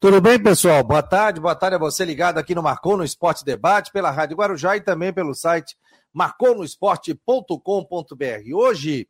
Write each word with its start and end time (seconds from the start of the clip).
Tudo 0.00 0.20
bem, 0.20 0.40
pessoal? 0.40 0.84
Boa 0.84 1.02
tarde, 1.02 1.40
boa 1.40 1.56
tarde 1.56 1.74
a 1.74 1.78
você 1.78 2.04
ligado 2.04 2.38
aqui 2.38 2.54
no 2.54 2.62
Marcou 2.62 2.96
no 2.96 3.02
Esporte 3.02 3.44
Debate, 3.44 3.90
pela 3.90 4.12
Rádio 4.12 4.36
Guarujá 4.36 4.76
e 4.76 4.80
também 4.80 5.12
pelo 5.12 5.34
site 5.34 5.76
marconosport.com.br. 6.14 8.54
Hoje 8.54 9.08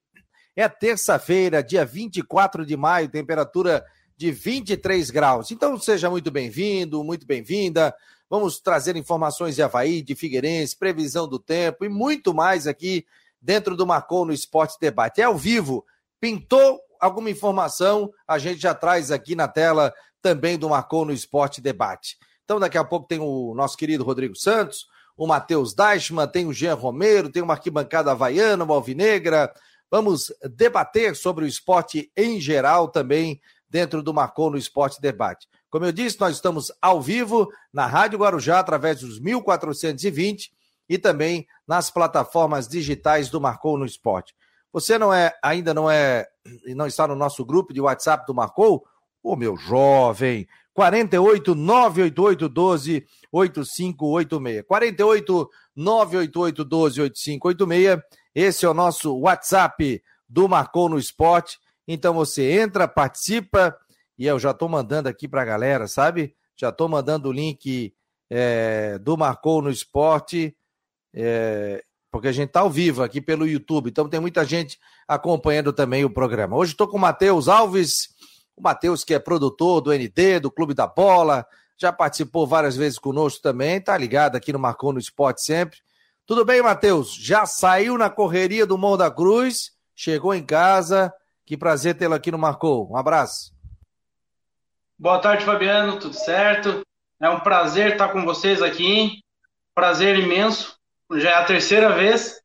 é 0.56 0.66
terça-feira, 0.66 1.62
dia 1.62 1.84
24 1.84 2.64
de 2.64 2.74
maio, 2.74 3.10
temperatura 3.10 3.84
de 4.16 4.32
23 4.32 5.10
graus. 5.10 5.50
Então 5.50 5.78
seja 5.78 6.08
muito 6.08 6.30
bem-vindo, 6.30 7.04
muito 7.04 7.26
bem-vinda. 7.26 7.94
Vamos 8.30 8.58
trazer 8.58 8.96
informações 8.96 9.56
de 9.56 9.62
Havaí, 9.62 10.00
de 10.00 10.14
Figueirense, 10.14 10.74
previsão 10.74 11.28
do 11.28 11.38
tempo 11.38 11.84
e 11.84 11.90
muito 11.90 12.32
mais 12.32 12.66
aqui 12.66 13.04
dentro 13.38 13.76
do 13.76 13.86
Marcou 13.86 14.24
no 14.24 14.32
Esporte 14.32 14.78
Debate. 14.80 15.20
É 15.20 15.24
ao 15.24 15.36
vivo. 15.36 15.84
Pintou 16.18 16.80
alguma 16.98 17.30
informação, 17.30 18.10
a 18.26 18.38
gente 18.38 18.60
já 18.60 18.74
traz 18.74 19.10
aqui 19.10 19.36
na 19.36 19.48
tela 19.48 19.92
também 20.22 20.58
do 20.58 20.68
Marcou 20.68 21.04
no 21.04 21.12
Esporte 21.12 21.60
Debate. 21.60 22.16
Então, 22.44 22.58
daqui 22.58 22.78
a 22.78 22.84
pouco 22.84 23.06
tem 23.06 23.18
o 23.18 23.54
nosso 23.54 23.76
querido 23.76 24.04
Rodrigo 24.04 24.34
Santos, 24.34 24.86
o 25.16 25.26
Matheus 25.26 25.74
Deichmann, 25.74 26.28
tem 26.28 26.46
o 26.46 26.52
Jean 26.52 26.74
Romero, 26.74 27.30
tem 27.30 27.42
uma 27.42 27.54
arquibancada 27.54 28.12
havaiana, 28.12 28.64
uma 28.64 28.74
alvinegra. 28.74 29.52
Vamos 29.90 30.32
debater 30.54 31.16
sobre 31.16 31.44
o 31.44 31.48
esporte 31.48 32.10
em 32.16 32.40
geral 32.40 32.88
também 32.88 33.40
dentro 33.68 34.02
do 34.02 34.14
Marcou 34.14 34.50
no 34.50 34.56
Esporte 34.56 35.00
Debate. 35.00 35.46
Como 35.70 35.84
eu 35.84 35.92
disse, 35.92 36.18
nós 36.20 36.36
estamos 36.36 36.72
ao 36.80 37.02
vivo 37.02 37.48
na 37.72 37.84
Rádio 37.86 38.18
Guarujá 38.18 38.58
através 38.58 39.00
dos 39.00 39.20
1420 39.20 40.50
e 40.88 40.96
também 40.96 41.46
nas 41.66 41.90
plataformas 41.90 42.66
digitais 42.66 43.28
do 43.28 43.40
Marcou 43.40 43.76
no 43.76 43.84
Esporte. 43.84 44.34
Você 44.72 44.98
não 44.98 45.12
é 45.12 45.34
ainda 45.42 45.74
não 45.74 45.90
é 45.90 46.26
e 46.66 46.74
não 46.74 46.86
está 46.86 47.06
no 47.06 47.14
nosso 47.14 47.44
grupo 47.44 47.72
de 47.72 47.80
WhatsApp 47.80 48.24
do 48.26 48.34
Marcou? 48.34 48.86
Ô 49.22 49.36
meu 49.36 49.56
jovem, 49.56 50.46
48 50.72 51.54
988 51.54 52.48
12 52.48 53.06
8586. 53.32 54.64
48 54.66 55.50
988 55.74 56.64
12 56.64 57.00
8586. 57.02 58.02
Esse 58.34 58.64
é 58.64 58.68
o 58.68 58.74
nosso 58.74 59.18
WhatsApp 59.18 60.02
do 60.28 60.48
Marcou 60.48 60.88
no 60.88 60.98
Esporte. 60.98 61.58
Então 61.86 62.14
você 62.14 62.60
entra, 62.60 62.86
participa 62.86 63.76
e 64.18 64.26
eu 64.26 64.38
já 64.38 64.50
estou 64.50 64.68
mandando 64.68 65.08
aqui 65.08 65.26
para 65.26 65.42
a 65.42 65.44
galera, 65.44 65.88
sabe? 65.88 66.34
Já 66.56 66.68
estou 66.68 66.88
mandando 66.88 67.28
o 67.28 67.32
link 67.32 67.94
é, 68.30 68.98
do 68.98 69.16
Marcou 69.16 69.62
no 69.62 69.70
Esporte, 69.70 70.56
é, 71.14 71.82
porque 72.10 72.28
a 72.28 72.32
gente 72.32 72.48
está 72.48 72.60
ao 72.60 72.70
vivo 72.70 73.02
aqui 73.02 73.20
pelo 73.20 73.46
YouTube. 73.46 73.88
Então 73.88 74.08
tem 74.08 74.20
muita 74.20 74.44
gente 74.44 74.78
acompanhando 75.06 75.72
também 75.72 76.04
o 76.04 76.10
programa. 76.10 76.56
Hoje 76.56 76.72
estou 76.72 76.86
com 76.86 76.96
o 76.96 77.00
Matheus 77.00 77.48
Alves 77.48 78.08
o 78.58 78.62
Matheus, 78.62 79.04
que 79.04 79.14
é 79.14 79.18
produtor 79.18 79.80
do 79.80 79.92
ND, 79.92 80.40
do 80.40 80.50
Clube 80.50 80.74
da 80.74 80.86
Bola, 80.86 81.46
já 81.76 81.92
participou 81.92 82.46
várias 82.46 82.76
vezes 82.76 82.98
conosco 82.98 83.40
também, 83.40 83.80
tá 83.80 83.96
ligado 83.96 84.36
aqui 84.36 84.52
no 84.52 84.58
Marcou 84.58 84.92
no 84.92 84.98
Esporte 84.98 85.42
sempre. 85.42 85.78
Tudo 86.26 86.44
bem, 86.44 86.60
Matheus? 86.60 87.14
Já 87.14 87.46
saiu 87.46 87.96
na 87.96 88.10
correria 88.10 88.66
do 88.66 88.76
Morro 88.76 88.98
da 88.98 89.10
Cruz, 89.10 89.70
chegou 89.94 90.34
em 90.34 90.44
casa. 90.44 91.12
Que 91.46 91.56
prazer 91.56 91.96
tê-lo 91.96 92.12
aqui 92.12 92.30
no 92.30 92.36
Marcou. 92.36 92.90
Um 92.92 92.96
abraço. 92.96 93.54
Boa 94.98 95.18
tarde, 95.18 95.46
Fabiano. 95.46 95.98
Tudo 95.98 96.14
certo? 96.14 96.82
É 97.18 97.30
um 97.30 97.40
prazer 97.40 97.92
estar 97.92 98.08
com 98.08 98.22
vocês 98.22 98.60
aqui. 98.60 99.22
Prazer 99.74 100.18
imenso. 100.18 100.76
Já 101.14 101.30
é 101.30 101.34
a 101.34 101.44
terceira 101.44 101.94
vez. 101.94 102.38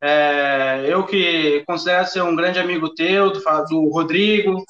É, 0.00 0.84
eu 0.86 1.04
que 1.04 1.64
considero 1.66 2.06
ser 2.06 2.22
um 2.22 2.36
grande 2.36 2.60
amigo 2.60 2.94
teu, 2.94 3.32
do, 3.32 3.40
do 3.40 3.88
Rodrigo, 3.88 4.62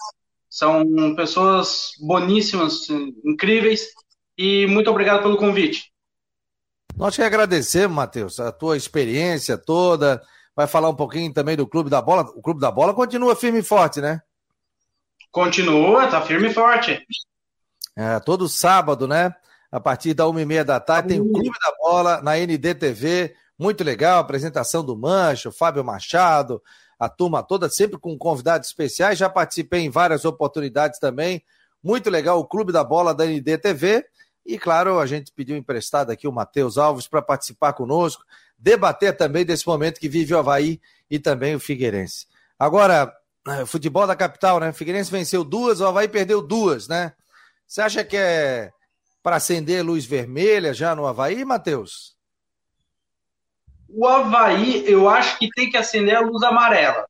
são 0.49 1.15
pessoas 1.15 1.93
boníssimas, 2.01 2.89
incríveis, 3.25 3.89
e 4.37 4.67
muito 4.67 4.91
obrigado 4.91 5.23
pelo 5.23 5.37
convite. 5.37 5.93
Nós 6.97 7.15
que 7.15 7.23
agradecemos, 7.23 7.97
Matheus, 7.97 8.41
a 8.41 8.51
tua 8.51 8.77
experiência 8.77 9.57
toda. 9.57 10.23
Vai 10.55 10.67
falar 10.67 10.89
um 10.89 10.95
pouquinho 10.95 11.33
também 11.33 11.57
do 11.57 11.67
Clube 11.67 11.89
da 11.89 12.03
Bola. 12.03 12.23
O 12.35 12.43
Clube 12.43 12.61
da 12.61 12.71
Bola 12.71 12.93
continua 12.93 13.37
firme 13.37 13.61
e 13.61 13.63
forte, 13.63 14.01
né? 14.01 14.21
Continua, 15.31 16.09
tá 16.09 16.21
firme 16.21 16.49
e 16.49 16.53
forte. 16.53 17.01
É, 17.97 18.19
todo 18.19 18.49
sábado, 18.49 19.07
né? 19.07 19.33
A 19.71 19.79
partir 19.79 20.15
da 20.15 20.27
uma 20.27 20.43
e 20.43 20.47
meia 20.47 20.65
da 20.65 20.81
tarde, 20.81 21.11
tem 21.11 21.21
o 21.21 21.31
Clube 21.31 21.51
da 21.63 21.73
Bola 21.79 22.21
na 22.23 22.37
NDTV. 22.37 23.35
Muito 23.57 23.85
legal, 23.85 24.19
apresentação 24.19 24.85
do 24.85 24.97
Mancho, 24.97 25.53
Fábio 25.53 25.85
Machado, 25.85 26.61
a 26.99 27.09
turma 27.09 27.43
toda, 27.43 27.69
sempre 27.69 27.99
com 27.99 28.17
convidados 28.19 28.69
especiais. 28.69 29.19
Já 29.19 29.29
participei 29.29 29.81
em 29.81 29.91
várias 29.91 30.25
oportunidades 30.25 30.99
também. 30.99 31.43
Muito 31.83 32.11
legal 32.11 32.41
o 32.41 32.45
Clube 32.45 32.73
da 32.73 32.83
Bola 32.83 33.15
da 33.15 33.25
NDTV. 33.25 34.05
E, 34.45 34.59
claro, 34.59 34.99
a 34.99 35.07
gente 35.07 35.31
pediu 35.31 35.57
emprestado 35.57 36.11
aqui 36.11 36.27
o 36.27 36.33
Matheus 36.33 36.79
Alves 36.79 37.07
para 37.07 37.23
participar 37.23 37.75
conosco, 37.75 38.25
debater 38.59 39.17
também 39.17 39.45
desse 39.45 39.67
momento 39.67 40.01
que 40.01 40.09
vive 40.09 40.35
o 40.35 40.39
Havaí 40.39 40.81
e 41.11 41.19
também 41.19 41.55
o 41.55 41.61
Figueirense. 41.61 42.27
Agora, 42.59 43.15
eh, 43.47 43.67
futebol 43.67 44.07
da 44.07 44.17
capital, 44.17 44.59
né? 44.59 44.71
O 44.71 44.75
Figueirense 44.75 45.11
venceu 45.11 45.45
duas, 45.45 45.81
o 45.81 45.87
Havaí 45.87 46.09
perdeu 46.09 46.43
duas, 46.43 46.89
né? 46.89 47.13
Você 47.67 47.83
acha 47.83 48.03
que 48.03 48.17
é 48.17 48.73
para 49.23 49.37
acender 49.37 49.85
luz 49.85 50.07
vermelha 50.07 50.73
já 50.73 50.97
no 50.97 51.07
Havaí, 51.07 51.45
Matheus? 51.45 52.18
O 53.89 54.07
Havaí, 54.07 54.85
eu 54.87 55.09
acho 55.09 55.39
que 55.39 55.49
tem 55.49 55.71
que 55.71 55.77
acender 55.77 56.15
a 56.15 56.21
luz 56.21 56.43
amarela. 56.43 57.09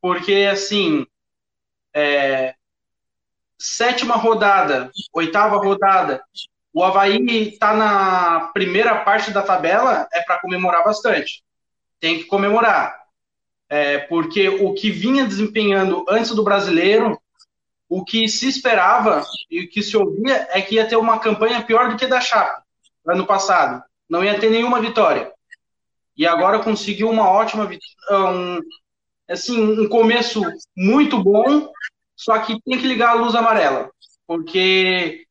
Porque, 0.00 0.48
assim, 0.50 1.06
é, 1.94 2.54
sétima 3.56 4.16
rodada, 4.16 4.90
oitava 5.12 5.56
rodada, 5.58 6.24
o 6.72 6.82
Havaí 6.82 7.50
está 7.50 7.72
na 7.72 8.50
primeira 8.52 9.04
parte 9.04 9.30
da 9.30 9.42
tabela, 9.42 10.08
é 10.12 10.22
para 10.22 10.40
comemorar 10.40 10.82
bastante. 10.82 11.44
Tem 12.00 12.18
que 12.18 12.24
comemorar. 12.24 13.00
É, 13.68 13.98
porque 13.98 14.48
o 14.48 14.74
que 14.74 14.90
vinha 14.90 15.24
desempenhando 15.24 16.04
antes 16.08 16.32
do 16.32 16.42
brasileiro, 16.42 17.20
o 17.88 18.04
que 18.04 18.28
se 18.28 18.48
esperava 18.48 19.24
e 19.48 19.64
o 19.64 19.70
que 19.70 19.82
se 19.82 19.96
ouvia 19.96 20.48
é 20.50 20.60
que 20.60 20.74
ia 20.74 20.86
ter 20.86 20.96
uma 20.96 21.20
campanha 21.20 21.62
pior 21.62 21.90
do 21.90 21.96
que 21.96 22.06
da 22.06 22.20
Chape, 22.20 22.62
ano 23.06 23.24
passado. 23.24 23.82
Não 24.08 24.24
ia 24.24 24.38
ter 24.38 24.50
nenhuma 24.50 24.80
vitória 24.80 25.32
e 26.16 26.26
agora 26.26 26.58
conseguiu 26.58 27.08
uma 27.10 27.28
ótima 27.28 27.68
um, 28.10 28.58
assim 29.28 29.80
um 29.80 29.88
começo 29.88 30.42
muito 30.76 31.22
bom 31.22 31.70
só 32.16 32.38
que 32.38 32.60
tem 32.62 32.78
que 32.78 32.86
ligar 32.86 33.10
a 33.10 33.20
luz 33.20 33.34
amarela 33.34 33.90
porque 34.26 35.26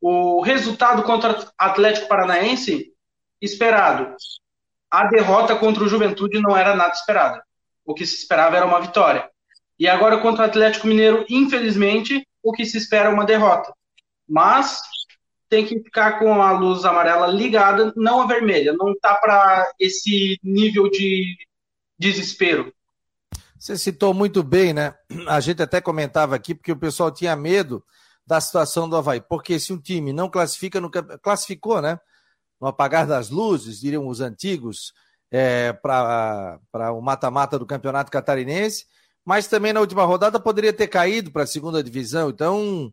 o 0.00 0.40
resultado 0.40 1.02
contra 1.02 1.38
o 1.38 1.46
Atlético 1.58 2.08
Paranaense 2.08 2.92
esperado. 3.40 4.14
A 4.90 5.06
derrota 5.06 5.54
contra 5.54 5.84
o 5.84 5.88
Juventude 5.88 6.40
não 6.40 6.56
era 6.56 6.74
nada 6.74 6.92
esperada. 6.92 7.42
O 7.84 7.94
que 7.94 8.06
se 8.06 8.16
esperava 8.16 8.56
era 8.56 8.66
uma 8.66 8.80
vitória. 8.80 9.30
E 9.78 9.86
agora 9.86 10.18
contra 10.18 10.44
o 10.44 10.46
Atlético 10.46 10.86
Mineiro 10.86 11.24
infelizmente 11.28 12.26
o 12.42 12.52
que 12.52 12.64
se 12.64 12.78
espera 12.78 13.08
é 13.08 13.12
uma 13.12 13.24
derrota. 13.24 13.72
Mas 14.28 14.80
tem 15.50 15.66
que 15.66 15.80
ficar 15.80 16.20
com 16.20 16.40
a 16.40 16.52
luz 16.52 16.84
amarela 16.84 17.26
ligada, 17.26 17.92
não 17.96 18.22
a 18.22 18.26
vermelha. 18.26 18.72
Não 18.72 18.98
tá 18.98 19.16
para 19.16 19.70
esse 19.78 20.38
nível 20.42 20.88
de 20.88 21.36
desespero. 21.98 22.72
Você 23.58 23.76
citou 23.76 24.14
muito 24.14 24.42
bem, 24.42 24.72
né? 24.72 24.94
A 25.26 25.40
gente 25.40 25.60
até 25.62 25.80
comentava 25.80 26.36
aqui 26.36 26.54
porque 26.54 26.72
o 26.72 26.78
pessoal 26.78 27.10
tinha 27.10 27.36
medo 27.36 27.84
da 28.26 28.40
situação 28.40 28.88
do 28.88 28.96
Havaí, 28.96 29.20
porque 29.20 29.58
se 29.58 29.72
um 29.72 29.78
time 29.78 30.12
não 30.12 30.30
classifica 30.30 30.80
no 30.80 30.88
classificou, 30.88 31.82
né? 31.82 31.98
No 32.60 32.68
apagar 32.68 33.06
das 33.06 33.28
luzes, 33.28 33.80
diriam 33.80 34.06
os 34.06 34.20
antigos, 34.20 34.92
é, 35.30 35.72
para 35.72 36.58
o 36.92 37.00
mata-mata 37.00 37.58
do 37.58 37.66
Campeonato 37.66 38.10
Catarinense, 38.10 38.86
mas 39.24 39.46
também 39.46 39.72
na 39.72 39.80
última 39.80 40.04
rodada 40.04 40.40
poderia 40.40 40.72
ter 40.72 40.88
caído 40.88 41.30
para 41.30 41.42
a 41.42 41.46
segunda 41.46 41.82
divisão. 41.82 42.30
Então, 42.30 42.92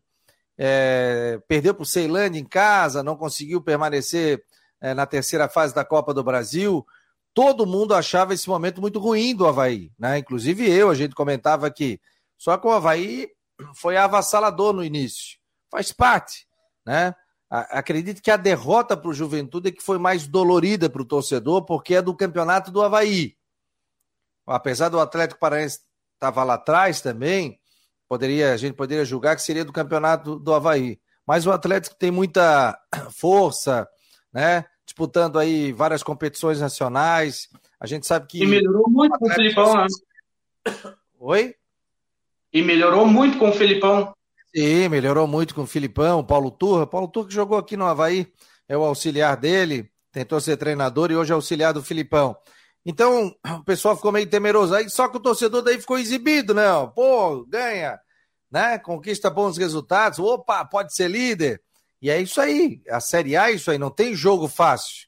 é, 0.58 1.40
perdeu 1.46 1.72
para 1.72 1.84
o 1.84 1.86
Ceilândia 1.86 2.40
em 2.40 2.44
casa, 2.44 3.02
não 3.02 3.16
conseguiu 3.16 3.62
permanecer 3.62 4.42
é, 4.80 4.92
na 4.92 5.06
terceira 5.06 5.48
fase 5.48 5.72
da 5.72 5.84
Copa 5.84 6.12
do 6.12 6.24
Brasil. 6.24 6.84
Todo 7.32 7.66
mundo 7.66 7.94
achava 7.94 8.34
esse 8.34 8.48
momento 8.48 8.80
muito 8.80 8.98
ruim 8.98 9.34
do 9.36 9.46
Havaí, 9.46 9.92
né? 9.96 10.18
Inclusive 10.18 10.68
eu, 10.68 10.90
a 10.90 10.94
gente 10.94 11.14
comentava 11.14 11.66
aqui. 11.66 12.00
Só 12.36 12.58
que 12.58 12.66
o 12.66 12.70
Havaí 12.70 13.28
foi 13.74 13.96
avassalador 13.96 14.72
no 14.72 14.84
início. 14.84 15.38
Faz 15.70 15.92
parte, 15.92 16.46
né? 16.84 17.14
Acredito 17.50 18.20
que 18.20 18.30
a 18.30 18.36
derrota 18.36 18.94
para 18.94 19.08
o 19.08 19.14
Juventude 19.14 19.68
é 19.68 19.72
que 19.72 19.82
foi 19.82 19.96
mais 19.96 20.26
dolorida 20.26 20.90
para 20.90 21.00
o 21.00 21.04
torcedor, 21.04 21.64
porque 21.64 21.94
é 21.94 22.02
do 22.02 22.14
campeonato 22.14 22.70
do 22.70 22.82
Havaí. 22.82 23.36
Apesar 24.46 24.90
do 24.90 25.00
Atlético 25.00 25.40
Paranaense 25.40 25.80
estava 26.14 26.44
lá 26.44 26.54
atrás 26.54 27.00
também, 27.00 27.58
poderia, 28.08 28.52
a 28.52 28.56
gente 28.56 28.74
poderia 28.74 29.04
julgar 29.04 29.36
que 29.36 29.42
seria 29.42 29.64
do 29.64 29.72
campeonato 29.72 30.38
do 30.38 30.54
Havaí. 30.54 30.98
Mas 31.26 31.46
o 31.46 31.52
Atlético 31.52 31.94
tem 31.94 32.10
muita 32.10 32.78
força, 33.12 33.86
né? 34.32 34.64
Disputando 34.84 35.38
aí 35.38 35.72
várias 35.72 36.02
competições 36.02 36.60
nacionais. 36.60 37.48
A 37.78 37.86
gente 37.86 38.06
sabe 38.06 38.26
que. 38.26 38.42
E 38.42 38.46
melhorou 38.46 38.88
muito 38.88 39.18
com 39.18 39.26
o 39.26 39.30
Felipão, 39.30 39.74
né? 39.76 39.86
Oi? 41.20 41.54
E 42.52 42.62
melhorou 42.62 43.06
muito 43.06 43.38
com 43.38 43.50
o 43.50 43.52
Felipão. 43.52 44.14
Sim, 44.54 44.88
melhorou 44.88 45.26
muito 45.26 45.54
com 45.54 45.62
o 45.62 45.66
Filipão, 45.66 46.24
Paulo 46.24 46.50
Turra. 46.50 46.86
Paulo 46.86 47.08
Turra 47.08 47.28
que 47.28 47.34
jogou 47.34 47.58
aqui 47.58 47.76
no 47.76 47.84
Havaí, 47.84 48.26
é 48.66 48.76
o 48.76 48.82
auxiliar 48.82 49.36
dele, 49.36 49.90
tentou 50.10 50.40
ser 50.40 50.56
treinador 50.56 51.10
e 51.10 51.16
hoje 51.16 51.32
é 51.32 51.34
auxiliar 51.34 51.74
do 51.74 51.82
Filipão. 51.82 52.34
Então, 52.90 53.36
o 53.46 53.62
pessoal 53.64 53.94
ficou 53.94 54.10
meio 54.10 54.26
temeroso. 54.30 54.74
Aí, 54.74 54.88
só 54.88 55.08
que 55.08 55.18
o 55.18 55.20
torcedor 55.20 55.60
daí 55.60 55.78
ficou 55.78 55.98
exibido, 55.98 56.54
né? 56.54 56.64
Pô, 56.94 57.44
ganha, 57.44 58.00
né? 58.50 58.78
Conquista 58.78 59.28
bons 59.28 59.58
resultados. 59.58 60.18
Opa, 60.18 60.64
pode 60.64 60.94
ser 60.94 61.06
líder. 61.06 61.60
E 62.00 62.08
é 62.08 62.18
isso 62.18 62.40
aí. 62.40 62.80
A 62.88 62.98
Série 62.98 63.36
A 63.36 63.50
é 63.50 63.52
isso 63.56 63.70
aí. 63.70 63.76
Não 63.76 63.90
tem 63.90 64.14
jogo 64.14 64.48
fácil. 64.48 65.06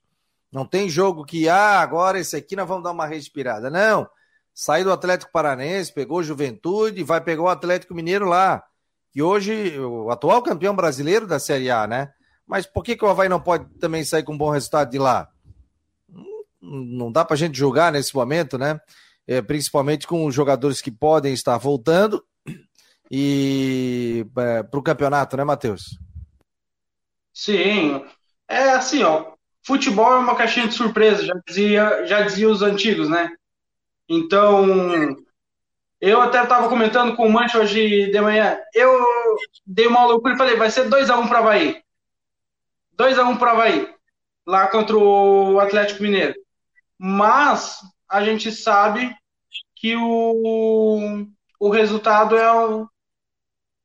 Não 0.52 0.66
tem 0.66 0.90
jogo 0.90 1.24
que, 1.24 1.48
ah, 1.48 1.80
agora 1.80 2.20
esse 2.20 2.36
aqui 2.36 2.54
nós 2.54 2.68
vamos 2.68 2.84
dar 2.84 2.90
uma 2.90 3.06
respirada. 3.06 3.70
Não. 3.70 4.06
Sai 4.52 4.84
do 4.84 4.92
Atlético 4.92 5.32
Paranense, 5.32 5.90
pegou 5.90 6.22
Juventude, 6.22 7.02
vai 7.02 7.22
pegar 7.22 7.42
o 7.42 7.48
Atlético 7.48 7.94
Mineiro 7.94 8.26
lá. 8.26 8.62
Que 9.10 9.22
hoje, 9.22 9.80
o 9.80 10.10
atual 10.10 10.42
campeão 10.42 10.76
brasileiro 10.76 11.26
da 11.26 11.38
Série 11.38 11.70
A, 11.70 11.86
né? 11.86 12.10
Mas 12.46 12.66
por 12.66 12.84
que, 12.84 12.94
que 12.94 13.06
o 13.06 13.08
Havaí 13.08 13.30
não 13.30 13.40
pode 13.40 13.64
também 13.78 14.04
sair 14.04 14.22
com 14.22 14.34
um 14.34 14.38
bom 14.38 14.50
resultado 14.50 14.90
de 14.90 14.98
lá? 14.98 15.30
Não 16.60 17.10
dá 17.10 17.24
pra 17.24 17.36
gente 17.36 17.56
julgar 17.56 17.92
nesse 17.92 18.14
momento, 18.14 18.58
né? 18.58 18.78
É, 19.26 19.40
principalmente 19.40 20.06
com 20.06 20.26
os 20.26 20.34
jogadores 20.34 20.80
que 20.82 20.90
podem 20.90 21.32
estar 21.32 21.56
voltando 21.56 22.24
e 23.10 24.24
é, 24.38 24.62
para 24.62 24.78
o 24.78 24.82
campeonato, 24.82 25.36
né, 25.36 25.44
Matheus? 25.44 25.98
Sim, 27.32 28.04
é 28.48 28.70
assim, 28.70 29.02
ó. 29.02 29.32
Futebol 29.62 30.14
é 30.14 30.18
uma 30.18 30.36
caixinha 30.36 30.68
de 30.68 30.74
surpresa, 30.74 31.24
já 31.24 31.34
dizia, 31.46 32.06
já 32.06 32.22
dizia 32.22 32.48
os 32.48 32.62
antigos, 32.62 33.08
né? 33.08 33.30
Então, 34.08 35.16
eu 36.00 36.20
até 36.20 36.42
estava 36.42 36.68
comentando 36.68 37.14
com 37.14 37.26
o 37.26 37.32
Mancho 37.32 37.58
hoje 37.58 38.10
de 38.10 38.20
manhã. 38.20 38.58
Eu 38.74 38.98
dei 39.66 39.86
uma 39.86 40.06
loucura 40.06 40.34
e 40.34 40.38
falei, 40.38 40.56
vai 40.56 40.70
ser 40.70 40.88
2x1 40.88 41.28
para 41.28 41.38
Havaí. 41.38 41.82
2x1 42.96 43.38
para 43.38 43.52
Havaí, 43.52 43.88
lá 44.46 44.66
contra 44.68 44.96
o 44.96 45.60
Atlético 45.60 46.02
Mineiro. 46.02 46.34
Mas 47.02 47.78
a 48.06 48.22
gente 48.22 48.52
sabe 48.52 49.16
que 49.74 49.96
o, 49.96 51.26
o 51.58 51.70
resultado 51.70 52.36
é, 52.36 52.52
o, 52.52 52.86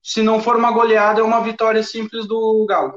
se 0.04 0.22
não 0.22 0.42
for 0.42 0.58
uma 0.58 0.70
goleada, 0.70 1.22
é 1.22 1.24
uma 1.24 1.40
vitória 1.40 1.82
simples 1.82 2.28
do 2.28 2.66
Galo. 2.68 2.94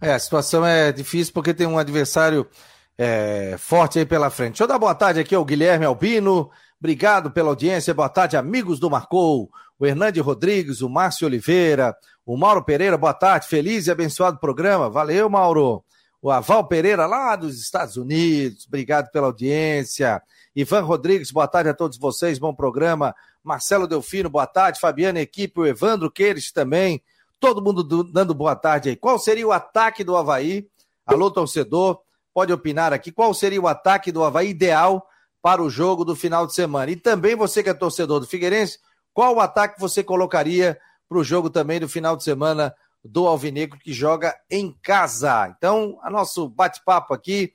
É, 0.00 0.12
a 0.12 0.18
situação 0.18 0.66
é 0.66 0.90
difícil 0.90 1.32
porque 1.32 1.54
tem 1.54 1.68
um 1.68 1.78
adversário 1.78 2.50
é, 2.98 3.54
forte 3.56 4.00
aí 4.00 4.04
pela 4.04 4.28
frente. 4.28 4.54
Deixa 4.54 4.64
eu 4.64 4.68
dar 4.68 4.78
boa 4.80 4.94
tarde 4.96 5.20
aqui 5.20 5.36
ao 5.36 5.44
Guilherme 5.44 5.86
Albino. 5.86 6.50
Obrigado 6.80 7.30
pela 7.30 7.50
audiência. 7.50 7.94
Boa 7.94 8.08
tarde, 8.08 8.36
amigos 8.36 8.80
do 8.80 8.90
Marcou. 8.90 9.48
O 9.78 9.86
Hernande 9.86 10.18
Rodrigues, 10.18 10.82
o 10.82 10.88
Márcio 10.88 11.28
Oliveira, 11.28 11.96
o 12.26 12.36
Mauro 12.36 12.64
Pereira. 12.64 12.98
Boa 12.98 13.14
tarde. 13.14 13.46
Feliz 13.46 13.86
e 13.86 13.90
abençoado 13.92 14.40
programa. 14.40 14.90
Valeu, 14.90 15.30
Mauro. 15.30 15.84
O 16.20 16.32
Aval 16.32 16.66
Pereira, 16.66 17.06
lá 17.06 17.36
dos 17.36 17.60
Estados 17.60 17.96
Unidos. 17.96 18.66
Obrigado 18.66 19.10
pela 19.12 19.26
audiência. 19.26 20.20
Ivan 20.54 20.80
Rodrigues, 20.80 21.30
boa 21.30 21.46
tarde 21.46 21.70
a 21.70 21.74
todos 21.74 21.96
vocês. 21.96 22.40
Bom 22.40 22.52
programa. 22.52 23.14
Marcelo 23.42 23.86
Delfino, 23.86 24.28
boa 24.28 24.46
tarde. 24.46 24.80
Fabiana, 24.80 25.20
equipe. 25.20 25.60
O 25.60 25.66
Evandro 25.66 26.10
Queires 26.10 26.50
também. 26.50 27.00
Todo 27.38 27.62
mundo 27.62 27.84
dando 28.02 28.34
boa 28.34 28.56
tarde 28.56 28.88
aí. 28.88 28.96
Qual 28.96 29.16
seria 29.16 29.46
o 29.46 29.52
ataque 29.52 30.02
do 30.02 30.16
Havaí? 30.16 30.68
Alô, 31.06 31.30
torcedor, 31.30 32.00
pode 32.34 32.52
opinar 32.52 32.92
aqui. 32.92 33.12
Qual 33.12 33.32
seria 33.32 33.60
o 33.60 33.68
ataque 33.68 34.10
do 34.10 34.24
Havaí 34.24 34.48
ideal 34.48 35.06
para 35.40 35.62
o 35.62 35.70
jogo 35.70 36.04
do 36.04 36.16
final 36.16 36.48
de 36.48 36.54
semana? 36.54 36.90
E 36.90 36.96
também 36.96 37.36
você 37.36 37.62
que 37.62 37.70
é 37.70 37.74
torcedor 37.74 38.18
do 38.18 38.26
Figueirense, 38.26 38.80
qual 39.14 39.36
o 39.36 39.40
ataque 39.40 39.80
você 39.80 40.02
colocaria 40.02 40.78
para 41.08 41.18
o 41.18 41.24
jogo 41.24 41.48
também 41.48 41.78
do 41.78 41.88
final 41.88 42.16
de 42.16 42.24
semana 42.24 42.74
do 43.08 43.26
Alvinegro 43.26 43.78
que 43.78 43.92
joga 43.92 44.34
em 44.50 44.74
casa? 44.82 45.54
Então, 45.56 45.98
a 46.02 46.10
nosso 46.10 46.48
bate-papo 46.48 47.14
aqui, 47.14 47.52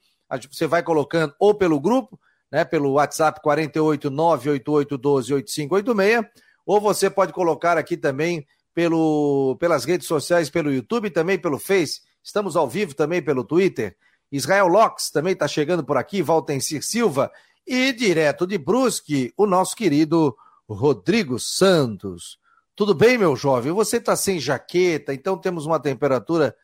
você 0.52 0.68
vai 0.68 0.82
colocando 0.82 1.36
ou 1.40 1.54
pelo 1.54 1.80
grupo, 1.80 2.20
né, 2.52 2.66
pelo 2.66 2.94
WhatsApp 2.94 3.40
48988128586, 3.44 6.28
ou 6.66 6.82
você 6.82 7.10
pode 7.10 7.34
colocar 7.34 7.78
aqui 7.78 7.98
também 7.98 8.48
pelo, 8.74 9.58
pelas 9.60 9.84
redes 9.86 10.08
sociais, 10.08 10.50
pelo 10.50 10.74
YouTube, 10.74 11.10
também 11.10 11.38
pelo 11.38 11.60
Face. 11.60 12.02
Estamos 12.24 12.56
ao 12.56 12.68
vivo 12.68 12.96
também 12.96 13.22
pelo 13.22 13.44
Twitter. 13.44 13.98
Israel 14.32 14.68
Locks 14.68 15.12
também 15.12 15.34
está 15.34 15.48
chegando 15.48 15.84
por 15.84 15.98
aqui, 15.98 16.22
Valtencir 16.22 16.82
Silva. 16.84 17.30
E 17.66 17.94
direto 17.94 18.46
de 18.48 18.58
Brusque, 18.58 19.34
o 19.38 19.46
nosso 19.46 19.76
querido 19.76 20.36
Rodrigo 20.68 21.40
Santos. 21.40 22.40
Tudo 22.76 22.96
bem, 22.96 23.20
meu 23.20 23.36
jovem? 23.36 23.72
Você 23.72 23.98
está 23.98 24.16
sem 24.16 24.40
jaqueta, 24.40 25.14
então 25.14 25.38
temos 25.38 25.68
uma 25.68 25.80
temperatura 25.80 26.56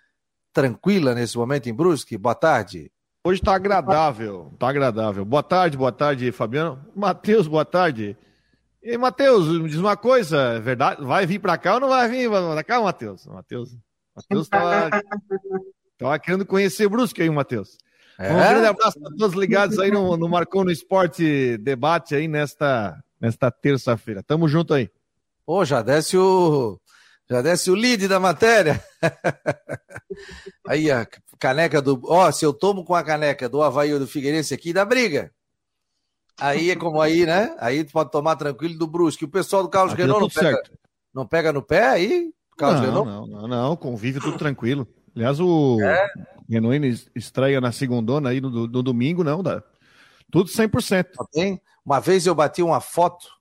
tranquila 0.52 1.14
nesse 1.14 1.38
momento 1.38 1.70
em 1.70 1.74
Brusque? 1.74 2.18
Boa 2.18 2.34
tarde. 2.34 2.92
Hoje 3.24 3.40
está 3.40 3.54
agradável, 3.54 4.50
está 4.54 4.70
agradável. 4.70 5.24
Boa 5.24 5.44
tarde, 5.44 5.78
boa 5.78 5.92
tarde, 5.92 6.32
Fabiano. 6.32 6.84
Matheus, 6.96 7.48
boa 7.48 7.64
tarde. 7.64 8.18
E 8.82 8.98
Matheus, 8.98 9.48
me 9.62 9.70
diz 9.70 9.78
uma 9.78 9.96
coisa, 9.96 10.56
é 10.56 10.60
verdade? 10.60 11.04
Vai 11.04 11.28
vir 11.28 11.38
para 11.38 11.58
cá 11.60 11.76
ou 11.76 11.80
não 11.80 11.90
vai 11.90 12.10
vir 12.10 12.28
para 12.28 12.64
cá, 12.64 12.82
Matheus? 12.82 13.28
Matheus, 13.28 13.78
Matheus 14.16 14.50
tava, 14.50 14.90
tava 15.96 16.18
querendo 16.18 16.46
conhecer 16.46 16.90
Brusque 16.90 17.22
aí, 17.22 17.30
Matheus. 17.30 17.78
É? 18.18 18.34
Um 18.34 18.36
grande 18.36 18.66
abraço 18.66 18.98
a 18.98 19.16
todos 19.16 19.36
ligados 19.36 19.78
aí 19.78 19.92
no, 19.92 20.18
no 20.18 20.28
Marcou 20.28 20.64
no 20.64 20.72
Esporte 20.72 21.56
Debate 21.58 22.16
aí 22.16 22.28
nesta, 22.28 23.00
nesta 23.22 23.52
terça-feira. 23.52 24.24
Tamo 24.24 24.48
junto 24.48 24.74
aí. 24.74 24.90
Pô, 25.50 25.66
já 25.66 25.81
desce 25.81 26.16
o 26.16 26.80
já 27.28 27.42
desce 27.42 27.72
o 27.72 27.74
lead 27.74 28.07
da 28.07 28.19
matéria. 28.19 28.80
aí 30.68 30.92
a 30.92 31.07
caneca 31.40 31.81
do, 31.81 32.00
ó, 32.04 32.31
se 32.31 32.46
eu 32.46 32.54
tomo 32.54 32.86
com 32.86 32.94
a 32.94 33.01
caneca 33.01 33.50
do 33.50 33.63
Havaí 33.63 33.92
ou 33.92 33.98
do 33.98 34.06
Figueirense 34.06 34.54
aqui, 34.54 34.72
dá 34.72 34.86
briga. 34.86 35.31
Aí 36.40 36.69
é 36.69 36.75
como 36.75 37.01
aí, 37.01 37.25
né? 37.25 37.56
Aí 37.57 37.84
tu 37.84 37.92
pode 37.94 38.12
tomar 38.12 38.36
tranquilo 38.36 38.78
do 38.78 38.86
Brusque. 38.86 39.25
O 39.25 39.28
pessoal 39.31 39.63
do 39.63 39.69
Carlos 39.69 39.96
Renault 39.96 40.22
não 40.22 40.30
pega, 40.30 40.62
não 41.12 41.25
pega 41.25 41.52
no 41.52 41.63
pé 41.63 41.88
aí? 41.88 42.31
Carlos 42.56 42.81
não, 42.81 42.88
Renault? 42.88 43.10
Não, 43.10 43.42
não, 43.42 43.48
não, 43.48 43.75
convive 43.75 44.19
tudo 44.19 44.38
tranquilo. 44.38 44.88
Aliás, 45.16 45.40
o 45.40 45.81
é. 45.81 46.10
Renault 46.48 47.10
estreia 47.16 47.60
na 47.60 47.72
segundona 47.72 48.30
aí 48.30 48.40
no, 48.40 48.68
no 48.68 48.84
domingo, 48.84 49.24
não, 49.24 49.42
dá. 49.42 49.63
Tudo 50.31 50.48
100%. 50.48 51.07
Tem? 51.31 51.60
Uma 51.84 52.00
vez 52.00 52.28
eu 52.28 52.36
bati 52.36 52.62
uma 52.62 52.80
foto 52.80 53.39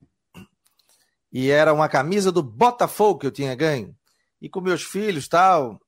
e 1.32 1.50
era 1.50 1.72
uma 1.72 1.88
camisa 1.88 2.32
do 2.32 2.42
Botafogo 2.42 3.20
que 3.20 3.26
eu 3.26 3.30
tinha 3.30 3.54
ganho. 3.54 3.94
E 4.40 4.48
com 4.48 4.60
meus 4.60 4.82
filhos, 4.82 5.28
tal, 5.28 5.80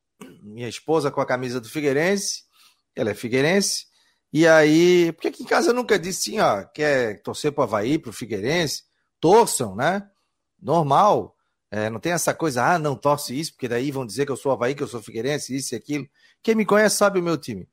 minha 0.42 0.68
esposa 0.68 1.11
com 1.11 1.20
a 1.20 1.26
camisa 1.26 1.61
do 1.61 1.68
Figueirense, 1.68 2.42
ela 2.94 3.11
é 3.11 3.14
figueirense, 3.14 3.87
e 4.32 4.47
aí, 4.47 5.12
porque 5.12 5.28
aqui 5.28 5.42
em 5.42 5.47
casa 5.47 5.70
eu 5.70 5.75
nunca 5.75 5.99
disse 5.99 6.30
assim, 6.30 6.40
ó, 6.40 6.64
quer 6.64 7.20
torcer 7.23 7.50
pro 7.52 7.64
Havaí, 7.64 7.99
pro 7.99 8.12
Figueirense, 8.12 8.85
torçam, 9.18 9.75
né? 9.75 10.09
Normal. 10.61 11.37
É, 11.70 11.90
não 11.90 12.00
tem 12.00 12.12
essa 12.12 12.35
coisa, 12.35 12.64
ah, 12.64 12.78
não 12.78 12.97
torce 12.97 13.38
isso, 13.38 13.52
porque 13.52 13.68
daí 13.68 13.90
vão 13.90 14.06
dizer 14.06 14.26
que 14.26 14.32
eu 14.32 14.37
sou 14.37 14.52
Havaí, 14.52 14.75
que 14.75 14.82
eu 14.82 14.88
sou 14.88 15.02
Figueirense, 15.02 15.54
isso 15.56 15.75
e 15.75 15.76
aquilo. 15.76 16.09
Quem 16.42 16.54
me 16.54 16.64
conhece 16.64 16.97
sabe 16.97 17.18
o 17.20 17.23
meu 17.23 17.37
time. 17.37 17.68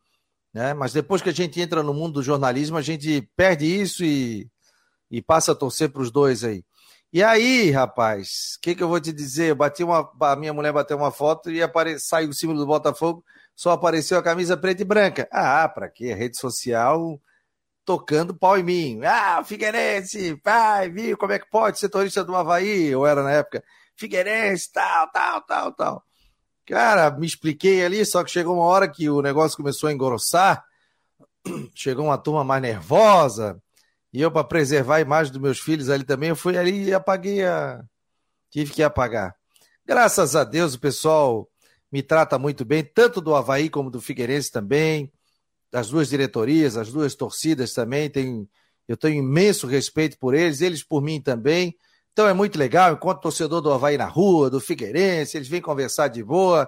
Né? 0.54 0.74
Mas 0.74 0.94
depois 0.94 1.22
que 1.22 1.30
a 1.30 1.34
gente 1.34 1.62
entra 1.62 1.84
no 1.84 1.94
mundo 1.94 2.16
do 2.16 2.24
jornalismo, 2.24 2.78
a 2.78 2.82
gente 2.82 3.22
perde 3.36 3.66
isso 3.66 4.04
e, 4.04 4.50
e 5.12 5.22
passa 5.22 5.52
a 5.52 5.56
torcer 5.56 5.90
para 5.90 6.02
os 6.02 6.12
dois 6.12 6.44
aí. 6.44 6.64
E 7.18 7.24
aí, 7.24 7.72
rapaz, 7.72 8.58
o 8.58 8.62
que, 8.62 8.76
que 8.76 8.84
eu 8.84 8.88
vou 8.88 9.02
te 9.02 9.12
dizer? 9.12 9.50
Eu 9.50 9.56
bati 9.56 9.84
uma, 9.84 10.08
a 10.22 10.36
minha 10.36 10.54
mulher 10.54 10.72
bateu 10.72 10.96
uma 10.96 11.10
foto 11.10 11.50
e 11.50 11.64
apare, 11.64 12.00
saiu 12.00 12.30
o 12.30 12.34
símbolo 12.34 12.60
do 12.60 12.68
Botafogo 12.68 13.26
só 13.56 13.72
apareceu 13.72 14.20
a 14.20 14.22
camisa 14.22 14.56
preta 14.56 14.84
e 14.84 14.86
branca. 14.86 15.28
Ah, 15.32 15.68
pra 15.68 15.90
quê? 15.90 16.14
Rede 16.14 16.38
social 16.38 17.20
tocando 17.84 18.38
pau 18.38 18.56
em 18.56 18.62
mim. 18.62 19.02
Ah, 19.04 19.44
Figueirense, 19.44 20.38
pai, 20.44 20.92
viu 20.92 21.18
como 21.18 21.34
é 21.34 21.40
que 21.40 21.50
pode 21.50 21.80
ser 21.80 21.90
turista 21.90 22.24
do 22.24 22.36
Havaí? 22.36 22.86
Eu 22.86 23.04
era 23.04 23.24
na 23.24 23.32
época. 23.32 23.64
Figueirense, 23.96 24.72
tal, 24.72 25.12
tal, 25.12 25.42
tal, 25.42 25.74
tal. 25.74 26.04
Cara, 26.68 27.10
me 27.10 27.26
expliquei 27.26 27.84
ali, 27.84 28.06
só 28.06 28.24
que 28.24 28.30
chegou 28.30 28.54
uma 28.58 28.66
hora 28.66 28.88
que 28.88 29.10
o 29.10 29.24
negócio 29.24 29.58
começou 29.58 29.90
a 29.90 29.92
engrossar, 29.92 30.64
chegou 31.74 32.06
uma 32.06 32.18
turma 32.20 32.44
mais 32.44 32.62
nervosa, 32.62 33.60
e 34.18 34.22
eu, 34.22 34.32
para 34.32 34.44
preservar 34.44 34.96
a 34.96 35.02
imagem 35.02 35.32
dos 35.32 35.40
meus 35.40 35.60
filhos 35.60 35.92
ali 35.92 36.04
também, 36.04 36.30
eu 36.30 36.36
fui 36.36 36.58
ali 36.58 36.86
e 36.86 36.92
apaguei 36.92 37.46
a. 37.46 37.84
Tive 38.50 38.74
que 38.74 38.82
apagar. 38.82 39.36
Graças 39.86 40.36
a 40.36 40.44
Deus, 40.44 40.74
o 40.74 40.80
pessoal 40.80 41.48
me 41.92 42.02
trata 42.02 42.40
muito 42.40 42.66
bem, 42.66 42.84
tanto 42.84 43.22
do 43.22 43.36
Havaí 43.36 43.70
como 43.70 43.92
do 43.92 44.02
Figueirense 44.02 44.52
também, 44.52 45.14
das 45.72 45.90
duas 45.90 46.10
diretorias, 46.10 46.78
as 46.78 46.92
duas 46.92 47.14
torcidas 47.14 47.74
também, 47.74 48.10
tem, 48.10 48.50
eu 48.88 48.98
tenho 48.98 49.20
imenso 49.24 49.68
respeito 49.68 50.18
por 50.18 50.34
eles, 50.34 50.62
eles 50.62 50.84
por 50.84 51.00
mim 51.00 51.22
também. 51.22 51.78
Então 52.12 52.28
é 52.28 52.34
muito 52.34 52.58
legal, 52.58 52.94
enquanto 52.94 53.22
torcedor 53.22 53.62
do 53.62 53.72
Havaí 53.72 54.00
na 54.00 54.08
rua, 54.08 54.50
do 54.50 54.60
Figueirense, 54.60 55.38
eles 55.38 55.48
vêm 55.48 55.62
conversar 55.62 56.08
de 56.08 56.24
boa, 56.24 56.68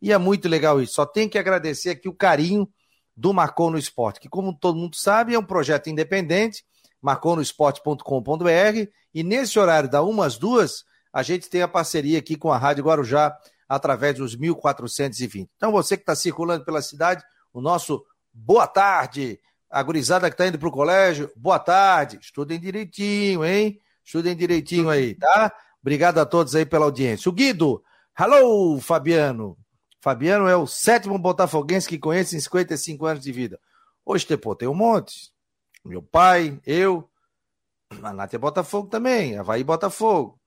e 0.00 0.14
é 0.14 0.16
muito 0.16 0.48
legal 0.48 0.80
isso. 0.80 0.94
Só 0.94 1.04
tem 1.04 1.28
que 1.28 1.36
agradecer 1.36 1.90
aqui 1.90 2.08
o 2.08 2.14
carinho 2.14 2.66
do 3.14 3.34
Marcou 3.34 3.70
no 3.70 3.76
Esporte, 3.76 4.18
que 4.18 4.30
como 4.30 4.58
todo 4.58 4.78
mundo 4.78 4.96
sabe, 4.96 5.34
é 5.34 5.38
um 5.38 5.44
projeto 5.44 5.90
independente, 5.90 6.64
marconosport.com.br, 7.02 8.90
e 9.14 9.22
nesse 9.22 9.58
horário 9.58 9.88
da 9.88 10.02
umas 10.02 10.36
duas, 10.38 10.84
a 11.12 11.22
gente 11.22 11.48
tem 11.48 11.62
a 11.62 11.68
parceria 11.68 12.18
aqui 12.18 12.36
com 12.36 12.52
a 12.52 12.58
Rádio 12.58 12.84
Guarujá 12.84 13.36
através 13.68 14.16
dos 14.16 14.36
1420. 14.36 15.50
Então, 15.56 15.72
você 15.72 15.96
que 15.96 16.02
está 16.02 16.14
circulando 16.14 16.64
pela 16.64 16.82
cidade, 16.82 17.24
o 17.52 17.60
nosso 17.60 18.04
boa 18.32 18.66
tarde. 18.66 19.40
A 19.70 19.82
gurizada 19.82 20.28
que 20.28 20.34
está 20.34 20.46
indo 20.46 20.58
para 20.58 20.68
o 20.68 20.72
colégio, 20.72 21.30
boa 21.36 21.58
tarde. 21.58 22.18
Estudem 22.20 22.60
direitinho, 22.60 23.44
hein? 23.44 23.80
Estudem 24.04 24.36
direitinho 24.36 24.88
aí, 24.88 25.14
tá? 25.14 25.52
Obrigado 25.80 26.18
a 26.18 26.26
todos 26.26 26.54
aí 26.54 26.64
pela 26.64 26.84
audiência. 26.84 27.28
O 27.28 27.32
Guido, 27.32 27.82
hello, 28.18 28.78
Fabiano. 28.80 29.56
Fabiano 30.00 30.46
é 30.46 30.56
o 30.56 30.66
sétimo 30.66 31.18
botafoguense 31.18 31.88
que 31.88 31.98
conheço 31.98 32.36
em 32.36 32.40
55 32.40 33.06
anos 33.06 33.24
de 33.24 33.32
vida. 33.32 33.58
Hoje, 34.04 34.24
Tepô, 34.24 34.54
tem 34.54 34.68
um 34.68 34.74
monte. 34.74 35.32
Meu 35.86 36.02
pai, 36.02 36.60
eu, 36.66 37.08
a 38.02 38.12
Nath 38.12 38.34
é 38.34 38.38
Botafogo 38.38 38.88
também, 38.88 39.38
Havaí 39.38 39.62
Botafogo. 39.62 40.40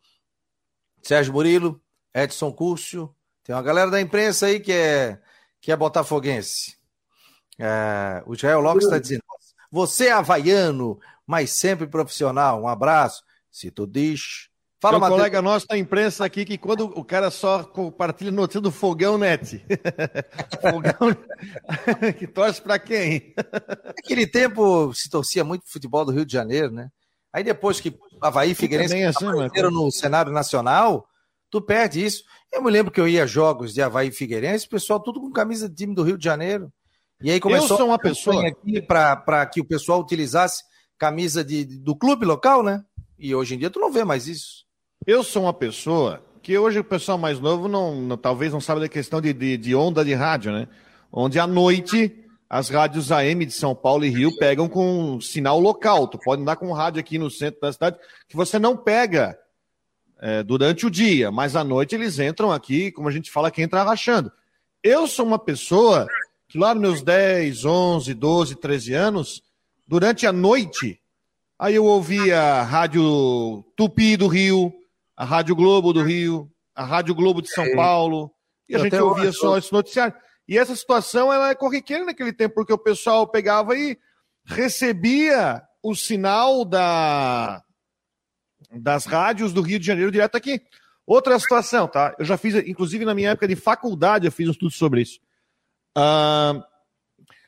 Sérgio 1.02 1.34
Murilo, 1.34 1.82
Edson 2.14 2.52
Cúrcio. 2.52 3.16
Tem 3.44 3.56
uma 3.56 3.62
galera 3.62 3.90
da 3.90 4.02
imprensa 4.02 4.48
aí 4.48 4.60
que 4.60 4.72
é, 4.72 5.20
que 5.62 5.72
é 5.72 5.78
botafoguense. 5.78 6.78
É, 7.58 8.22
o 8.26 8.34
Israel 8.34 8.60
Lopes 8.60 8.84
está 8.84 9.00
dizendo: 9.00 9.24
você 9.72 10.08
é 10.08 10.12
havaiano, 10.12 11.00
mas 11.26 11.52
sempre 11.52 11.88
profissional. 11.88 12.62
Um 12.62 12.68
abraço. 12.68 13.24
Se 13.50 13.72
tu 13.72 13.88
diz. 13.88 14.49
Fala, 14.82 14.98
Tem 14.98 15.08
um 15.08 15.12
colega 15.12 15.42
nosso 15.42 15.68
da 15.68 15.78
imprensa 15.78 16.24
aqui 16.24 16.46
que 16.46 16.58
quando 16.58 16.86
o 16.86 17.04
cara 17.04 17.30
só 17.30 17.64
compartilha 17.64 18.32
notícia 18.32 18.62
do 18.62 18.72
fogão 18.72 19.18
net. 19.18 19.62
fogão 20.62 21.18
que 22.18 22.26
torce 22.26 22.62
para 22.62 22.80
quem? 22.80 23.34
Naquele 23.86 24.26
tempo 24.26 24.94
se 24.94 25.10
torcia 25.10 25.44
muito 25.44 25.70
futebol 25.70 26.06
do 26.06 26.14
Rio 26.14 26.26
de 26.26 26.32
Janeiro, 26.32 26.72
né? 26.72 26.90
Aí 27.34 27.44
depois 27.44 27.82
que 27.82 27.94
Havaí 28.22 28.52
e 28.52 28.56
Figueirense 28.56 29.04
assim, 29.04 29.28
apareceram 29.28 29.70
no 29.70 29.92
cenário 29.92 30.32
nacional, 30.32 31.06
tu 31.52 31.62
perde 31.62 32.04
isso. 32.04 32.24
Eu 32.52 32.64
me 32.64 32.72
lembro 32.72 32.92
que 32.92 33.02
eu 33.02 33.08
ia 33.08 33.24
a 33.24 33.28
jogos 33.28 33.74
de 33.74 33.82
Havaí 33.82 34.08
e 34.08 34.14
Figueirense, 34.14 34.66
o 34.66 34.70
pessoal 34.70 35.02
tudo 35.02 35.20
com 35.20 35.30
camisa 35.30 35.68
de 35.68 35.76
time 35.76 35.94
do 35.94 36.04
Rio 36.04 36.18
de 36.18 36.24
Janeiro. 36.24 36.72
E 37.22 37.30
aí 37.30 37.42
começou 37.42 37.72
eu 37.72 37.78
sou 37.78 37.88
uma 37.88 38.00
pessoa 38.00 38.48
aqui 38.48 38.82
para 38.82 39.46
que 39.46 39.60
o 39.60 39.66
pessoal 39.66 40.00
utilizasse 40.00 40.64
camisa 40.98 41.44
de, 41.44 41.66
do 41.66 41.98
clube 41.98 42.26
local, 42.26 42.64
né? 42.64 42.82
E 43.18 43.36
hoje 43.36 43.56
em 43.56 43.60
dia 43.60 43.70
tu 43.70 43.78
não 43.78 43.92
vê 43.92 44.06
mais 44.06 44.26
isso. 44.26 44.69
Eu 45.10 45.24
sou 45.24 45.42
uma 45.42 45.54
pessoa 45.56 46.24
que 46.40 46.56
hoje 46.56 46.78
o 46.78 46.84
pessoal 46.84 47.18
mais 47.18 47.40
novo 47.40 47.68
não, 47.68 47.96
não 47.96 48.16
talvez 48.16 48.54
não 48.54 48.62
sabe 48.62 48.82
da 48.82 48.88
questão 48.88 49.20
de, 49.20 49.34
de, 49.34 49.58
de 49.58 49.74
onda 49.74 50.06
de 50.06 50.14
rádio, 50.14 50.52
né? 50.52 50.68
Onde 51.12 51.40
à 51.40 51.48
noite 51.48 52.16
as 52.48 52.70
rádios 52.70 53.12
AM 53.12 53.44
de 53.44 53.52
São 53.52 53.74
Paulo 53.74 54.06
e 54.06 54.10
Rio 54.10 54.38
pegam 54.38 54.70
com 54.70 55.20
sinal 55.20 55.60
local. 55.60 56.08
Tu 56.08 56.20
pode 56.20 56.44
andar 56.44 56.58
com 56.58 56.68
um 56.68 56.74
rádio 56.74 57.00
aqui 57.00 57.18
no 57.18 57.32
centro 57.32 57.60
da 57.60 57.74
cidade 57.74 57.98
que 58.28 58.36
você 58.36 58.60
não 58.60 58.78
pega 58.78 59.36
é, 60.22 60.44
durante 60.44 60.86
o 60.86 60.92
dia, 60.92 61.32
mas 61.32 61.56
à 61.56 61.64
noite 61.64 61.96
eles 61.96 62.20
entram 62.20 62.52
aqui, 62.52 62.92
como 62.92 63.10
a 63.10 63.12
gente 63.12 63.32
fala, 63.32 63.50
quem 63.50 63.64
entra 63.64 63.82
rachando. 63.82 64.32
Eu 64.84 65.08
sou 65.08 65.26
uma 65.26 65.40
pessoa 65.40 66.06
que 66.48 66.60
lá 66.60 66.76
nos 66.76 66.82
meus 66.82 67.02
10, 67.02 67.66
11, 67.66 68.14
12, 68.14 68.56
13 68.58 68.94
anos, 68.94 69.42
durante 69.88 70.28
a 70.28 70.32
noite, 70.32 71.02
aí 71.58 71.74
eu 71.74 71.86
ouvia 71.86 72.62
Rádio 72.62 73.66
Tupi 73.76 74.16
do 74.16 74.28
Rio, 74.28 74.72
a 75.20 75.26
Rádio 75.26 75.54
Globo 75.54 75.92
do 75.92 76.02
Rio, 76.02 76.50
a 76.74 76.86
Rádio 76.86 77.14
Globo 77.14 77.42
de 77.42 77.50
São 77.50 77.76
Paulo, 77.76 78.34
e 78.70 78.74
a 78.74 78.80
gente 78.80 78.96
ouvia 78.96 79.34
só 79.34 79.58
esse 79.58 79.70
noticiário. 79.70 80.16
E 80.48 80.58
essa 80.58 80.74
situação 80.74 81.32
ela 81.32 81.50
é 81.50 81.56
corriqueira 81.56 82.06
naquele 82.06 82.32
tempo, 82.32 82.56
porque 82.56 82.72
o 82.72 82.78
pessoal 82.78 83.28
pegava 83.28 83.76
e 83.76 84.00
recebia 84.46 85.62
o 85.84 85.94
sinal 85.94 86.64
da, 86.64 87.62
das 88.72 89.06
rádios 89.06 89.52
do 89.52 89.62
Rio 89.62 89.78
de 89.78 89.86
Janeiro 89.86 90.10
direto 90.10 90.38
aqui. 90.38 90.62
Outra 91.06 91.38
situação, 91.38 91.86
tá? 91.86 92.16
Eu 92.18 92.24
já 92.24 92.38
fiz, 92.38 92.56
inclusive 92.56 93.04
na 93.04 93.14
minha 93.14 93.32
época 93.32 93.50
de 93.50 93.58
faculdade, 93.58 94.26
eu 94.26 94.32
fiz 94.32 94.48
um 94.48 94.52
estudo 94.52 94.72
sobre 94.72 95.02
isso. 95.02 95.20
Uh, 95.98 96.64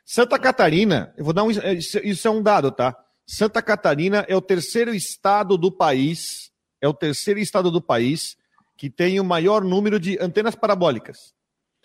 Santa 0.04 0.38
Catarina, 0.38 1.13
eu 1.18 1.24
vou 1.24 1.34
dar 1.34 1.44
um. 1.44 1.51
Isso 1.51 2.28
é 2.28 2.32
um 2.32 2.44
dado, 2.44 2.70
tá? 2.70 2.94
Santa 3.25 3.62
Catarina 3.62 4.25
é 4.28 4.36
o 4.36 4.42
terceiro 4.42 4.94
estado 4.94 5.58
do 5.58 5.72
país, 5.72 6.50
é 6.82 6.88
o 6.88 6.94
terceiro 6.94 7.40
estado 7.40 7.70
do 7.70 7.82
país 7.82 8.36
que 8.78 8.90
tem 8.90 9.20
o 9.20 9.24
maior 9.24 9.64
número 9.64 10.00
de 10.00 10.18
antenas 10.20 10.56
parabólicas. 10.56 11.34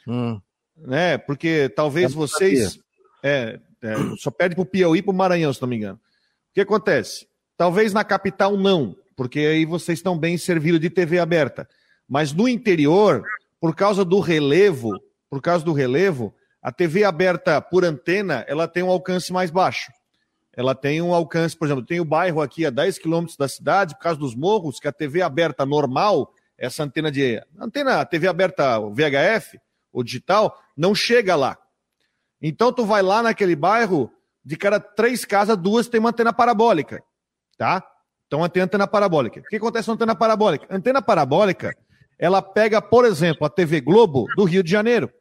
Hum 0.09 0.41
né? 0.77 1.17
Porque 1.19 1.69
talvez 1.75 2.13
vocês. 2.13 2.79
É, 3.23 3.59
é, 3.83 3.95
só 4.19 4.31
perde 4.31 4.55
para 4.55 4.63
o 4.63 4.67
Piauí 4.67 4.99
e 4.99 5.03
para 5.03 5.13
o 5.13 5.15
Maranhão, 5.15 5.53
se 5.53 5.61
não 5.61 5.69
me 5.69 5.77
engano. 5.77 5.97
O 6.51 6.55
que 6.55 6.61
acontece? 6.61 7.27
Talvez 7.57 7.93
na 7.93 8.05
capital 8.05 8.57
não, 8.57 8.97
porque 9.17 9.41
aí 9.41 9.65
vocês 9.65 9.99
estão 9.99 10.19
bem 10.19 10.37
servidos 10.37 10.81
de 10.81 10.91
TV 10.91 11.19
aberta. 11.19 11.69
Mas 12.09 12.33
no 12.33 12.49
interior, 12.49 13.25
por 13.61 13.75
causa 13.75 14.05
do 14.05 14.21
relevo, 14.21 14.93
por 15.29 15.41
causa 15.41 15.65
do 15.65 15.73
relevo, 15.73 16.35
a 16.63 16.71
TV 16.71 17.05
aberta 17.05 17.61
por 17.61 17.85
antena, 17.85 18.45
ela 18.49 18.69
tem 18.69 18.83
um 18.83 18.91
alcance 18.91 19.33
mais 19.33 19.51
baixo. 19.51 19.91
Ela 20.57 20.75
tem 20.75 21.03
um 21.03 21.13
alcance, 21.13 21.55
por 21.55 21.67
exemplo, 21.67 21.85
tem 21.85 22.01
o 22.01 22.05
bairro 22.05 22.41
aqui 22.41 22.65
a 22.65 22.71
10 22.71 22.99
quilômetros 22.99 23.37
da 23.37 23.47
cidade, 23.47 23.95
por 23.95 24.01
causa 24.01 24.19
dos 24.19 24.35
morros, 24.35 24.81
que 24.81 24.89
a 24.89 24.93
TV 24.93 25.21
aberta 25.21 25.67
normal, 25.67 26.33
essa 26.57 26.83
antena 26.83 27.13
de. 27.13 27.43
Antena 27.61 28.05
TV 28.07 28.27
aberta 28.27 28.81
VHF, 28.81 29.61
o 29.93 30.03
digital, 30.03 30.59
não 30.75 30.95
chega 30.95 31.37
lá. 31.37 31.59
Então 32.41 32.73
tu 32.73 32.87
vai 32.87 33.03
lá 33.03 33.23
naquele 33.23 33.55
bairro, 33.55 34.11
de 34.43 34.57
cada 34.57 34.81
três 34.81 35.25
casas, 35.25 35.57
duas 35.59 35.89
tem 35.89 36.01
uma 36.01 36.11
antena 36.11 36.33
parabólica, 36.33 37.03
tá? 37.59 37.87
Então 38.27 38.49
tem 38.49 38.63
antena 38.63 38.87
parabólica. 38.87 39.41
O 39.41 39.43
que 39.43 39.57
acontece 39.57 39.87
com 39.87 39.93
a 39.93 39.95
antena 39.95 40.15
parabólica? 40.15 40.67
A 40.71 40.77
antena 40.77 41.03
parabólica, 41.03 41.77
ela 42.19 42.41
pega, 42.41 42.81
por 42.81 43.05
exemplo, 43.05 43.47
a 43.47 43.51
TV 43.51 43.81
Globo 43.81 44.25
do 44.37 44.45
Rio 44.45 44.63
de 44.63 44.71
Janeiro. 44.71 45.13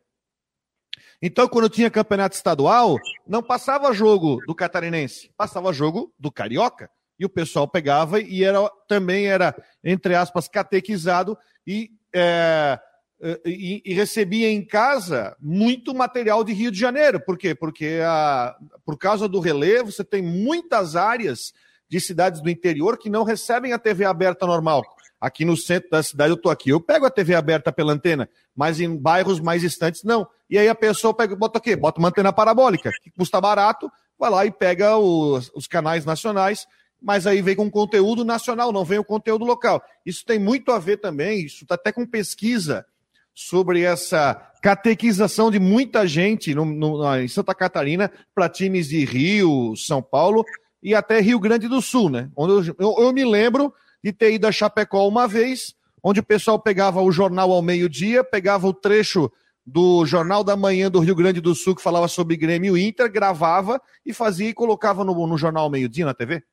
Então, 1.27 1.48
quando 1.48 1.67
tinha 1.67 1.89
campeonato 1.89 2.36
estadual, 2.36 3.00
não 3.27 3.41
passava 3.41 3.91
jogo 3.91 4.39
do 4.46 4.53
catarinense, 4.53 5.32
passava 5.36 5.74
jogo 5.74 6.13
do 6.20 6.32
carioca. 6.32 6.88
E 7.17 7.25
o 7.25 7.29
pessoal 7.29 7.67
pegava 7.67 8.22
e 8.22 8.44
era, 8.44 8.70
também 8.88 9.25
era, 9.25 9.55
entre 9.84 10.13
aspas, 10.13 10.48
catequizado 10.48 11.36
e 11.65 11.89
é, 12.13 12.79
eh, 13.20 13.41
e, 13.44 13.82
e, 13.84 13.94
recebia 13.96 14.51
em 14.51 14.63
casa 14.63 15.36
muito 15.41 15.96
material 15.96 16.44
de 16.44 16.53
Rio 16.53 16.70
de 16.70 16.77
Janeiro. 16.77 17.20
Por 17.20 17.39
quê? 17.39 17.55
Porque 17.55 18.01
a, 18.03 18.55
por 18.86 18.96
causa 18.96 19.27
do 19.27 19.39
relevo, 19.39 19.91
você 19.91 20.03
tem 20.03 20.22
muitas 20.22 20.96
áreas 20.96 21.53
de 21.89 22.00
cidades 22.00 22.39
do 22.39 22.51
interior 22.51 23.00
que 23.00 23.10
não 23.10 23.24
recebem 23.24 23.74
a 23.74 23.79
TV 23.79 24.05
aberta 24.05 24.46
normal. 24.46 24.84
Aqui 25.25 25.44
no 25.44 25.58
centro 25.58 25.89
da 25.89 26.03
cidade 26.03 26.29
eu 26.29 26.36
estou 26.36 26.51
aqui, 26.51 26.70
eu 26.70 26.79
pego 26.79 27.03
a 27.03 27.10
TV 27.10 27.34
aberta 27.34 27.72
pela 27.72 27.91
antena, 27.91 28.29
mas 28.55 28.79
em 28.79 28.96
bairros 28.96 29.39
mais 29.39 29.62
distantes 29.62 30.03
não. 30.03 30.27
E 30.48 30.55
aí 30.55 30.70
a 30.70 30.75
pessoa 30.75 31.15
pega, 31.15 31.36
bota 31.36 31.58
o 31.58 31.62
quê? 31.62 31.75
Bota 31.75 31.98
uma 31.98 32.10
antena 32.10 32.32
parabólica, 32.32 32.91
que 33.01 33.10
custa 33.10 33.41
barato, 33.41 33.91
vai 34.20 34.29
lá 34.29 34.46
e 34.46 34.51
pega 34.51 34.96
os, 34.98 35.51
os 35.55 35.65
canais 35.65 36.05
nacionais, 36.05 36.67
mas 37.01 37.25
aí 37.25 37.41
vem 37.41 37.55
com 37.55 37.72
conteúdo 37.72 38.24
nacional, 38.24 38.72
não 38.72 38.86
vem 38.86 39.00
o 39.00 39.03
conteúdo 39.03 39.44
local. 39.44 39.82
Isso 40.05 40.24
tem 40.24 40.38
muito 40.38 40.72
a 40.72 40.77
ver 40.77 40.98
também, 40.98 41.44
isso 41.44 41.63
está 41.63 41.74
até 41.74 41.91
com 41.91 42.05
pesquisa 42.05 42.86
sobre 43.34 43.82
essa 43.82 44.36
catequização 44.62 45.50
de 45.50 45.60
muita 45.60 46.05
gente 46.05 46.53
no, 46.53 46.65
no, 46.65 47.15
em 47.15 47.27
Santa 47.27 47.55
Catarina 47.55 48.12
para 48.36 48.48
times 48.48 48.89
de 48.89 49.03
Rio, 49.03 49.75
São 49.75 50.03
Paulo 50.03 50.46
e 50.84 50.94
até 50.94 51.20
Rio 51.20 51.39
Grande 51.39 51.67
do 51.67 51.82
Sul, 51.82 52.12
né? 52.12 52.29
Onde 52.36 52.70
eu, 52.70 52.75
eu, 52.77 52.96
eu 53.05 53.12
me 53.12 53.25
lembro 53.25 53.74
de 54.05 54.13
ter 54.13 54.33
ido 54.33 54.45
a 54.45 54.51
Chapecó 54.51 55.07
uma 55.07 55.27
vez, 55.27 55.74
onde 56.03 56.19
o 56.19 56.24
pessoal 56.24 56.59
pegava 56.59 57.01
o 57.01 57.12
jornal 57.12 57.51
ao 57.51 57.59
meio-dia, 57.63 58.24
pegava 58.24 58.67
o 58.67 58.74
trecho 58.74 59.31
do 59.65 60.05
Jornal 60.05 60.43
da 60.43 60.55
Manhã 60.55 60.91
do 60.91 61.00
Rio 61.00 61.15
Grande 61.15 61.41
do 61.41 61.55
Sul 61.55 61.75
que 61.75 61.81
falava 61.81 62.07
sobre 62.07 62.38
Grêmio 62.38 62.77
Inter, 62.77 63.12
gravava 63.12 63.81
e 64.05 64.13
fazia 64.13 64.47
e 64.47 64.53
colocava 64.53 65.03
no, 65.03 65.25
no 65.25 65.35
jornal 65.39 65.63
ao 65.63 65.71
meio-dia 65.71 66.05
na 66.05 66.13
TV. 66.13 66.43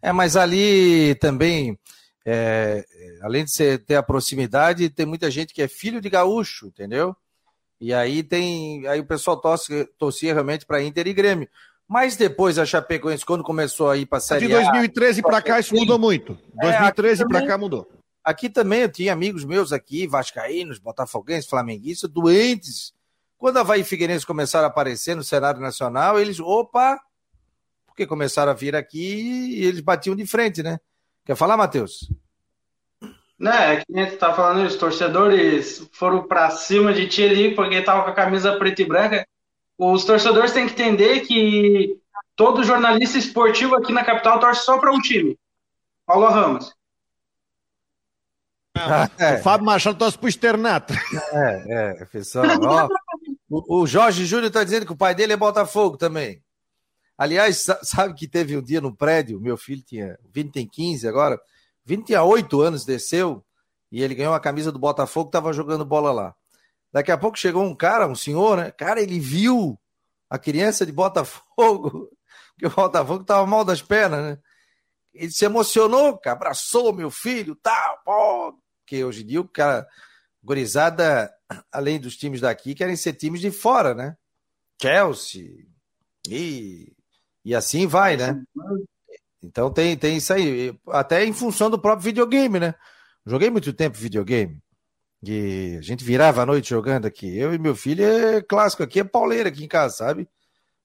É, 0.00 0.12
mas 0.12 0.36
ali 0.36 1.16
também 1.16 1.76
é, 2.24 2.84
além 3.22 3.44
de 3.44 3.50
você 3.50 3.76
ter 3.76 3.96
a 3.96 4.02
proximidade, 4.02 4.88
tem 4.88 5.04
muita 5.04 5.28
gente 5.32 5.52
que 5.52 5.62
é 5.62 5.66
filho 5.66 6.00
de 6.00 6.08
gaúcho, 6.08 6.68
entendeu? 6.68 7.16
E 7.80 7.92
aí 7.92 8.22
tem. 8.22 8.86
Aí 8.86 9.00
o 9.00 9.04
pessoal 9.04 9.36
torce, 9.36 9.84
torcia 9.98 10.32
realmente 10.32 10.64
para 10.64 10.80
Inter 10.80 11.08
e 11.08 11.12
Grêmio. 11.12 11.48
Mas 11.94 12.16
depois 12.16 12.58
a 12.58 12.66
Chapecoense, 12.66 13.24
quando 13.24 13.44
começou 13.44 13.88
a 13.88 13.96
ir 13.96 14.04
para 14.04 14.18
a 14.18 14.20
Série 14.20 14.48
De 14.48 14.52
2013 14.52 15.22
para 15.22 15.40
cá, 15.40 15.60
isso 15.60 15.76
mudou 15.76 15.96
muito. 15.96 16.36
2013 16.60 17.22
é, 17.22 17.28
para 17.28 17.46
cá 17.46 17.56
mudou. 17.56 17.88
Aqui 18.24 18.50
também 18.50 18.80
eu 18.80 18.88
tinha 18.90 19.12
amigos 19.12 19.44
meus 19.44 19.72
aqui, 19.72 20.04
vascaínos, 20.04 20.80
botafoguenses, 20.80 21.48
flamenguistas, 21.48 22.10
doentes. 22.10 22.92
Quando 23.38 23.58
a 23.58 23.60
Havaí 23.60 23.84
Figueirense 23.84 24.26
começaram 24.26 24.64
a 24.64 24.70
aparecer 24.70 25.14
no 25.14 25.22
cenário 25.22 25.60
nacional, 25.60 26.18
eles, 26.18 26.40
opa, 26.40 26.98
porque 27.86 28.08
começaram 28.08 28.50
a 28.50 28.56
vir 28.56 28.74
aqui 28.74 29.60
e 29.60 29.64
eles 29.64 29.80
batiam 29.80 30.16
de 30.16 30.26
frente, 30.26 30.64
né? 30.64 30.80
Quer 31.24 31.36
falar, 31.36 31.56
Matheus? 31.56 32.10
Né, 33.38 33.74
é 33.74 33.76
que 33.76 33.84
nem 33.88 34.10
tu 34.10 34.16
tá 34.16 34.34
falando, 34.34 34.66
os 34.66 34.74
torcedores 34.74 35.88
foram 35.92 36.26
para 36.26 36.50
cima 36.50 36.92
de 36.92 37.06
ti 37.06 37.22
ali 37.22 37.54
porque 37.54 37.80
tava 37.82 38.02
com 38.02 38.10
a 38.10 38.14
camisa 38.14 38.56
preta 38.56 38.82
e 38.82 38.84
branca. 38.84 39.24
Os 39.78 40.04
torcedores 40.04 40.52
têm 40.52 40.66
que 40.66 40.72
entender 40.72 41.20
que 41.20 41.98
todo 42.36 42.64
jornalista 42.64 43.18
esportivo 43.18 43.74
aqui 43.74 43.92
na 43.92 44.04
capital 44.04 44.38
torce 44.38 44.64
só 44.64 44.78
para 44.78 44.92
um 44.92 45.00
time. 45.00 45.38
Paulo 46.06 46.28
Ramos. 46.28 46.72
é. 49.18 49.34
O 49.34 49.42
Fábio 49.42 49.66
Machado 49.66 49.98
torce 49.98 50.18
pro 50.18 50.28
Externato. 50.28 50.92
É, 51.32 52.02
é, 52.02 52.04
pessoal. 52.06 52.46
Ó, 52.62 52.88
o, 53.48 53.82
o 53.82 53.86
Jorge 53.86 54.26
Júnior 54.26 54.50
tá 54.50 54.64
dizendo 54.64 54.86
que 54.86 54.92
o 54.92 54.96
pai 54.96 55.14
dele 55.14 55.32
é 55.32 55.36
Botafogo 55.36 55.96
também. 55.96 56.42
Aliás, 57.16 57.64
sabe 57.82 58.14
que 58.14 58.26
teve 58.26 58.56
um 58.56 58.62
dia 58.62 58.80
no 58.80 58.94
prédio, 58.94 59.40
meu 59.40 59.56
filho 59.56 59.82
tinha, 59.82 60.18
20 60.32 60.52
tem 60.52 60.66
15 60.66 61.06
agora, 61.06 61.40
28 61.84 62.60
anos 62.60 62.84
desceu 62.84 63.44
e 63.90 64.02
ele 64.02 64.16
ganhou 64.16 64.34
a 64.34 64.40
camisa 64.40 64.72
do 64.72 64.78
Botafogo, 64.78 65.30
tava 65.30 65.52
jogando 65.52 65.84
bola 65.84 66.10
lá. 66.10 66.34
Daqui 66.94 67.10
a 67.10 67.18
pouco 67.18 67.36
chegou 67.36 67.64
um 67.64 67.74
cara, 67.74 68.06
um 68.06 68.14
senhor, 68.14 68.56
né? 68.56 68.70
Cara, 68.70 69.02
ele 69.02 69.18
viu 69.18 69.76
a 70.30 70.38
criança 70.38 70.86
de 70.86 70.92
Botafogo, 70.92 72.08
que 72.56 72.66
o 72.68 72.70
Botafogo 72.70 73.24
tava 73.24 73.44
mal 73.44 73.64
das 73.64 73.82
pernas, 73.82 74.22
né? 74.22 74.38
Ele 75.12 75.32
se 75.32 75.44
emocionou, 75.44 76.20
abraçou 76.24 76.92
meu 76.92 77.10
filho, 77.10 77.56
tal, 77.56 77.98
pô. 78.04 78.56
Porque 78.78 79.02
hoje 79.02 79.24
em 79.24 79.26
dia 79.26 79.40
o 79.40 79.48
cara, 79.48 79.84
gorizada, 80.40 81.34
além 81.72 81.98
dos 81.98 82.16
times 82.16 82.40
daqui, 82.40 82.76
querem 82.76 82.94
ser 82.94 83.14
times 83.14 83.40
de 83.40 83.50
fora, 83.50 83.92
né? 83.92 84.16
Chelsea 84.80 85.66
e, 86.28 86.92
e 87.44 87.56
assim 87.56 87.88
vai, 87.88 88.16
né? 88.16 88.40
Então 89.42 89.68
tem, 89.68 89.96
tem 89.96 90.18
isso 90.18 90.32
aí. 90.32 90.78
Até 90.90 91.24
em 91.24 91.32
função 91.32 91.68
do 91.68 91.78
próprio 91.78 92.04
videogame, 92.04 92.60
né? 92.60 92.72
Joguei 93.26 93.50
muito 93.50 93.72
tempo 93.72 93.98
videogame. 93.98 94.62
E 95.26 95.76
a 95.78 95.82
gente 95.82 96.04
virava 96.04 96.42
a 96.42 96.46
noite 96.46 96.70
jogando 96.70 97.06
aqui. 97.06 97.36
Eu 97.36 97.54
e 97.54 97.58
meu 97.58 97.74
filho 97.74 98.04
é 98.04 98.42
clássico 98.42 98.82
aqui, 98.82 99.00
é 99.00 99.04
pauleira 99.04 99.48
aqui 99.48 99.64
em 99.64 99.68
casa, 99.68 99.96
sabe? 99.96 100.28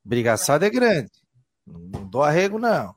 Brigaçada 0.03 0.65
é 0.65 0.69
grande. 0.69 1.11
Não 1.65 2.07
dou 2.07 2.23
arrego, 2.23 2.57
não. 2.57 2.95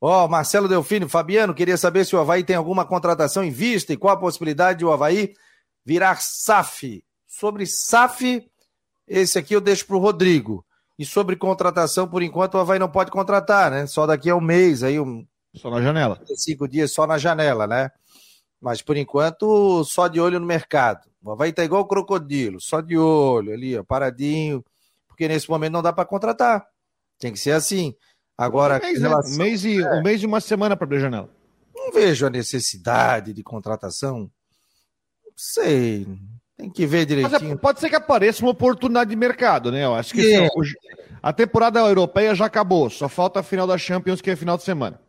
Ó, 0.00 0.24
oh, 0.24 0.28
Marcelo 0.28 0.68
Delfino, 0.68 1.08
Fabiano, 1.08 1.54
queria 1.54 1.76
saber 1.76 2.04
se 2.04 2.14
o 2.14 2.20
Havaí 2.20 2.44
tem 2.44 2.56
alguma 2.56 2.84
contratação 2.84 3.42
em 3.42 3.50
vista 3.50 3.92
e 3.92 3.96
qual 3.96 4.14
a 4.14 4.20
possibilidade 4.20 4.80
de 4.80 4.84
o 4.84 4.92
Havaí 4.92 5.34
virar 5.84 6.20
SAF. 6.20 7.02
Sobre 7.26 7.66
SAF, 7.66 8.46
esse 9.06 9.38
aqui 9.38 9.54
eu 9.54 9.60
deixo 9.60 9.86
para 9.86 9.96
o 9.96 10.00
Rodrigo. 10.00 10.64
E 10.98 11.04
sobre 11.04 11.36
contratação, 11.36 12.08
por 12.08 12.22
enquanto, 12.22 12.54
o 12.54 12.58
Havaí 12.58 12.78
não 12.78 12.90
pode 12.90 13.10
contratar, 13.10 13.70
né? 13.70 13.86
Só 13.86 14.06
daqui 14.06 14.30
a 14.30 14.36
um 14.36 14.40
mês, 14.40 14.82
aí 14.82 14.98
um. 14.98 15.26
Só 15.54 15.70
na 15.70 15.80
janela. 15.80 16.20
Cinco 16.34 16.68
dias 16.68 16.92
só 16.92 17.06
na 17.06 17.18
janela, 17.18 17.66
né? 17.66 17.90
Mas 18.60 18.82
por 18.82 18.96
enquanto, 18.96 19.84
só 19.84 20.08
de 20.08 20.20
olho 20.20 20.40
no 20.40 20.46
mercado. 20.46 21.08
O 21.22 21.30
Havaí 21.30 21.52
tá 21.52 21.64
igual 21.64 21.82
o 21.82 21.86
crocodilo, 21.86 22.60
só 22.60 22.80
de 22.80 22.96
olho 22.96 23.52
ali, 23.52 23.76
ó, 23.76 23.82
paradinho. 23.82 24.64
Porque 25.06 25.28
nesse 25.28 25.48
momento 25.48 25.72
não 25.72 25.82
dá 25.82 25.92
para 25.92 26.04
contratar. 26.04 26.66
Tem 27.18 27.32
que 27.32 27.38
ser 27.38 27.52
assim. 27.52 27.94
Agora, 28.36 28.78
um 28.78 28.86
mês, 28.86 29.00
né? 29.00 29.08
relação... 29.08 29.32
um 29.32 29.36
mês, 29.38 29.64
e, 29.64 29.82
é. 29.82 29.94
um 29.94 30.02
mês 30.02 30.22
e 30.22 30.26
uma 30.26 30.40
semana 30.40 30.76
para 30.76 30.84
abrir 30.84 30.98
a 30.98 31.00
janela. 31.00 31.30
Não 31.74 31.90
vejo 31.90 32.26
a 32.26 32.30
necessidade 32.30 33.32
de 33.32 33.42
contratação. 33.42 34.30
Não 35.24 35.32
sei. 35.36 36.06
Tem 36.56 36.70
que 36.70 36.86
ver 36.86 37.02
é, 37.02 37.04
direitinho. 37.04 37.58
Pode 37.58 37.80
ser 37.80 37.88
que 37.88 37.96
apareça 37.96 38.42
uma 38.42 38.50
oportunidade 38.50 39.10
de 39.10 39.16
mercado, 39.16 39.70
né? 39.70 39.84
Eu 39.84 39.94
acho 39.94 40.14
que 40.14 40.34
é. 40.34 40.48
a 41.22 41.32
temporada 41.32 41.80
europeia 41.80 42.34
já 42.34 42.46
acabou. 42.46 42.88
Só 42.88 43.08
falta 43.08 43.40
a 43.40 43.42
final 43.42 43.66
da 43.66 43.76
Champions, 43.76 44.20
que 44.20 44.30
é 44.30 44.36
final 44.36 44.56
de 44.56 44.62
semana. 44.62 45.00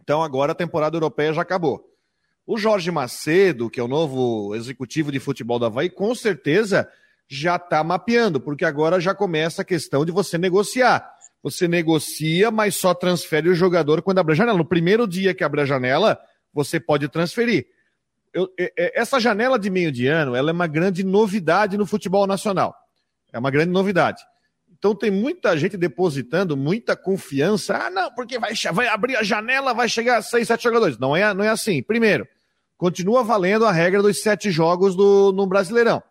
Então 0.00 0.22
agora 0.22 0.52
a 0.52 0.54
temporada 0.54 0.96
europeia 0.96 1.32
já 1.32 1.42
acabou. 1.42 1.91
O 2.46 2.58
Jorge 2.58 2.90
Macedo, 2.90 3.70
que 3.70 3.78
é 3.78 3.82
o 3.82 3.88
novo 3.88 4.54
executivo 4.54 5.12
de 5.12 5.20
futebol 5.20 5.58
da 5.58 5.66
Havaí, 5.66 5.88
com 5.88 6.14
certeza 6.14 6.88
já 7.28 7.56
está 7.56 7.82
mapeando, 7.82 8.40
porque 8.40 8.64
agora 8.64 9.00
já 9.00 9.14
começa 9.14 9.62
a 9.62 9.64
questão 9.64 10.04
de 10.04 10.12
você 10.12 10.36
negociar 10.36 11.08
você 11.42 11.66
negocia, 11.66 12.50
mas 12.50 12.76
só 12.76 12.94
transfere 12.94 13.48
o 13.48 13.54
jogador 13.54 14.00
quando 14.00 14.18
abre 14.18 14.32
a 14.32 14.36
janela. 14.36 14.56
No 14.56 14.64
primeiro 14.64 15.08
dia 15.08 15.34
que 15.34 15.42
abre 15.42 15.60
a 15.60 15.64
janela, 15.64 16.18
você 16.54 16.78
pode 16.78 17.08
transferir. 17.08 17.66
Eu, 18.32 18.48
essa 18.94 19.18
janela 19.18 19.58
de 19.58 19.68
meio 19.68 19.90
de 19.90 20.06
ano, 20.06 20.36
ela 20.36 20.50
é 20.50 20.52
uma 20.52 20.66
grande 20.66 21.04
novidade 21.04 21.76
no 21.76 21.84
futebol 21.84 22.26
nacional. 22.26 22.74
É 23.32 23.38
uma 23.38 23.50
grande 23.50 23.72
novidade. 23.72 24.22
Então 24.78 24.94
tem 24.94 25.10
muita 25.10 25.56
gente 25.56 25.76
depositando 25.76 26.56
muita 26.56 26.96
confiança. 26.96 27.76
Ah, 27.76 27.90
não, 27.90 28.14
porque 28.14 28.38
vai, 28.38 28.52
vai 28.72 28.86
abrir 28.86 29.16
a 29.16 29.22
janela, 29.22 29.74
vai 29.74 29.88
chegar 29.88 30.18
a 30.18 30.22
seis, 30.22 30.46
sete 30.46 30.62
jogadores. 30.62 30.98
Não 30.98 31.14
é, 31.14 31.34
não 31.34 31.44
é 31.44 31.48
assim. 31.48 31.82
Primeiro, 31.82 32.26
continua 32.82 33.22
valendo 33.22 33.64
a 33.64 33.70
regra 33.70 34.02
dos 34.02 34.20
sete 34.20 34.50
jogos 34.50 34.96
do, 34.96 35.30
no 35.30 35.46
Brasileirão. 35.46 36.02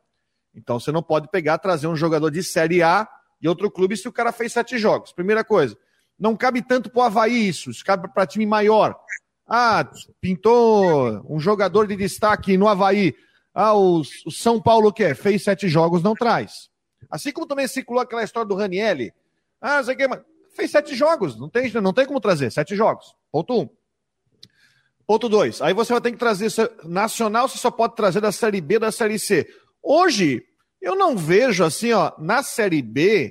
Então 0.55 0.79
você 0.79 0.89
não 0.89 1.03
pode 1.03 1.27
pegar, 1.27 1.57
trazer 1.57 1.85
um 1.85 1.97
jogador 1.97 2.31
de 2.31 2.41
Série 2.41 2.81
A 2.81 3.05
e 3.41 3.49
outro 3.49 3.69
clube 3.69 3.97
se 3.97 4.07
o 4.07 4.11
cara 4.11 4.31
fez 4.31 4.53
sete 4.53 4.77
jogos. 4.77 5.11
Primeira 5.11 5.43
coisa. 5.43 5.77
Não 6.17 6.33
cabe 6.33 6.61
tanto 6.61 6.89
para 6.89 7.01
o 7.01 7.03
Havaí 7.03 7.45
isso, 7.45 7.71
isso 7.71 7.83
cabe 7.83 8.07
para 8.13 8.25
time 8.25 8.45
maior. 8.45 8.97
Ah, 9.45 9.85
pintou 10.21 11.21
um 11.29 11.41
jogador 11.41 11.87
de 11.87 11.97
destaque 11.97 12.55
no 12.55 12.69
Havaí. 12.69 13.13
Ah, 13.53 13.75
o, 13.75 13.99
o 13.99 14.31
São 14.31 14.61
Paulo 14.61 14.93
quer, 14.93 15.13
fez 15.13 15.43
sete 15.43 15.67
jogos, 15.67 16.01
não 16.01 16.15
traz. 16.15 16.69
Assim 17.09 17.33
como 17.33 17.47
também 17.47 17.67
circulou 17.67 18.01
aquela 18.01 18.23
história 18.23 18.47
do 18.47 18.55
Ranielli. 18.55 19.11
Ah, 19.59 19.83
sei 19.83 19.93
que, 19.93 20.07
fez 20.55 20.71
sete 20.71 20.95
jogos, 20.95 21.37
não 21.37 21.49
tem, 21.49 21.69
não 21.81 21.91
tem 21.91 22.05
como 22.05 22.21
trazer, 22.21 22.49
sete 22.49 22.77
jogos. 22.77 23.13
Ponto 23.29 23.59
um. 23.59 23.69
Ponto 25.11 25.27
dois. 25.27 25.61
Aí 25.61 25.73
você 25.73 25.91
vai 25.91 26.01
ter 26.01 26.13
que 26.13 26.17
trazer 26.17 26.49
nacional, 26.85 27.45
você 27.45 27.57
só 27.57 27.69
pode 27.69 27.97
trazer 27.97 28.21
da 28.21 28.31
Série 28.31 28.61
B, 28.61 28.79
da 28.79 28.93
Série 28.93 29.19
C. 29.19 29.45
Hoje, 29.83 30.41
eu 30.81 30.95
não 30.95 31.17
vejo 31.17 31.65
assim, 31.65 31.91
ó, 31.91 32.13
na 32.17 32.41
Série 32.41 32.81
B, 32.81 33.29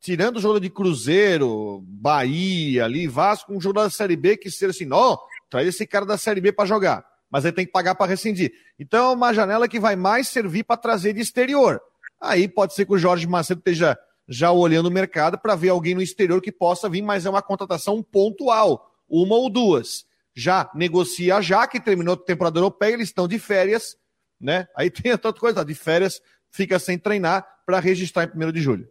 tirando 0.00 0.38
o 0.38 0.40
jogo 0.40 0.58
de 0.58 0.70
Cruzeiro, 0.70 1.84
Bahia, 1.86 2.86
ali, 2.86 3.06
Vasco, 3.06 3.52
um 3.52 3.60
jogo 3.60 3.74
da 3.74 3.90
Série 3.90 4.16
B 4.16 4.38
que 4.38 4.50
seja 4.50 4.70
assim, 4.70 4.88
ó, 4.90 5.18
traz 5.50 5.68
esse 5.68 5.86
cara 5.86 6.06
da 6.06 6.16
Série 6.16 6.40
B 6.40 6.52
para 6.52 6.64
jogar, 6.64 7.04
mas 7.30 7.44
ele 7.44 7.52
tem 7.52 7.66
que 7.66 7.72
pagar 7.72 7.96
para 7.96 8.06
rescindir. 8.06 8.50
Então 8.78 9.10
é 9.10 9.14
uma 9.14 9.34
janela 9.34 9.68
que 9.68 9.78
vai 9.78 9.96
mais 9.96 10.26
servir 10.26 10.64
para 10.64 10.78
trazer 10.78 11.12
de 11.12 11.20
exterior. 11.20 11.82
Aí 12.18 12.48
pode 12.48 12.72
ser 12.72 12.86
que 12.86 12.94
o 12.94 12.98
Jorge 12.98 13.26
Macedo 13.26 13.58
esteja 13.58 13.94
já 14.26 14.50
olhando 14.50 14.86
o 14.86 14.90
mercado 14.90 15.36
para 15.36 15.54
ver 15.54 15.68
alguém 15.68 15.94
no 15.94 16.00
exterior 16.00 16.40
que 16.40 16.50
possa 16.50 16.88
vir, 16.88 17.02
mas 17.02 17.26
é 17.26 17.28
uma 17.28 17.42
contratação 17.42 18.02
pontual, 18.02 18.90
uma 19.06 19.34
ou 19.34 19.50
duas. 19.50 20.08
Já 20.34 20.70
negocia 20.74 21.40
já 21.40 21.66
que 21.66 21.80
terminou 21.80 22.14
a 22.14 22.16
temporada 22.16 22.58
europeia, 22.58 22.94
eles 22.94 23.08
estão 23.08 23.26
de 23.26 23.38
férias, 23.38 23.96
né? 24.40 24.66
Aí 24.76 24.90
tem 24.90 25.16
tanta 25.16 25.38
coisa, 25.38 25.64
de 25.64 25.74
férias, 25.74 26.20
fica 26.50 26.78
sem 26.78 26.98
treinar 26.98 27.46
para 27.66 27.80
registrar 27.80 28.24
em 28.24 28.44
1 28.44 28.52
de 28.52 28.60
julho. 28.60 28.88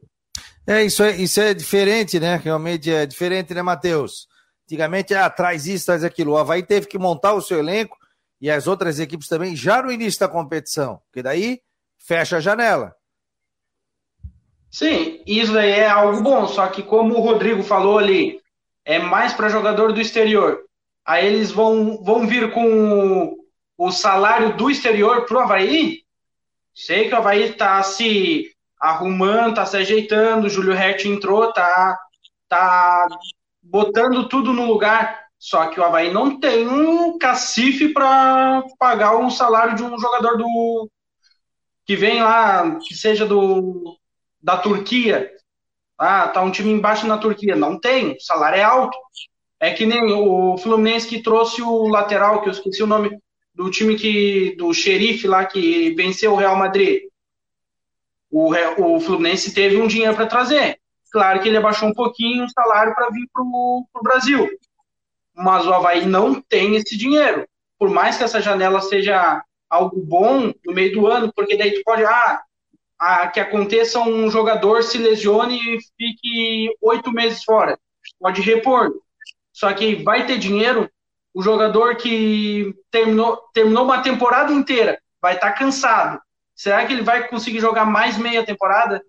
É 0.68 0.84
isso, 0.84 1.02
é, 1.04 1.16
isso 1.16 1.42
é 1.42 1.54
diferente, 1.54 2.20
né? 2.20 2.36
Realmente 2.36 2.92
é 2.92 3.06
diferente, 3.06 3.54
né, 3.54 3.62
Matheus? 3.62 4.28
Antigamente, 4.66 5.16
ah, 5.16 5.30
traz 5.30 5.66
isso, 5.66 5.88
traz 5.88 6.04
aquilo. 6.04 6.34
O 6.34 6.38
Havaí 6.38 6.62
teve 6.62 6.86
que 6.86 7.00
montar 7.00 7.34
o 7.34 7.42
seu 7.42 7.58
elenco 7.58 7.98
e 8.40 8.50
as 8.50 8.68
outras 8.68 9.00
equipes 9.00 9.28
também 9.28 9.56
já 9.56 9.82
no 9.82 9.92
início 9.92 10.20
da 10.20 10.28
competição, 10.28 11.02
porque 11.06 11.24
daí 11.24 11.60
fecha 11.98 12.38
a 12.38 12.40
janela. 12.40 12.96
Sim, 14.70 15.24
isso 15.26 15.52
daí 15.52 15.72
é 15.72 15.90
algo 15.90 16.22
bom, 16.22 16.48
só 16.48 16.68
que 16.68 16.84
como 16.84 17.16
o 17.16 17.22
Rodrigo 17.22 17.64
falou 17.64 17.98
ali, 17.98 18.40
é 18.86 19.00
mais 19.00 19.34
para 19.34 19.50
jogador 19.50 19.92
do 19.92 20.00
exterior. 20.00 20.64
Aí 21.10 21.26
eles 21.26 21.52
vão, 21.52 22.04
vão 22.04 22.28
vir 22.28 22.54
com 22.54 22.68
o, 22.68 23.38
o 23.78 23.92
salário 23.92 24.56
do 24.56 24.70
exterior 24.70 25.26
pro 25.26 25.40
Havaí, 25.40 26.04
Sei 26.82 27.10
que 27.10 27.14
o 27.14 27.18
Havaí 27.18 27.52
tá 27.54 27.84
se 27.84 28.56
arrumando, 28.80 29.56
tá 29.56 29.66
se 29.66 29.76
ajeitando, 29.76 30.48
o 30.48 30.50
Júlio 30.50 30.74
Hert 30.74 31.04
entrou, 31.04 31.52
tá, 31.52 32.00
tá 32.48 33.06
botando 33.62 34.30
tudo 34.30 34.54
no 34.54 34.66
lugar. 34.66 35.26
Só 35.38 35.68
que 35.68 35.78
o 35.78 35.84
Havaí 35.84 36.14
não 36.14 36.40
tem 36.40 36.66
um 36.68 37.18
cacife 37.18 37.90
para 37.90 38.64
pagar 38.78 39.18
um 39.18 39.30
salário 39.30 39.76
de 39.76 39.84
um 39.84 40.00
jogador 40.00 40.38
do 40.38 40.90
que 41.86 41.98
vem 41.98 42.24
lá, 42.24 42.78
que 42.80 42.96
seja 42.96 43.26
do 43.26 43.98
da 44.42 44.56
Turquia. 44.56 45.30
Ah, 45.98 46.30
tá 46.30 46.42
um 46.42 46.52
time 46.52 46.72
embaixo 46.72 47.06
na 47.06 47.18
Turquia. 47.18 47.58
Não 47.58 47.78
tem, 47.78 48.14
o 48.14 48.22
salário 48.22 48.58
é 48.58 48.64
alto. 48.64 48.98
É 49.60 49.72
que 49.72 49.86
nem 49.86 50.14
o 50.14 50.58
Fluminense 50.58 51.08
que 51.08 51.22
trouxe 51.22 51.62
o 51.62 51.88
lateral, 51.88 52.42
que 52.42 52.48
eu 52.48 52.54
esqueci 52.54 52.82
o 52.82 52.88
nome, 52.88 53.20
do 53.54 53.70
time 53.70 53.96
que 53.96 54.56
do 54.58 54.74
xerife 54.74 55.28
lá 55.28 55.46
que 55.46 55.94
venceu 55.96 56.32
o 56.34 56.36
Real 56.38 56.56
Madrid. 56.56 57.04
O, 58.32 58.54
o 58.78 59.00
Fluminense 59.02 59.54
teve 59.54 59.82
um 59.82 59.88
dinheiro 59.88 60.16
para 60.16 60.28
trazer. 60.28 60.80
Claro 61.12 61.42
que 61.42 61.50
ele 61.50 61.58
abaixou 61.58 61.90
um 61.90 61.94
pouquinho 61.94 62.46
o 62.46 62.50
salário 62.50 62.94
para 62.94 63.10
vir 63.10 63.28
para 63.34 63.44
o 63.44 63.86
Brasil. 64.02 64.48
Mas 65.36 65.66
o 65.66 65.74
Havaí 65.74 66.06
não 66.06 66.42
tem 66.42 66.76
esse 66.76 66.98
dinheiro. 66.98 67.48
Por 67.78 67.90
mais 67.90 68.18
que 68.18 68.24
essa 68.24 68.42
janela 68.42 68.82
seja 68.82 69.44
algo 69.70 70.02
bom 70.02 70.54
no 70.66 70.74
meio 70.74 70.94
do 70.94 71.08
ano, 71.08 71.32
porque 71.34 71.58
daí 71.58 71.74
tu 71.74 71.82
pode. 71.84 72.04
Ah, 72.04 72.42
ah 73.00 73.28
que 73.28 73.40
aconteça 73.40 74.00
um 74.00 74.30
jogador 74.30 74.84
se 74.84 74.98
lesione 74.98 75.58
e 75.58 75.80
fique 75.98 76.76
oito 76.82 77.12
meses 77.12 77.44
fora. 77.44 77.78
Pode 78.20 78.42
repor. 78.42 78.94
Só 79.60 79.74
que 79.74 79.96
vai 79.96 80.26
ter 80.26 80.38
dinheiro 80.38 80.90
o 81.34 81.42
jogador 81.42 81.98
que 81.98 82.74
terminou, 82.90 83.38
terminou 83.54 83.84
uma 83.84 84.02
temporada 84.02 84.54
inteira 84.54 84.98
vai 85.22 85.36
estar 85.36 85.52
tá 85.52 85.58
cansado. 85.58 86.22
Será 86.56 86.86
que 86.86 86.94
ele 86.94 87.02
vai 87.02 87.28
conseguir 87.28 87.60
jogar 87.60 87.84
mais 87.84 88.18
meia 88.18 88.46
temporada 88.46 89.04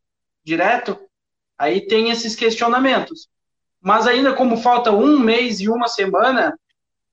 direto? 0.45 0.99
Aí 1.57 1.87
tem 1.87 2.11
esses 2.11 2.35
questionamentos. 2.35 3.29
Mas 3.81 4.09
ainda 4.09 4.33
como 4.33 4.57
falta 4.57 4.91
um 4.91 5.21
mês 5.21 5.61
e 5.61 5.69
uma 5.69 5.87
semana, 5.87 6.59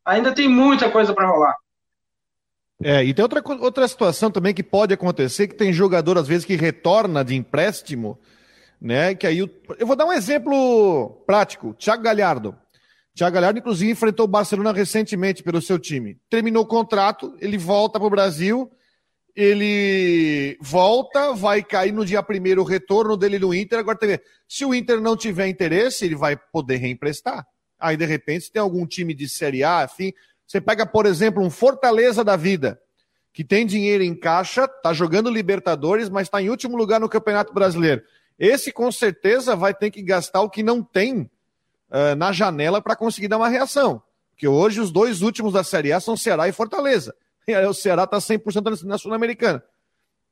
ainda 0.04 0.34
tem 0.34 0.48
muita 0.48 0.90
coisa 0.90 1.14
para 1.14 1.28
rolar. 1.28 1.56
É, 2.84 3.04
e 3.04 3.14
tem 3.14 3.22
outra, 3.22 3.44
outra 3.60 3.88
situação 3.88 4.32
também 4.32 4.52
que 4.52 4.64
pode 4.64 4.96
acontecer, 4.96 5.48
que 5.48 5.56
tem 5.56 5.72
jogador, 5.72 6.18
às 6.18 6.28
vezes, 6.28 6.44
que 6.44 6.56
retorna 6.56 7.24
de 7.24 7.36
empréstimo, 7.36 8.18
né? 8.82 9.14
Que 9.14 9.28
aí. 9.28 9.38
Eu, 9.38 9.50
eu 9.78 9.86
vou 9.86 9.96
dar 9.96 10.06
um 10.06 10.14
exemplo 10.14 11.22
prático. 11.28 11.76
Thiago 11.76 12.02
Galhardo. 12.02 12.56
Thiago 13.18 13.34
Galhardo, 13.34 13.58
inclusive, 13.58 13.92
enfrentou 13.92 14.26
o 14.26 14.30
Barcelona 14.30 14.72
recentemente 14.72 15.42
pelo 15.42 15.60
seu 15.60 15.80
time. 15.80 16.20
Terminou 16.30 16.62
o 16.62 16.68
contrato, 16.68 17.36
ele 17.42 17.58
volta 17.58 17.98
para 17.98 18.06
o 18.06 18.12
Brasil, 18.12 18.72
ele 19.36 20.56
volta, 20.62 21.34
vai 21.34 21.64
cair 21.64 21.92
no 21.92 22.06
dia 22.06 22.22
primeiro 22.22 22.62
o 22.62 22.64
retorno 22.66 23.18
dele 23.18 23.40
no 23.40 23.56
Inter. 23.56 23.80
Agora, 23.80 23.98
se 24.48 24.64
o 24.64 24.74
Inter 24.74 25.02
não 25.02 25.18
tiver 25.18 25.48
interesse, 25.48 26.06
ele 26.06 26.16
vai 26.16 26.38
poder 26.38 26.76
reemprestar. 26.78 27.44
Aí, 27.80 27.98
de 27.98 28.06
repente, 28.06 28.46
se 28.46 28.52
tem 28.52 28.62
algum 28.62 28.86
time 28.86 29.16
de 29.16 29.28
Série 29.28 29.64
A, 29.64 29.80
afim, 29.80 30.14
você 30.46 30.62
pega, 30.62 30.86
por 30.86 31.08
exemplo, 31.08 31.42
um 31.42 31.50
Fortaleza 31.50 32.24
da 32.24 32.36
vida, 32.36 32.80
que 33.34 33.44
tem 33.44 33.66
dinheiro 33.66 34.04
em 34.04 34.14
caixa, 34.14 34.66
está 34.66 34.94
jogando 34.94 35.32
Libertadores, 35.32 36.08
mas 36.08 36.28
está 36.28 36.40
em 36.40 36.52
último 36.52 36.78
lugar 36.78 37.00
no 37.00 37.10
Campeonato 37.10 37.52
Brasileiro. 37.52 38.04
Esse, 38.38 38.72
com 38.72 38.92
certeza, 38.92 39.56
vai 39.56 39.74
ter 39.74 39.90
que 39.90 40.04
gastar 40.04 40.42
o 40.42 40.50
que 40.52 40.62
não 40.62 40.84
tem 40.84 41.28
uh, 41.90 42.16
na 42.16 42.32
janela 42.32 42.82
para 42.82 42.96
conseguir 42.96 43.28
dar 43.28 43.38
uma 43.38 43.50
reação. 43.50 44.02
Porque 44.32 44.48
hoje 44.48 44.80
os 44.80 44.92
dois 44.92 45.22
últimos 45.22 45.54
da 45.54 45.64
Série 45.64 45.92
A 45.92 46.00
são 46.00 46.16
Ceará 46.16 46.48
e 46.48 46.52
Fortaleza. 46.52 47.16
E 47.48 47.54
aí 47.56 47.66
o 47.66 47.74
Ceará 47.74 48.04
está 48.04 48.18
100% 48.18 48.84
na 48.84 48.98
Sul-Americana. 48.98 49.64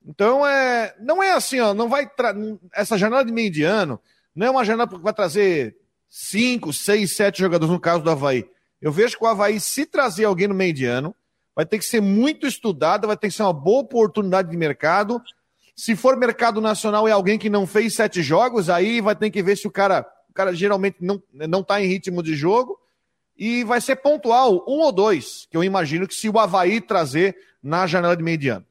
Então, 0.06 0.46
é, 0.46 0.96
não 1.00 1.24
é 1.24 1.32
assim, 1.32 1.60
ó, 1.60 1.74
não 1.74 1.90
vai 1.90 2.08
essa 2.74 2.98
janela 2.98 3.26
de 3.26 3.32
meio 3.32 3.50
de 3.50 3.64
ano 3.64 4.00
não 4.36 4.48
é 4.48 4.50
uma 4.50 4.66
janela 4.66 4.88
que 4.88 4.98
vai 4.98 5.14
trazer 5.14 5.78
cinco, 6.10 6.74
seis, 6.74 7.16
sete 7.16 7.40
jogadores, 7.40 7.72
no 7.72 7.80
caso 7.80 8.04
do 8.04 8.10
Havaí. 8.10 8.46
Eu 8.82 8.92
vejo 8.92 9.18
que 9.18 9.24
o 9.24 9.28
Havaí, 9.28 9.60
se 9.60 9.86
trazer 9.86 10.26
alguém 10.26 10.48
no 10.48 10.54
meio 10.54 10.74
de 10.74 10.86
ano, 10.86 11.16
vai 11.56 11.66
ter 11.66 11.80
que 11.80 11.86
ser 11.86 12.02
muito 12.02 12.46
estudado, 12.46 13.08
vai 13.08 13.16
ter 13.16 13.30
que 13.30 13.34
ser 13.34 13.44
uma 13.44 13.54
boa 13.54 13.82
oportunidade 13.82 14.50
de 14.50 14.58
mercado. 14.58 15.22
Se 15.74 15.96
for 15.96 16.18
mercado 16.18 16.60
nacional 16.60 17.08
e 17.08 17.12
alguém 17.12 17.40
que 17.40 17.50
não 17.50 17.66
fez 17.66 17.96
sete 17.96 18.22
jogos, 18.22 18.70
aí 18.70 19.00
vai 19.00 19.16
ter 19.16 19.32
que 19.32 19.42
ver 19.42 19.58
se 19.58 19.68
o 19.68 19.72
cara, 19.72 20.06
cara 20.36 20.54
geralmente 20.54 20.98
não, 21.00 21.22
não 21.32 21.64
tá 21.64 21.82
em 21.82 21.88
ritmo 21.88 22.22
de 22.22 22.36
jogo. 22.36 22.78
E 23.38 23.64
vai 23.64 23.82
ser 23.82 23.98
pontual, 23.98 24.64
um 24.68 24.80
ou 24.80 24.92
dois, 24.92 25.46
que 25.50 25.58
eu 25.58 25.64
imagino 25.64 26.08
que 26.08 26.16
se 26.16 26.30
o 26.30 26.40
Havaí 26.40 26.80
trazer 26.80 27.36
na 27.62 27.86
janela 27.86 28.16
de 28.16 28.24
meio 28.24 28.38
de 28.38 28.50
ano. 28.50 28.66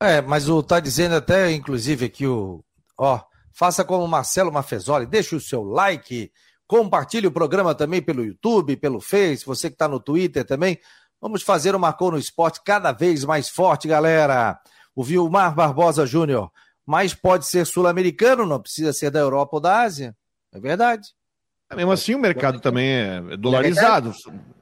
É, 0.00 0.22
mas 0.22 0.48
o 0.48 0.62
tá 0.62 0.80
dizendo 0.80 1.16
até, 1.16 1.50
inclusive, 1.50 2.06
aqui 2.06 2.26
o. 2.26 2.64
Ó, 2.96 3.20
faça 3.52 3.84
como 3.84 4.04
o 4.04 4.08
Marcelo 4.08 4.52
Mafezoli, 4.52 5.04
deixe 5.04 5.34
o 5.34 5.40
seu 5.40 5.62
like, 5.62 6.30
Compartilhe 6.66 7.26
o 7.26 7.32
programa 7.32 7.74
também 7.74 8.00
pelo 8.00 8.24
YouTube, 8.24 8.76
pelo 8.76 9.00
Face, 9.00 9.44
você 9.44 9.68
que 9.68 9.74
está 9.74 9.86
no 9.86 10.00
Twitter 10.00 10.44
também. 10.44 10.78
Vamos 11.20 11.42
fazer 11.42 11.74
o 11.74 11.78
Marcou 11.78 12.10
no 12.10 12.18
Esporte 12.18 12.60
cada 12.64 12.90
vez 12.90 13.24
mais 13.24 13.48
forte, 13.48 13.86
galera. 13.86 14.58
O 14.94 15.04
Vilmar 15.04 15.54
Barbosa 15.54 16.06
Júnior. 16.06 16.50
Mas 16.86 17.14
pode 17.14 17.46
ser 17.46 17.66
sul-americano, 17.66 18.46
não 18.46 18.60
precisa 18.60 18.92
ser 18.92 19.10
da 19.10 19.20
Europa 19.20 19.56
ou 19.56 19.60
da 19.60 19.82
Ásia. 19.82 20.16
É 20.54 20.60
verdade. 20.60 21.08
É, 21.68 21.76
mesmo 21.76 21.92
assim, 21.92 22.14
o 22.14 22.18
mercado 22.18 22.60
também 22.60 22.88
é 22.88 23.36
dolarizado. 23.36 24.12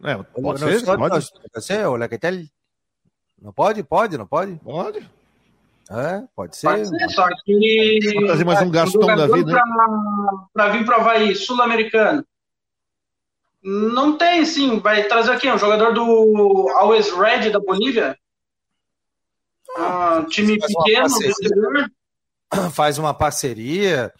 É, 0.02 0.16
pode 0.40 0.61
ser, 0.61 0.85
pode. 0.85 1.28
Pode 1.52 1.64
ser, 1.64 1.87
o 1.87 1.96
Lequetel. 1.96 2.44
Não 3.40 3.52
pode? 3.52 3.83
Pode, 3.83 4.16
não 4.16 4.26
pode? 4.26 4.55
Pode. 4.57 5.11
É, 5.90 6.22
pode 6.35 6.57
ser. 6.57 6.68
Pode 6.68 6.88
ser, 6.88 7.09
só 7.11 7.28
que. 7.44 7.98
Vou 8.14 8.26
trazer 8.26 8.44
mais 8.44 8.62
um 8.62 8.70
Gastão 8.70 9.07
da 9.14 9.26
vida. 9.26 9.62
Para 10.55 10.70
vir 10.70 10.87
para 10.87 10.98
o 10.98 11.00
Havaí, 11.00 11.35
sul-americano. 11.35 12.24
Não 13.62 14.16
tem, 14.16 14.44
sim. 14.44 14.78
Vai 14.81 15.05
trazer 15.05 15.33
aqui 15.33 15.50
um 15.50 15.59
jogador 15.59 15.92
do 15.92 16.68
Always 16.76 17.12
Red 17.12 17.50
da 17.50 17.61
Bolívia. 17.61 18.16
Ah, 19.76 20.24
time 20.28 20.59
pequeno, 20.59 21.09
Faz 22.72 22.98
uma 22.98 23.14
parceria. 23.14 24.12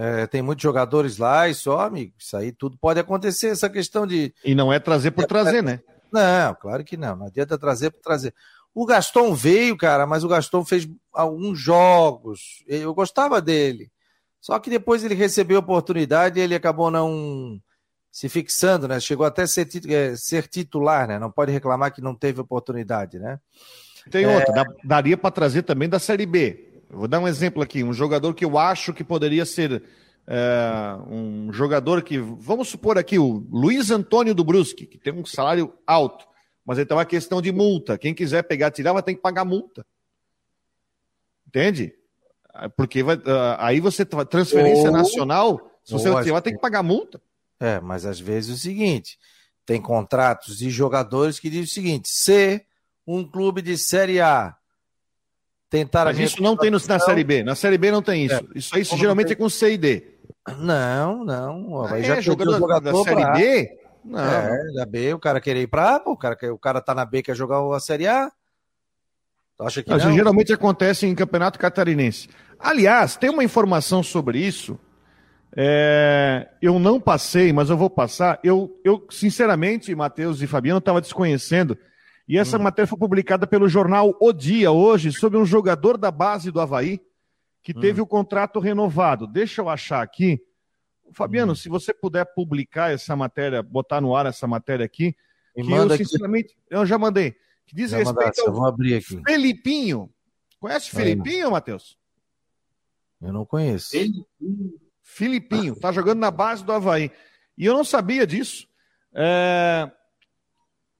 É, 0.00 0.28
tem 0.28 0.40
muitos 0.40 0.62
jogadores 0.62 1.18
lá 1.18 1.48
e 1.48 1.54
só, 1.54 1.80
amigo. 1.80 2.12
Isso 2.16 2.36
aí 2.36 2.52
tudo 2.52 2.78
pode 2.78 3.00
acontecer. 3.00 3.48
Essa 3.48 3.68
questão 3.68 4.06
de. 4.06 4.32
E 4.44 4.54
não 4.54 4.72
é 4.72 4.78
trazer 4.78 5.10
por 5.10 5.26
trazer, 5.26 5.60
né? 5.60 5.80
Não, 6.12 6.54
claro 6.54 6.84
que 6.84 6.96
não. 6.96 7.16
Não 7.16 7.26
adianta 7.26 7.58
trazer 7.58 7.90
por 7.90 8.00
trazer. 8.00 8.32
O 8.72 8.86
Gaston 8.86 9.34
veio, 9.34 9.76
cara, 9.76 10.06
mas 10.06 10.22
o 10.22 10.28
Gaston 10.28 10.64
fez 10.64 10.88
alguns 11.12 11.58
jogos. 11.58 12.62
Eu 12.68 12.94
gostava 12.94 13.42
dele. 13.42 13.90
Só 14.40 14.56
que 14.60 14.70
depois 14.70 15.02
ele 15.02 15.16
recebeu 15.16 15.56
a 15.56 15.60
oportunidade 15.60 16.38
e 16.38 16.42
ele 16.42 16.54
acabou 16.54 16.92
não 16.92 17.60
se 18.08 18.28
fixando, 18.28 18.86
né? 18.86 19.00
Chegou 19.00 19.26
até 19.26 19.42
a 19.42 19.46
ser, 19.48 19.68
é, 19.88 20.14
ser 20.14 20.46
titular, 20.46 21.08
né? 21.08 21.18
Não 21.18 21.30
pode 21.30 21.50
reclamar 21.50 21.92
que 21.92 22.00
não 22.00 22.14
teve 22.14 22.40
oportunidade, 22.40 23.18
né? 23.18 23.40
Tem 24.10 24.24
é... 24.24 24.28
outra, 24.28 24.64
daria 24.84 25.16
para 25.16 25.30
trazer 25.30 25.62
também 25.62 25.88
da 25.88 25.98
Série 25.98 26.24
B. 26.24 26.67
vou 26.90 27.08
dar 27.08 27.20
um 27.20 27.28
exemplo 27.28 27.62
aqui, 27.62 27.82
um 27.82 27.92
jogador 27.92 28.34
que 28.34 28.44
eu 28.44 28.58
acho 28.58 28.92
que 28.92 29.04
poderia 29.04 29.44
ser 29.44 29.82
é, 30.26 30.96
um 31.08 31.52
jogador 31.52 32.02
que, 32.02 32.18
vamos 32.18 32.68
supor 32.68 32.98
aqui, 32.98 33.18
o 33.18 33.46
Luiz 33.50 33.90
Antônio 33.90 34.34
do 34.34 34.44
Brusque, 34.44 34.86
que 34.86 34.98
tem 34.98 35.12
um 35.12 35.24
salário 35.24 35.72
alto. 35.86 36.26
Mas 36.64 36.78
então 36.78 37.00
é 37.00 37.04
questão 37.06 37.40
de 37.40 37.50
multa. 37.50 37.96
Quem 37.96 38.12
quiser 38.14 38.42
pegar 38.42 38.70
tirar 38.70 38.92
vai 38.92 39.02
ter 39.02 39.14
que 39.14 39.22
pagar 39.22 39.46
multa. 39.46 39.86
Entende? 41.46 41.94
Porque 42.76 43.02
vai, 43.02 43.16
uh, 43.16 43.56
aí 43.58 43.80
você 43.80 44.04
transferência 44.04 44.90
Ou... 44.90 44.92
nacional, 44.92 45.70
se 45.82 45.94
você 45.94 46.10
tirar, 46.10 46.32
vai 46.32 46.42
ter 46.42 46.52
que 46.52 46.58
pagar 46.58 46.82
multa. 46.82 47.22
É, 47.58 47.80
mas 47.80 48.04
às 48.04 48.20
vezes 48.20 48.50
é 48.50 48.54
o 48.54 48.56
seguinte: 48.58 49.18
tem 49.64 49.80
contratos 49.80 50.58
de 50.58 50.68
jogadores 50.68 51.40
que 51.40 51.48
dizem 51.48 51.64
o 51.64 51.68
seguinte: 51.68 52.08
se 52.10 52.62
um 53.06 53.26
clube 53.26 53.62
de 53.62 53.78
Série 53.78 54.20
A 54.20 54.54
tentar. 55.70 56.06
Mas 56.06 56.18
isso 56.18 56.42
não 56.42 56.56
tem 56.56 56.70
no, 56.70 56.78
na 56.86 56.98
Série 56.98 57.24
B. 57.24 57.42
Na 57.42 57.54
Série 57.54 57.78
B 57.78 57.90
não 57.90 58.02
tem 58.02 58.24
isso. 58.24 58.34
É. 58.34 58.58
Isso 58.58 58.74
aí 58.74 58.84
geralmente 58.84 59.32
é 59.32 59.36
com 59.36 59.48
C 59.48 59.72
e 59.72 59.78
D. 59.78 60.04
Não, 60.58 61.24
não. 61.24 61.84
Ah, 61.84 61.98
é, 61.98 62.02
já 62.02 62.20
jogador, 62.20 62.58
jogador 62.58 62.92
da 62.92 63.04
Série 63.04 63.22
pra... 63.22 63.32
B 63.32 63.78
não. 64.08 64.20
É, 64.20 64.72
da 64.72 64.86
B, 64.86 65.12
o 65.12 65.18
cara 65.18 65.40
querer 65.40 65.62
ir 65.62 65.66
pra 65.66 65.96
A, 65.96 66.10
o 66.10 66.16
cara, 66.16 66.36
o 66.52 66.58
cara 66.58 66.80
tá 66.80 66.94
na 66.94 67.04
B, 67.04 67.22
quer 67.22 67.36
jogar 67.36 67.58
a 67.74 67.80
Série 67.80 68.06
A. 68.06 68.30
Acha 69.60 69.82
que 69.82 69.90
não? 69.90 70.12
geralmente 70.12 70.52
acontece 70.52 71.06
em 71.06 71.14
campeonato 71.14 71.58
catarinense. 71.58 72.28
Aliás, 72.58 73.16
tem 73.16 73.28
uma 73.28 73.44
informação 73.44 74.02
sobre 74.02 74.38
isso. 74.38 74.78
É, 75.56 76.48
eu 76.62 76.78
não 76.78 77.00
passei, 77.00 77.52
mas 77.52 77.68
eu 77.68 77.76
vou 77.76 77.90
passar. 77.90 78.38
Eu, 78.42 78.80
eu 78.84 79.04
sinceramente, 79.10 79.94
Matheus 79.94 80.40
e 80.40 80.46
Fabiano, 80.46 80.78
estava 80.78 81.00
desconhecendo. 81.00 81.76
E 82.28 82.36
essa 82.36 82.58
hum. 82.58 82.62
matéria 82.62 82.86
foi 82.86 82.98
publicada 82.98 83.46
pelo 83.46 83.68
jornal 83.68 84.14
O 84.20 84.32
Dia 84.32 84.70
hoje 84.70 85.10
sobre 85.12 85.38
um 85.38 85.46
jogador 85.46 85.96
da 85.96 86.10
base 86.10 86.50
do 86.50 86.60
Havaí 86.60 87.00
que 87.62 87.72
hum. 87.76 87.80
teve 87.80 88.00
o 88.00 88.06
contrato 88.06 88.60
renovado. 88.60 89.26
Deixa 89.26 89.62
eu 89.62 89.68
achar 89.68 90.02
aqui. 90.02 90.40
Fabiano, 91.12 91.52
hum. 91.52 91.56
se 91.56 91.68
você 91.68 91.94
puder 91.94 92.26
publicar 92.34 92.92
essa 92.92 93.16
matéria, 93.16 93.62
botar 93.62 94.00
no 94.00 94.14
ar 94.14 94.26
essa 94.26 94.46
matéria 94.46 94.84
aqui, 94.84 95.16
Me 95.56 95.64
que 95.64 95.72
eu 95.72 95.90
sinceramente, 95.96 96.54
aqui. 96.54 96.76
eu 96.76 96.84
já 96.84 96.98
mandei, 96.98 97.34
que 97.66 97.74
diz 97.74 97.90
já 97.90 97.98
respeito 97.98 98.20
mandasse, 98.20 98.40
ao 98.42 98.52
vou 98.52 98.66
abrir 98.66 98.96
aqui. 98.96 99.20
Felipinho. 99.26 100.10
Conhece 100.60 100.90
Felipinho, 100.90 101.50
Matheus? 101.50 101.96
Eu 103.20 103.32
não 103.32 103.46
conheço. 103.46 103.90
Filipinho, 105.02 105.74
tá 105.74 105.90
jogando 105.90 106.18
na 106.18 106.30
base 106.30 106.64
do 106.64 106.72
Havaí. 106.72 107.10
E 107.56 107.64
eu 107.64 107.74
não 107.74 107.84
sabia 107.84 108.26
disso. 108.26 108.68
É... 109.14 109.90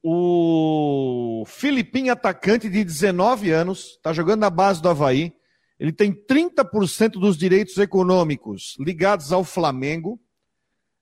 O 0.01 1.43
Filipinho, 1.45 2.13
atacante 2.13 2.69
de 2.69 2.83
19 2.83 3.51
anos, 3.51 3.99
tá 4.01 4.13
jogando 4.13 4.41
na 4.41 4.49
base 4.49 4.81
do 4.81 4.89
Havaí. 4.89 5.33
Ele 5.79 5.91
tem 5.91 6.13
30% 6.13 7.11
dos 7.11 7.37
direitos 7.37 7.77
econômicos 7.77 8.75
ligados 8.79 9.31
ao 9.31 9.43
Flamengo. 9.43 10.19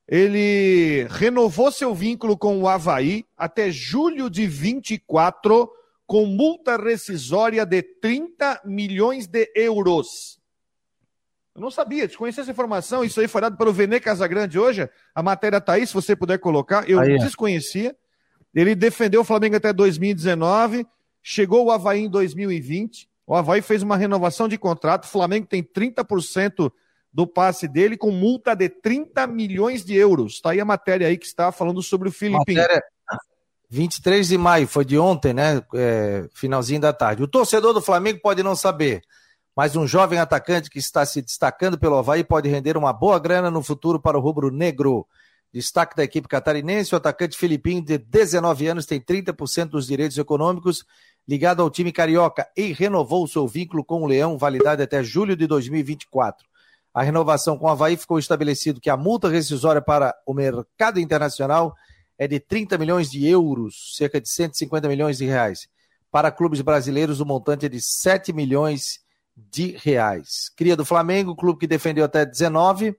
Ele 0.07 1.05
renovou 1.09 1.71
seu 1.71 1.93
vínculo 1.93 2.37
com 2.37 2.61
o 2.61 2.67
Havaí 2.67 3.25
até 3.35 3.69
julho 3.69 4.29
de 4.29 4.47
24, 4.47 5.69
com 6.05 6.25
multa 6.25 6.77
rescisória 6.77 7.65
de 7.65 7.83
30 7.83 8.61
milhões 8.65 9.27
de 9.27 9.51
euros. 9.55 10.39
Eu 11.53 11.61
não 11.61 11.71
sabia, 11.71 12.07
desconhecia 12.07 12.43
essa 12.43 12.51
informação. 12.51 13.03
Isso 13.03 13.19
aí 13.19 13.27
foi 13.27 13.41
dado 13.41 13.57
pelo 13.57 13.73
Vene 13.73 13.99
Casagrande 13.99 14.59
hoje. 14.59 14.87
A 15.13 15.23
matéria 15.23 15.57
está 15.57 15.73
aí, 15.73 15.85
se 15.85 15.93
você 15.93 16.15
puder 16.15 16.37
colocar. 16.37 16.87
Eu 16.87 16.99
aí, 16.99 17.17
desconhecia. 17.17 17.95
Ele 18.57 18.73
defendeu 18.73 19.21
o 19.21 19.23
Flamengo 19.23 19.55
até 19.55 19.71
2019, 19.71 20.87
chegou 21.21 21.65
o 21.65 21.71
Havaí 21.71 22.05
em 22.05 22.09
2020. 22.09 23.07
O 23.27 23.35
Havaí 23.35 23.61
fez 23.61 23.83
uma 23.83 23.95
renovação 23.95 24.47
de 24.47 24.57
contrato. 24.57 25.03
O 25.03 25.09
Flamengo 25.09 25.45
tem 25.45 25.61
30% 25.61 26.71
do 27.13 27.27
passe 27.27 27.67
dele 27.67 27.95
com 27.95 28.09
multa 28.09 28.55
de 28.55 28.67
30 28.67 29.27
milhões 29.27 29.85
de 29.85 29.95
euros. 29.95 30.33
Está 30.33 30.51
aí 30.51 30.59
a 30.59 30.65
matéria 30.65 31.07
aí 31.07 31.19
que 31.19 31.27
está 31.27 31.51
falando 31.51 31.83
sobre 31.83 32.09
o 32.09 32.11
Filipinho. 32.11 32.57
Matéria 32.57 32.83
23 33.69 34.27
de 34.27 34.39
maio, 34.39 34.67
foi 34.67 34.83
de 34.83 34.97
ontem, 34.97 35.33
né? 35.33 35.61
É, 35.75 36.27
finalzinho 36.33 36.81
da 36.81 36.91
tarde. 36.91 37.21
O 37.21 37.27
torcedor 37.27 37.73
do 37.73 37.81
Flamengo 37.81 38.21
pode 38.23 38.41
não 38.41 38.55
saber, 38.55 39.03
mas 39.55 39.75
um 39.75 39.85
jovem 39.85 40.17
atacante 40.17 40.67
que 40.67 40.79
está 40.79 41.05
se 41.05 41.21
destacando 41.21 41.77
pelo 41.77 41.97
Havaí 41.97 42.23
pode 42.23 42.49
render 42.49 42.75
uma 42.75 42.91
boa 42.91 43.19
grana 43.19 43.51
no 43.51 43.61
futuro 43.61 43.99
para 43.99 44.17
o 44.17 44.21
rubro 44.21 44.49
negro. 44.49 45.05
Destaque 45.53 45.95
da 45.95 46.03
equipe 46.03 46.27
catarinense, 46.27 46.93
o 46.93 46.97
atacante 46.97 47.37
Filipinho, 47.37 47.81
de 47.81 47.97
19 47.97 48.67
anos, 48.67 48.85
tem 48.85 48.99
30% 48.99 49.69
dos 49.69 49.87
direitos 49.87 50.17
econômicos 50.17 50.85
ligado 51.27 51.61
ao 51.61 51.69
time 51.69 51.91
carioca 51.91 52.47
e 52.55 52.71
renovou 52.71 53.27
seu 53.27 53.47
vínculo 53.47 53.83
com 53.83 54.03
o 54.03 54.07
Leão, 54.07 54.37
validade 54.37 54.81
até 54.81 55.03
julho 55.03 55.35
de 55.35 55.47
2024. 55.47 56.47
A 56.93 57.03
renovação 57.03 57.57
com 57.57 57.65
o 57.65 57.69
Havaí 57.69 57.95
ficou 57.95 58.17
estabelecido 58.17 58.81
que 58.81 58.89
a 58.89 58.97
multa 58.97 59.29
rescisória 59.29 59.81
para 59.81 60.15
o 60.25 60.33
mercado 60.33 60.99
internacional 60.99 61.75
é 62.17 62.27
de 62.27 62.39
30 62.39 62.77
milhões 62.77 63.09
de 63.11 63.27
euros, 63.27 63.93
cerca 63.95 64.19
de 64.19 64.29
150 64.29 64.87
milhões 64.87 65.17
de 65.17 65.25
reais. 65.25 65.67
Para 66.09 66.31
clubes 66.31 66.61
brasileiros, 66.61 67.19
o 67.19 67.25
montante 67.25 67.65
é 67.65 67.69
de 67.69 67.79
7 67.79 68.33
milhões 68.33 68.99
de 69.35 69.77
reais. 69.77 70.49
Cria 70.55 70.75
do 70.75 70.85
Flamengo, 70.85 71.35
clube 71.35 71.59
que 71.59 71.67
defendeu 71.67 72.03
até 72.03 72.25
19. 72.25 72.95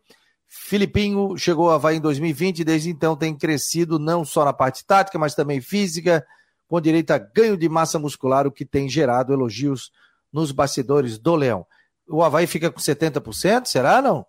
Filipinho 0.49 1.37
chegou 1.37 1.69
ao 1.69 1.75
Havaí 1.75 1.99
em 1.99 2.01
2020 2.01 2.61
e 2.61 2.65
desde 2.65 2.89
então 2.89 3.15
tem 3.15 3.37
crescido 3.37 3.99
não 3.99 4.25
só 4.25 4.45
na 4.45 4.53
parte 4.53 4.85
tática, 4.85 5.19
mas 5.19 5.35
também 5.35 5.61
física, 5.61 6.27
com 6.67 6.81
direito 6.81 7.11
a 7.11 7.19
ganho 7.19 7.57
de 7.57 7.69
massa 7.69 7.99
muscular, 7.99 8.47
o 8.47 8.53
que 8.53 8.65
tem 8.65 8.89
gerado 8.89 9.33
elogios 9.33 9.91
nos 10.33 10.51
bastidores 10.51 11.19
do 11.19 11.35
Leão. 11.35 11.67
O 12.09 12.23
Havaí 12.23 12.47
fica 12.47 12.71
com 12.71 12.81
70%, 12.81 13.67
será 13.67 14.01
não? 14.01 14.25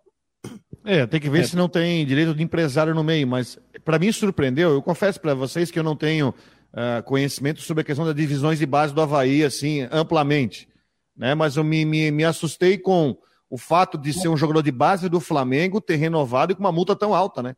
É, 0.84 1.06
tem 1.06 1.20
que 1.20 1.30
ver 1.30 1.40
é. 1.40 1.44
se 1.44 1.56
não 1.56 1.68
tem 1.68 2.04
direito 2.06 2.34
de 2.34 2.42
empresário 2.42 2.94
no 2.94 3.04
meio, 3.04 3.26
mas 3.26 3.58
para 3.84 3.98
mim 3.98 4.12
surpreendeu. 4.12 4.70
Eu 4.70 4.82
confesso 4.82 5.20
para 5.20 5.34
vocês 5.34 5.70
que 5.70 5.78
eu 5.78 5.82
não 5.82 5.96
tenho 5.96 6.28
uh, 6.28 7.02
conhecimento 7.04 7.60
sobre 7.60 7.82
a 7.82 7.84
questão 7.84 8.04
das 8.04 8.14
divisões 8.14 8.58
de 8.58 8.66
base 8.66 8.94
do 8.94 9.00
Havaí, 9.00 9.44
assim, 9.44 9.86
amplamente. 9.90 10.68
Né? 11.16 11.34
Mas 11.34 11.56
eu 11.56 11.64
me, 11.64 11.84
me, 11.84 12.10
me 12.10 12.24
assustei 12.24 12.78
com 12.78 13.16
o 13.50 13.58
fato 13.58 13.98
de 13.98 14.12
ser 14.12 14.28
um 14.28 14.36
jogador 14.36 14.62
de 14.62 14.70
base 14.70 15.08
do 15.08 15.18
Flamengo 15.18 15.80
ter 15.80 15.96
renovado 15.96 16.52
e 16.52 16.54
com 16.54 16.60
uma 16.60 16.70
multa 16.70 16.94
tão 16.94 17.12
alta, 17.12 17.42
né? 17.42 17.56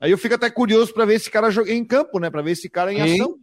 Aí 0.00 0.10
eu 0.10 0.18
fico 0.18 0.34
até 0.34 0.50
curioso 0.50 0.92
para 0.92 1.04
ver 1.04 1.14
esse 1.14 1.30
cara 1.30 1.48
em 1.68 1.84
campo, 1.84 2.18
né? 2.18 2.28
Para 2.28 2.42
ver 2.42 2.50
esse 2.52 2.68
cara 2.68 2.92
em 2.92 3.00
ação. 3.00 3.36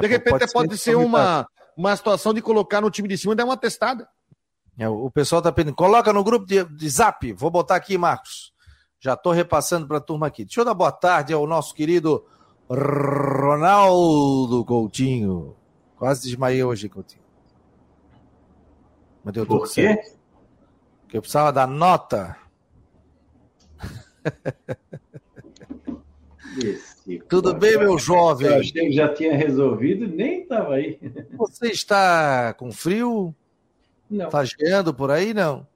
de 0.00 0.06
repente 0.08 0.38
pode, 0.38 0.52
pode 0.52 0.78
ser, 0.78 0.96
uma, 0.96 1.46
uma 1.76 1.96
situação 1.96 2.34
de 2.34 2.42
colocar 2.42 2.80
no 2.80 2.90
time 2.90 3.08
de 3.08 3.16
cima 3.16 3.32
e 3.34 3.36
dar 3.36 3.44
uma 3.44 3.56
testada. 3.56 4.08
É, 4.76 4.88
o 4.88 5.10
pessoal 5.10 5.38
está 5.38 5.52
pedindo, 5.52 5.74
coloca 5.74 6.12
no 6.12 6.24
grupo 6.24 6.44
de, 6.44 6.64
de 6.64 6.88
zap. 6.88 7.32
Vou 7.34 7.50
botar 7.50 7.76
aqui, 7.76 7.96
Marcos. 7.96 8.52
Já 8.98 9.14
estou 9.14 9.32
repassando 9.32 9.86
para 9.86 9.98
a 9.98 10.00
turma 10.00 10.26
aqui. 10.26 10.44
Deixa 10.44 10.60
eu 10.60 10.64
dar 10.64 10.74
boa 10.74 10.92
tarde 10.92 11.32
ao 11.32 11.46
nosso 11.46 11.74
querido 11.74 12.24
Ronaldo 12.68 14.64
Coutinho. 14.64 15.56
Quase 15.96 16.22
desmaiei 16.22 16.64
hoje, 16.64 16.88
Coutinho. 16.88 17.22
Mas 19.22 19.34
deu 19.34 19.46
Por 19.46 19.58
tudo 19.58 19.68
quê? 19.68 19.82
certo. 19.82 20.21
Porque 21.12 21.18
eu 21.18 21.22
precisava 21.22 21.52
da 21.52 21.66
nota. 21.66 22.38
Esse 26.56 27.18
Tudo 27.28 27.52
bem, 27.52 27.76
meu 27.76 27.98
jovem? 27.98 28.48
Eu 28.48 28.60
achei 28.60 28.86
que 28.86 28.92
já 28.92 29.12
tinha 29.12 29.36
resolvido, 29.36 30.06
nem 30.06 30.40
estava 30.40 30.76
aí. 30.76 30.98
Você 31.36 31.66
está 31.66 32.54
com 32.54 32.72
frio? 32.72 33.34
Não. 34.10 34.24
Está 34.24 34.42
geando 34.42 34.94
por 34.94 35.10
aí, 35.10 35.34
não? 35.34 35.66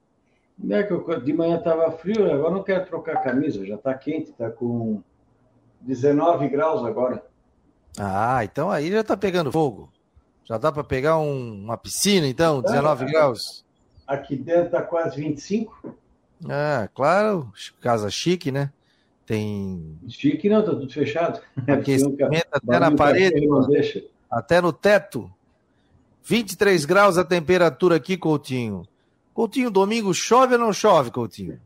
É 0.71 0.81
que 0.81 0.91
eu, 0.91 1.21
de 1.21 1.33
manhã 1.33 1.59
estava 1.59 1.91
frio, 1.91 2.33
agora 2.33 2.55
não 2.55 2.63
quero 2.63 2.87
trocar 2.87 3.21
camisa, 3.21 3.63
já 3.63 3.75
está 3.75 3.93
quente, 3.93 4.31
está 4.31 4.49
com 4.49 5.03
19 5.81 6.49
graus 6.49 6.83
agora. 6.83 7.23
Ah, 7.95 8.43
então 8.43 8.71
aí 8.71 8.89
já 8.89 9.01
está 9.01 9.15
pegando 9.15 9.51
fogo. 9.51 9.87
Já 10.45 10.57
dá 10.57 10.71
para 10.71 10.83
pegar 10.83 11.19
um, 11.19 11.63
uma 11.63 11.77
piscina, 11.77 12.25
então, 12.25 12.59
19 12.59 13.03
ah, 13.03 13.07
graus? 13.07 13.66
Aqui 14.07 14.35
dentro 14.35 14.65
está 14.65 14.81
quase 14.81 15.17
25. 15.17 15.95
Ah, 16.47 16.87
claro, 16.93 17.51
casa 17.81 18.09
chique, 18.09 18.51
né? 18.51 18.71
Tem. 19.25 19.97
Chique 20.07 20.47
não, 20.47 20.63
tá 20.63 20.71
tudo 20.71 20.89
fechado. 20.89 21.41
Aquecimento 21.67 22.47
até 22.51 22.79
na 22.79 22.91
parede, 22.95 23.45
até 24.31 24.61
no 24.61 24.71
teto. 24.71 25.29
23 26.23 26.85
graus 26.85 27.17
a 27.17 27.23
temperatura 27.23 27.95
aqui, 27.97 28.17
Coutinho. 28.17 28.87
Coutinho, 29.33 29.69
domingo 29.69 30.13
chove 30.13 30.55
ou 30.55 30.59
não 30.59 30.73
chove, 30.73 31.11
Coutinho? 31.11 31.59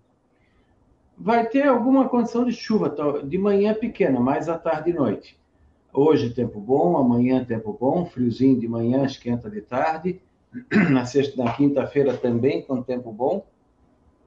Vai 1.18 1.48
ter 1.48 1.68
alguma 1.68 2.10
condição 2.10 2.44
de 2.44 2.52
chuva, 2.52 2.94
de 3.24 3.38
manhã 3.38 3.74
pequena, 3.74 4.20
mais 4.20 4.50
à 4.50 4.58
tarde 4.58 4.90
e 4.90 4.94
noite. 4.94 5.38
Hoje 5.94 6.32
tempo 6.32 6.60
bom, 6.60 6.98
amanhã 6.98 7.44
tempo 7.44 7.78
bom, 7.80 8.06
friozinho 8.06 8.60
de 8.60 8.68
manhã, 8.68 9.06
esquenta 9.06 9.50
de 9.50 9.62
tarde. 9.62 10.20
Na 10.92 11.06
sexta, 11.06 11.42
na 11.42 11.54
quinta-feira 11.54 12.16
também 12.18 12.62
com 12.62 12.82
tempo 12.82 13.12
bom 13.12 13.46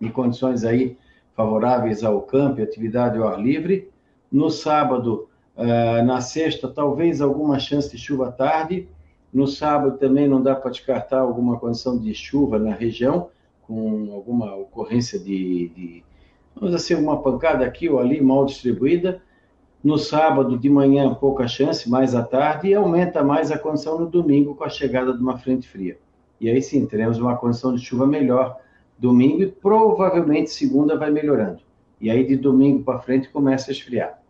e 0.00 0.08
condições 0.08 0.64
aí 0.64 0.96
favoráveis 1.34 2.02
ao 2.02 2.22
campo, 2.22 2.62
atividade 2.62 3.18
ao 3.18 3.28
ar 3.28 3.40
livre. 3.40 3.90
No 4.32 4.48
sábado, 4.48 5.28
uh, 5.56 6.04
na 6.04 6.20
sexta, 6.20 6.68
talvez 6.68 7.20
alguma 7.20 7.58
chance 7.58 7.90
de 7.90 7.98
chuva 7.98 8.28
à 8.28 8.32
tarde. 8.32 8.88
No 9.32 9.46
sábado 9.46 9.98
também 9.98 10.26
não 10.26 10.42
dá 10.42 10.54
para 10.54 10.70
descartar 10.70 11.20
alguma 11.20 11.58
condição 11.58 11.98
de 11.98 12.14
chuva 12.14 12.58
na 12.58 12.72
região, 12.72 13.28
com 13.66 14.10
alguma 14.12 14.54
ocorrência 14.54 15.18
de, 15.18 15.68
de 15.68 16.04
vamos 16.54 16.74
dizer, 16.74 16.94
uma 16.94 17.20
pancada 17.20 17.66
aqui 17.66 17.88
ou 17.88 17.98
ali 17.98 18.20
mal 18.20 18.46
distribuída. 18.46 19.20
No 19.82 19.98
sábado 19.98 20.58
de 20.58 20.70
manhã, 20.70 21.12
pouca 21.14 21.46
chance, 21.46 21.90
mais 21.90 22.14
à 22.14 22.22
tarde, 22.22 22.68
e 22.68 22.74
aumenta 22.74 23.22
mais 23.22 23.50
a 23.50 23.58
condição 23.58 23.98
no 23.98 24.08
domingo 24.08 24.54
com 24.54 24.64
a 24.64 24.68
chegada 24.70 25.12
de 25.12 25.20
uma 25.20 25.37
frente 25.37 25.68
fria. 25.68 25.98
E 26.44 26.50
aí 26.50 26.61
sim, 26.61 26.85
teremos 26.85 27.16
uma 27.16 27.38
condição 27.38 27.74
de 27.74 27.83
chuva 27.83 28.07
melhor 28.07 28.61
domingo 28.98 29.42
e 29.42 29.46
provavelmente 29.50 30.50
segunda 30.50 30.94
vai 30.94 31.11
melhorando. 31.11 31.61
E 31.98 32.11
aí 32.11 32.22
de 32.22 32.37
domingo 32.37 32.85
para 32.85 32.98
frente 32.98 33.30
começa 33.30 33.70
a 33.70 33.72
esfriar. 33.72 34.20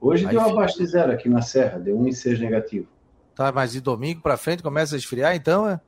Hoje 0.00 0.24
aí 0.24 0.30
deu 0.30 0.40
abaixo 0.40 0.78
de 0.78 0.86
zero 0.86 1.10
aqui 1.10 1.28
na 1.28 1.42
Serra, 1.42 1.80
deu 1.80 1.98
1,6 1.98 2.38
negativo. 2.38 2.86
Tá, 3.34 3.50
mas 3.50 3.72
de 3.72 3.80
domingo 3.80 4.20
para 4.20 4.36
frente 4.36 4.62
começa 4.62 4.94
a 4.94 4.98
esfriar 4.98 5.34
então, 5.34 5.68
é? 5.68 5.80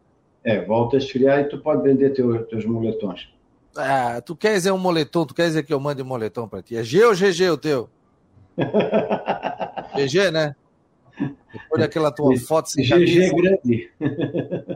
É, 0.42 0.64
volta 0.64 0.96
a 0.96 0.99
esfriar 0.99 1.42
e 1.42 1.44
tu 1.44 1.59
pode 1.59 1.85
vender 1.85 2.11
teu, 2.11 2.44
teus 2.46 2.64
moletons. 2.64 3.33
Ah, 3.77 4.20
tu 4.20 4.35
quer 4.35 4.55
dizer 4.55 4.72
um 4.72 4.79
moletom, 4.79 5.25
tu 5.25 5.35
quer 5.35 5.46
dizer 5.46 5.62
que 5.62 5.72
eu 5.72 5.79
mande 5.79 6.03
um 6.03 6.07
moletom 6.07 6.49
para 6.49 6.62
ti. 6.62 6.75
É 6.75 6.83
G 6.83 7.05
ou 7.05 7.14
GG 7.14 7.49
o 7.49 7.57
teu? 7.57 7.88
GG, 9.94 10.33
né? 10.33 10.57
Depois 11.18 11.81
daquela 11.81 12.12
tua 12.12 12.37
foto 12.38 12.70
sem 12.70 12.85
GG 12.85 13.22
é 13.22 13.31
grande. 13.31 13.90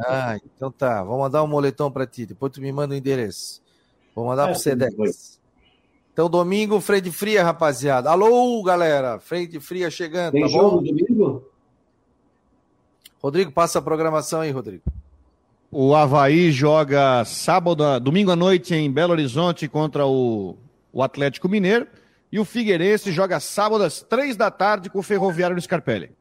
Ah, 0.06 0.38
então 0.44 0.70
tá. 0.70 1.02
Vou 1.04 1.18
mandar 1.18 1.42
um 1.42 1.46
moletom 1.46 1.90
para 1.90 2.06
ti. 2.06 2.24
Depois 2.24 2.52
tu 2.52 2.60
me 2.60 2.72
manda 2.72 2.94
o 2.94 2.96
endereço. 2.96 3.62
Vou 4.14 4.26
mandar 4.26 4.44
ah, 4.44 4.48
pro 4.48 4.58
Sedex. 4.58 5.38
Então, 6.12 6.28
domingo, 6.28 6.80
frente 6.80 7.10
fria, 7.10 7.44
rapaziada. 7.44 8.10
Alô, 8.10 8.62
galera. 8.62 9.18
Frente 9.18 9.60
fria 9.60 9.90
chegando, 9.90 10.32
Tem 10.32 10.42
tá 10.42 10.48
jogo 10.48 10.76
bom? 10.78 10.82
domingo? 10.82 11.50
Rodrigo, 13.22 13.52
passa 13.52 13.78
a 13.78 13.82
programação 13.82 14.40
aí, 14.40 14.50
Rodrigo. 14.50 14.82
O 15.70 15.94
Havaí 15.94 16.50
joga 16.50 17.24
sábado, 17.24 18.00
domingo 18.00 18.32
à 18.32 18.36
noite 18.36 18.74
em 18.74 18.90
Belo 18.90 19.12
Horizonte 19.12 19.68
contra 19.68 20.04
o, 20.04 20.56
o 20.92 21.02
Atlético 21.02 21.48
Mineiro. 21.48 21.86
E 22.32 22.38
o 22.38 22.44
Figueirense 22.44 23.10
joga 23.10 23.40
sábado 23.40 23.82
às 23.82 24.02
três 24.02 24.36
da 24.36 24.50
tarde 24.50 24.88
com 24.88 25.00
o 25.00 25.02
Ferroviário 25.02 25.56
no 25.56 25.62
Scarpelli. 25.62 26.12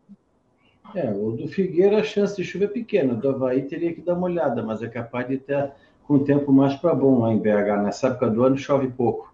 É, 0.95 1.11
o 1.11 1.31
do 1.31 1.47
Figueira 1.47 1.99
a 1.99 2.03
chance 2.03 2.35
de 2.35 2.43
chuva 2.43 2.65
é 2.65 2.67
pequena. 2.67 3.13
O 3.13 3.17
do 3.17 3.29
Havaí 3.29 3.61
teria 3.63 3.93
que 3.93 4.01
dar 4.01 4.15
uma 4.15 4.25
olhada, 4.25 4.63
mas 4.63 4.81
é 4.81 4.87
capaz 4.87 5.27
de 5.27 5.37
ter 5.37 5.71
com 6.03 6.15
o 6.15 6.23
tempo 6.23 6.51
mais 6.51 6.75
para 6.75 6.95
bom 6.95 7.19
lá 7.19 7.31
em 7.31 7.37
BH. 7.37 7.83
Nessa 7.83 8.07
época 8.07 8.29
do 8.29 8.43
ano 8.43 8.57
chove 8.57 8.87
pouco. 8.87 9.31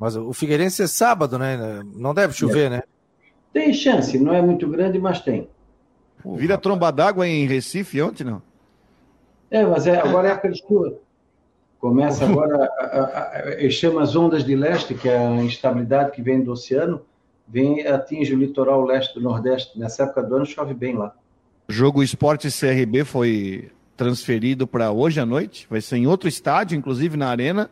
Mas 0.00 0.16
o 0.16 0.32
Figueirense 0.32 0.82
é 0.82 0.86
sábado, 0.88 1.38
né? 1.38 1.82
Não 1.94 2.12
deve 2.12 2.34
chover, 2.34 2.66
é. 2.66 2.70
né? 2.70 2.82
Tem 3.52 3.72
chance, 3.72 4.18
não 4.18 4.34
é 4.34 4.42
muito 4.42 4.66
grande, 4.66 4.98
mas 4.98 5.20
tem. 5.20 5.48
Vira 6.24 6.58
tromba 6.58 6.90
d'água 6.90 7.26
em 7.26 7.46
Recife 7.46 8.00
ontem, 8.02 8.24
não? 8.24 8.42
É, 9.50 9.64
mas 9.64 9.86
é, 9.86 9.98
agora 9.98 10.28
é 10.28 10.32
época 10.32 10.50
de 10.50 10.58
chuva. 10.58 10.94
Começa 11.82 12.24
agora, 12.30 12.70
a, 12.78 13.68
chama 13.68 14.02
as 14.02 14.14
ondas 14.14 14.44
de 14.44 14.54
leste, 14.54 14.94
que 14.94 15.08
é 15.08 15.18
a 15.18 15.42
instabilidade 15.42 16.12
que 16.12 16.22
vem 16.22 16.40
do 16.40 16.52
oceano, 16.52 17.02
vem 17.48 17.84
atinge 17.84 18.32
o 18.32 18.38
litoral 18.38 18.84
leste 18.84 19.14
do 19.14 19.20
Nordeste. 19.20 19.76
Nessa 19.76 20.04
época 20.04 20.22
do 20.22 20.36
ano 20.36 20.46
chove 20.46 20.72
bem 20.74 20.94
lá. 20.94 21.12
O 21.68 21.72
jogo 21.72 22.00
Esporte 22.00 22.48
CRB 22.48 23.04
foi 23.04 23.72
transferido 23.96 24.64
para 24.64 24.92
hoje 24.92 25.18
à 25.18 25.26
noite, 25.26 25.66
vai 25.68 25.80
ser 25.80 25.96
em 25.96 26.06
outro 26.06 26.28
estádio, 26.28 26.78
inclusive 26.78 27.16
na 27.16 27.28
arena. 27.28 27.68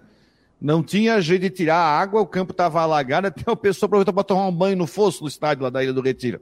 Não 0.61 0.83
tinha 0.83 1.21
jeito 1.21 1.43
de 1.43 1.51
tirar 1.51 1.77
a 1.77 2.01
água, 2.01 2.21
o 2.21 2.27
campo 2.27 2.51
estava 2.51 2.83
alagado, 2.83 3.29
até 3.29 3.49
o 3.49 3.57
pessoal 3.57 3.87
aproveitou 3.87 4.13
para 4.13 4.25
tomar 4.25 4.49
um 4.49 4.53
banho 4.53 4.77
no 4.77 4.89
fosso 4.89 5.23
do 5.23 5.29
estádio 5.29 5.63
lá 5.63 5.71
da 5.71 5.85
Ilha 5.85 5.93
do 5.93 6.03
Retiro. 6.03 6.41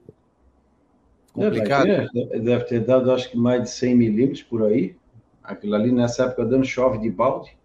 Complicado. 1.34 1.86
Deve, 1.86 2.40
deve 2.40 2.64
ter 2.64 2.80
dado, 2.80 3.12
acho 3.12 3.30
que 3.30 3.36
mais 3.36 3.62
de 3.62 3.70
100 3.70 3.94
milímetros 3.94 4.42
por 4.42 4.62
aí. 4.64 4.96
Aquilo 5.44 5.74
ali 5.74 5.92
nessa 5.92 6.24
época 6.24 6.46
dando 6.46 6.64
chove 6.64 6.98
de 6.98 7.10
balde. 7.10 7.57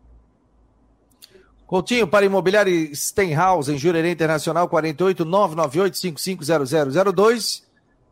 Coutinho, 1.65 2.07
para 2.07 2.25
imobiliário 2.25 2.95
Stenhouse, 2.95 3.71
em 3.71 3.77
Jurerê 3.77 4.11
Internacional, 4.11 4.69
48 4.69 5.25
998 5.25 5.97
550002. 5.97 7.63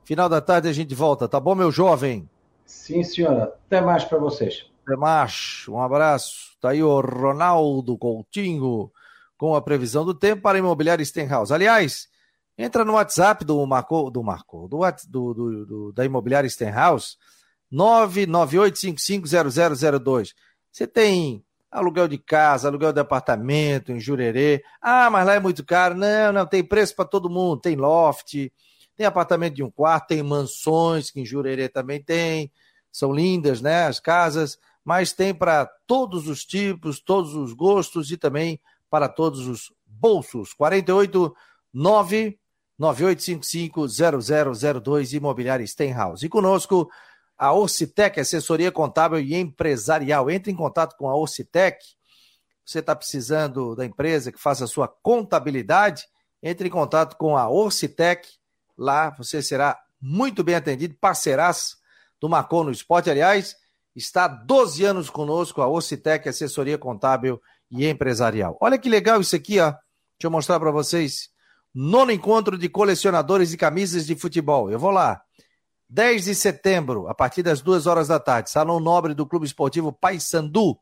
Final 0.04 0.28
da 0.28 0.42
tarde 0.42 0.68
a 0.68 0.74
gente 0.74 0.96
volta, 0.96 1.28
tá 1.28 1.40
bom, 1.40 1.54
meu 1.54 1.72
jovem? 1.72 2.28
Sim, 2.66 3.04
senhora. 3.04 3.54
Até 3.68 3.82
mais 3.82 4.04
para 4.04 4.18
vocês. 4.18 4.66
Até 4.86 4.96
mais. 4.96 5.66
Um 5.68 5.80
abraço. 5.80 6.58
Tá 6.60 6.70
aí 6.70 6.82
o 6.82 7.02
Ronaldo 7.02 7.96
Coutinho 7.98 8.92
com 9.38 9.54
a 9.56 9.62
previsão 9.62 10.06
do 10.06 10.14
tempo 10.14 10.42
para 10.42 10.58
imobiliário 10.58 11.06
Stenhouse. 11.06 11.54
Aliás, 11.54 12.08
entra 12.58 12.86
no 12.86 12.94
WhatsApp 12.94 13.44
do 13.44 13.66
Marco, 13.66 14.10
do 14.10 14.24
Marco, 14.24 14.68
do, 14.68 14.80
do, 15.08 15.34
do, 15.34 15.66
do 15.66 15.92
da 15.92 16.06
imobiliária 16.06 16.50
Stenhouse 16.50 17.18
998550002. 17.72 20.34
Você 20.72 20.88
tem 20.88 21.44
aluguel 21.72 22.08
de 22.08 22.18
casa, 22.18 22.68
aluguel 22.68 22.92
de 22.92 23.00
apartamento 23.00 23.92
em 23.92 24.00
Jurerê. 24.00 24.64
Ah, 24.82 25.10
mas 25.10 25.26
lá 25.26 25.36
é 25.36 25.40
muito 25.40 25.64
caro. 25.66 25.96
Não, 25.96 26.34
não, 26.34 26.46
tem 26.46 26.64
preço 26.64 26.96
para 26.96 27.06
todo 27.06 27.30
mundo. 27.30 27.62
Tem 27.62 27.76
loft, 27.76 28.52
tem 28.98 29.06
apartamento 29.06 29.56
de 29.56 29.64
um 29.64 29.72
quarto, 29.72 30.10
tem 30.10 30.22
mansões, 30.22 31.10
que 31.10 31.22
em 31.22 31.26
Jurerê 31.26 31.70
também 31.70 32.04
tem. 32.04 32.52
São 32.92 33.14
lindas, 33.14 33.62
né, 33.62 33.86
as 33.86 34.02
casas, 34.02 34.60
mas 34.84 35.14
tem 35.14 35.34
para 35.34 35.66
todos 35.88 36.28
os 36.28 36.44
tipos, 36.44 37.00
todos 37.00 37.34
os 37.34 37.54
gostos 37.54 38.12
e 38.12 38.18
também 38.18 38.60
para 38.90 39.08
todos 39.08 39.48
os 39.48 39.72
bolsos. 39.86 40.54
48 40.54 41.34
9 41.74 42.38
9855 42.78 43.88
0002 44.82 45.14
Imobiliária 45.14 45.66
Stenhouse. 45.66 46.26
E 46.26 46.30
conosco 46.30 46.90
a 47.42 47.52
Orcitec, 47.54 48.20
assessoria 48.20 48.72
contábil 48.72 49.20
e 49.20 49.34
empresarial. 49.34 50.30
Entre 50.30 50.52
em 50.52 50.56
contato 50.56 50.96
com 50.96 51.10
a 51.10 51.16
Orcitec. 51.16 51.84
Você 52.64 52.78
está 52.78 52.96
precisando 52.96 53.76
da 53.76 53.84
empresa 53.84 54.32
que 54.32 54.40
faça 54.40 54.66
a 54.66 54.68
sua 54.68 54.88
contabilidade? 54.88 56.06
Entre 56.44 56.68
em 56.68 56.72
contato 56.72 57.18
com 57.18 57.36
a 57.36 57.50
Orcitec. 57.50 58.30
Lá 58.78 59.10
você 59.10 59.42
será 59.42 59.76
muito 60.00 60.44
bem 60.44 60.54
atendido, 60.54 60.96
parceiraço 61.02 61.78
do 62.20 62.30
Marcon 62.30 62.66
no 62.66 62.72
Esporte. 62.72 63.10
Aliás, 63.10 63.56
está 63.96 64.26
há 64.26 64.28
12 64.28 64.86
anos 64.86 65.10
conosco 65.10 65.64
a 65.64 65.68
Orcitec, 65.68 66.30
assessoria 66.30 66.78
contábil 66.78 67.42
e 67.72 67.88
empresarial. 67.88 68.56
Olha 68.62 68.78
que 68.78 68.88
legal 68.88 69.20
isso 69.20 69.36
aqui, 69.36 69.60
ó. 69.60 69.72
Deixa 69.72 69.82
eu 70.26 70.30
mostrar 70.30 70.60
para 70.60 70.70
vocês. 70.70 71.32
Nono 71.74 72.12
encontro 72.12 72.56
de 72.56 72.70
colecionadores 72.70 73.50
de 73.50 73.58
camisas 73.58 74.06
de 74.06 74.16
futebol. 74.16 74.70
Eu 74.70 74.78
vou 74.78 74.92
lá. 74.92 75.24
10 75.92 76.24
de 76.24 76.36
setembro, 76.36 77.10
a 77.10 77.14
partir 77.14 77.44
das 77.44 77.62
duas 77.62 77.86
horas 77.86 78.08
da 78.08 78.18
tarde, 78.18 78.50
Salão 78.50 78.80
Nobre 78.80 79.14
do 79.14 79.28
Clube 79.28 79.46
Esportivo 79.46 79.92
Paysandu. 79.92 80.80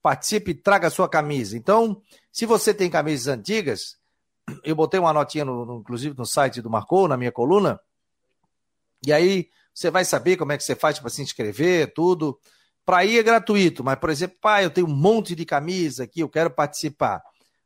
Participe 0.00 0.52
e 0.52 0.54
traga 0.54 0.88
sua 0.88 1.06
camisa. 1.06 1.54
Então, 1.54 2.00
se 2.32 2.46
você 2.46 2.72
tem 2.72 2.88
camisas 2.88 3.28
antigas, 3.28 3.98
eu 4.64 4.74
botei 4.74 4.98
uma 4.98 5.12
notinha, 5.12 5.44
no, 5.44 5.66
no, 5.66 5.80
inclusive 5.80 6.16
no 6.16 6.24
site 6.24 6.62
do 6.62 6.70
Marcou, 6.70 7.06
na 7.06 7.18
minha 7.18 7.30
coluna, 7.30 7.78
e 9.06 9.12
aí 9.12 9.50
você 9.74 9.90
vai 9.90 10.02
saber 10.02 10.38
como 10.38 10.50
é 10.52 10.56
que 10.56 10.64
você 10.64 10.74
faz 10.74 10.98
para 10.98 11.10
se 11.10 11.20
inscrever, 11.20 11.92
tudo. 11.92 12.38
Para 12.86 13.04
ir 13.04 13.18
é 13.18 13.22
gratuito, 13.22 13.84
mas, 13.84 13.98
por 13.98 14.08
exemplo, 14.08 14.38
pai, 14.40 14.64
eu 14.64 14.70
tenho 14.70 14.86
um 14.86 14.96
monte 14.96 15.34
de 15.34 15.44
camisa 15.44 16.04
aqui, 16.04 16.20
eu 16.20 16.28
quero 16.28 16.50
participar. 16.50 17.22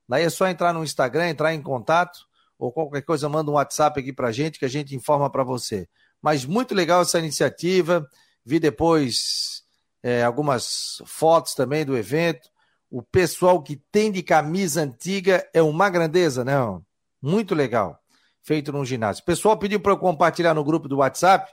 Daí 0.09 0.25
é 0.25 0.31
só 0.31 0.49
entrar 0.49 0.73
no 0.73 0.83
Instagram, 0.83 1.29
entrar 1.29 1.55
em 1.55 1.63
contato, 1.63 2.19
ou 2.59 2.73
qualquer 2.73 3.03
coisa, 3.03 3.29
manda 3.29 3.53
um 3.53 3.55
WhatsApp 3.55 4.01
aqui 4.01 4.13
para 4.13 4.33
gente 4.33 4.59
que 4.59 4.65
a 4.65 4.69
gente 4.69 4.97
informa 4.97 5.31
para 5.31 5.45
você. 5.45 5.89
Mas 6.23 6.45
muito 6.45 6.75
legal 6.75 7.03
essa 7.03 7.19
iniciativa. 7.19 8.09
Vi 8.45 8.61
depois 8.61 9.65
é, 10.03 10.23
algumas 10.23 11.03
fotos 11.05 11.55
também 11.55 11.85
do 11.85 11.97
evento. 11.97 12.49
O 12.91 13.03
pessoal 13.03 13.61
que 13.63 13.77
tem 13.91 14.13
de 14.13 14.23
camisa 14.23 14.83
antiga 14.83 15.47
é 15.53 15.61
uma 15.63 15.91
grandeza, 15.91 16.45
né? 16.45 16.55
Muito 17.21 17.55
legal. 17.55 17.99
Feito 18.43 18.73
num 18.73 18.85
ginásio. 18.85 19.23
O 19.23 19.27
pessoal 19.27 19.57
pediu 19.59 19.81
para 19.81 19.93
eu 19.93 19.99
compartilhar 19.99 20.55
no 20.55 20.65
grupo 20.65 20.89
do 20.89 20.99
WhatsApp. 20.99 21.51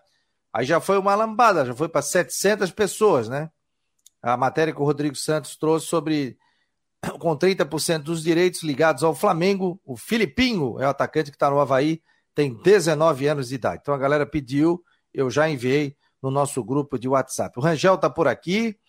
Aí 0.51 0.65
já 0.65 0.79
foi 0.79 0.97
uma 0.97 1.15
lambada, 1.15 1.65
já 1.65 1.75
foi 1.75 1.87
para 1.87 2.01
700 2.01 2.71
pessoas, 2.71 3.29
né? 3.29 3.49
A 4.21 4.35
matéria 4.35 4.73
que 4.73 4.81
o 4.81 4.85
Rodrigo 4.85 5.15
Santos 5.15 5.55
trouxe 5.55 5.85
sobre 5.85 6.37
com 7.19 7.37
30% 7.37 7.99
dos 7.99 8.23
direitos 8.23 8.63
ligados 8.63 9.03
ao 9.03 9.15
Flamengo. 9.15 9.79
O 9.85 9.95
Filipinho 9.95 10.79
é 10.79 10.85
o 10.85 10.89
atacante 10.89 11.31
que 11.31 11.37
está 11.37 11.49
no 11.49 11.59
Havaí, 11.59 12.01
tem 12.39 12.53
19 12.53 13.27
anos 13.27 13.49
de 13.49 13.55
idade. 13.55 13.81
Então 13.81 13.93
a 13.93 13.97
galera 13.97 14.25
pediu, 14.25 14.81
eu 15.13 15.29
já 15.29 15.49
enviei 15.49 15.97
no 16.21 16.31
nosso 16.31 16.63
grupo 16.63 16.97
de 16.97 17.05
WhatsApp. 17.05 17.59
O 17.59 17.61
Rangel 17.61 17.97
tá 17.97 18.09
por 18.09 18.29
aqui. 18.29 18.79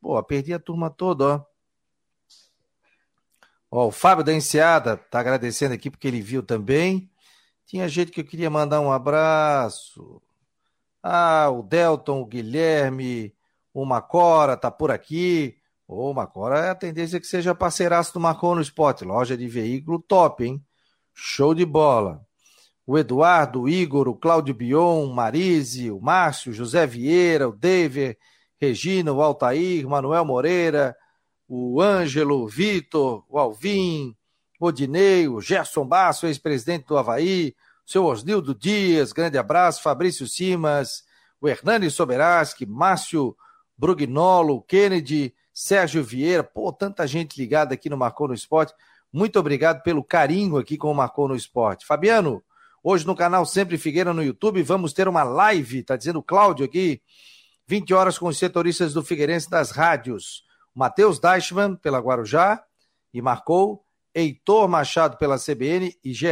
Pô, 0.00 0.20
perdi 0.24 0.52
a 0.52 0.58
turma 0.58 0.90
toda, 0.90 1.24
ó. 1.24 1.44
Ó, 3.70 3.86
o 3.86 3.92
Fábio 3.92 4.24
da 4.24 4.34
Enseada 4.34 4.96
tá 4.96 5.20
agradecendo 5.20 5.72
aqui 5.72 5.88
porque 5.88 6.08
ele 6.08 6.20
viu 6.20 6.42
também. 6.42 7.08
Tinha 7.64 7.88
gente 7.88 8.10
que 8.10 8.22
eu 8.22 8.24
queria 8.24 8.50
mandar 8.50 8.80
um 8.80 8.90
abraço. 8.90 10.20
Ah, 11.00 11.48
o 11.48 11.62
Delton, 11.62 12.20
o 12.20 12.26
Guilherme, 12.26 13.32
o 13.72 13.84
Macora 13.84 14.56
tá 14.56 14.68
por 14.68 14.90
aqui. 14.90 15.56
Ô, 15.86 16.12
Macora, 16.12 16.58
é 16.58 16.70
a 16.70 16.74
tendência 16.74 17.20
que 17.20 17.26
seja 17.28 17.54
parceiraço 17.54 18.12
do 18.12 18.18
Marcon 18.18 18.56
no 18.56 18.60
Esporte. 18.60 19.04
Loja 19.04 19.36
de 19.36 19.46
veículo 19.46 20.02
top, 20.02 20.44
hein? 20.44 20.60
Show 21.14 21.54
de 21.54 21.64
bola 21.64 22.25
o 22.86 22.96
Eduardo, 22.96 23.62
o 23.62 23.68
Igor, 23.68 24.06
o 24.06 24.14
Cláudio 24.14 24.54
Bion, 24.54 25.12
Marise, 25.12 25.90
o 25.90 26.00
Márcio, 26.00 26.52
José 26.52 26.86
Vieira, 26.86 27.48
o 27.48 27.52
David, 27.52 28.16
Regina, 28.60 29.12
o 29.12 29.20
Altair, 29.20 29.86
Manuel 29.88 30.24
Moreira, 30.24 30.96
o 31.48 31.82
Ângelo, 31.82 32.42
o 32.42 32.48
Vitor, 32.48 33.24
o 33.28 33.38
Alvim, 33.38 34.14
o 34.60 34.66
Odinei, 34.66 35.26
o 35.26 35.40
Gerson 35.40 35.84
Basso, 35.84 36.26
ex-presidente 36.26 36.86
do 36.86 36.96
Havaí, 36.96 37.54
o 37.84 37.90
seu 37.90 38.04
Osnildo 38.04 38.54
Dias, 38.54 39.12
grande 39.12 39.36
abraço, 39.36 39.82
Fabrício 39.82 40.26
Simas, 40.28 41.04
o 41.40 41.48
Hernani 41.48 41.90
Soberaski, 41.90 42.64
Márcio 42.64 43.36
Brugnolo, 43.76 44.62
Kennedy, 44.62 45.34
Sérgio 45.52 46.04
Vieira, 46.04 46.44
pô, 46.44 46.72
tanta 46.72 47.06
gente 47.06 47.38
ligada 47.38 47.74
aqui 47.74 47.90
no 47.90 47.96
Marcou 47.96 48.28
no 48.28 48.34
Esporte. 48.34 48.72
Muito 49.12 49.38
obrigado 49.38 49.82
pelo 49.82 50.04
carinho 50.04 50.56
aqui 50.56 50.76
com 50.76 50.90
o 50.90 50.94
Marcou 50.94 51.28
no 51.28 51.34
Esporte. 51.34 51.86
Fabiano, 51.86 52.42
Hoje 52.88 53.04
no 53.04 53.16
canal 53.16 53.44
Sempre 53.44 53.76
Figueira 53.78 54.14
no 54.14 54.22
YouTube, 54.22 54.62
vamos 54.62 54.92
ter 54.92 55.08
uma 55.08 55.24
live, 55.24 55.82
tá 55.82 55.96
dizendo 55.96 56.20
o 56.20 56.22
Cláudio 56.22 56.64
aqui, 56.64 57.02
20 57.66 57.92
horas 57.92 58.16
com 58.16 58.28
os 58.28 58.38
setoristas 58.38 58.94
do 58.94 59.02
Figueirense 59.02 59.50
das 59.50 59.72
rádios. 59.72 60.44
Matheus 60.72 61.18
Deichmann 61.18 61.74
pela 61.74 61.98
Guarujá 61.98 62.62
e 63.12 63.20
marcou 63.20 63.84
Heitor 64.14 64.68
Machado 64.68 65.16
pela 65.16 65.36
CBN 65.36 65.98
e 66.04 66.14
GE 66.14 66.28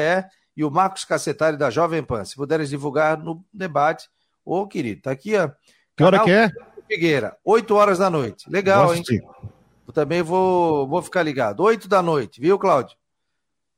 e 0.56 0.62
o 0.62 0.70
Marcos 0.70 1.04
Cacetari 1.04 1.56
da 1.56 1.70
Jovem 1.70 2.04
Pan. 2.04 2.24
Se 2.24 2.36
puderes 2.36 2.68
divulgar 2.68 3.18
no 3.18 3.44
debate, 3.52 4.08
ô 4.44 4.64
querido, 4.68 5.02
tá 5.02 5.10
aqui, 5.10 5.34
ó. 5.34 5.50
Que 5.96 6.04
hora 6.04 6.22
que 6.22 6.30
é? 6.30 6.52
Figueira, 6.86 7.36
8 7.44 7.74
horas 7.74 7.98
da 7.98 8.08
noite. 8.08 8.48
Legal, 8.48 8.94
Nossa, 8.94 9.12
hein? 9.12 9.22
Eu 9.88 9.92
também 9.92 10.22
vou, 10.22 10.86
vou 10.86 11.02
ficar 11.02 11.24
ligado. 11.24 11.64
8 11.64 11.88
da 11.88 12.00
noite, 12.00 12.40
viu, 12.40 12.56
Cláudio? 12.60 12.96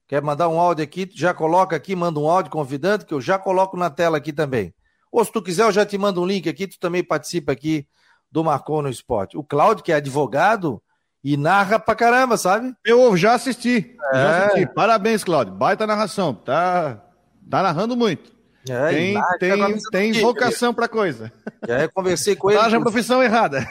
Quer 0.09 0.23
mandar 0.23 0.49
um 0.49 0.61
áudio 0.61 0.85
aqui? 0.85 1.09
Já 1.15 1.35
coloca 1.35 1.75
aqui, 1.75 1.97
manda 1.97 2.21
um 2.21 2.29
áudio 2.29 2.51
convidando, 2.51 3.05
que 3.05 3.13
eu 3.13 3.21
já 3.21 3.39
coloco 3.39 3.77
na 3.77 3.91
tela 3.91 4.17
aqui 4.19 4.33
também. 4.33 4.73
Ou 5.11 5.25
se 5.25 5.33
tu 5.33 5.43
quiser, 5.43 5.65
eu 5.65 5.73
já 5.73 5.85
te 5.85 5.99
mando 5.99 6.23
um 6.23 6.27
link 6.27 6.49
aqui, 6.49 6.67
tu 6.67 6.79
também 6.79 7.03
participa 7.03 7.53
aqui 7.53 7.87
do 8.31 8.45
Marcon 8.45 8.83
no 8.83 8.89
Esporte. 8.89 9.37
O 9.37 9.43
Cláudio, 9.43 9.83
que 9.83 9.91
é 9.91 9.97
advogado 9.97 10.81
e 11.25 11.37
narra 11.37 11.79
pra 11.79 11.95
caramba, 11.95 12.37
sabe? 12.37 12.73
Eu 12.85 13.17
já 13.17 13.35
assisti. 13.35 13.97
É. 14.13 14.17
Já 14.17 14.47
assisti. 14.47 14.75
Parabéns, 14.75 15.25
Cláudio. 15.25 15.55
Baita 15.55 15.87
narração. 15.87 16.35
Tá, 16.35 17.03
tá 17.51 17.63
narrando 17.63 17.97
muito. 17.97 18.37
É, 18.69 18.91
tem 18.91 19.15
tem, 19.39 19.79
tem 19.91 20.13
vocação 20.21 20.75
para 20.75 20.89
coisa. 20.89 21.33
Já 21.67 21.89
conversei 21.89 22.35
com 22.35 22.51
ele. 22.51 22.59
Tá 22.59 22.69
na 22.69 22.81
profissão 22.81 23.23
errada. 23.23 23.67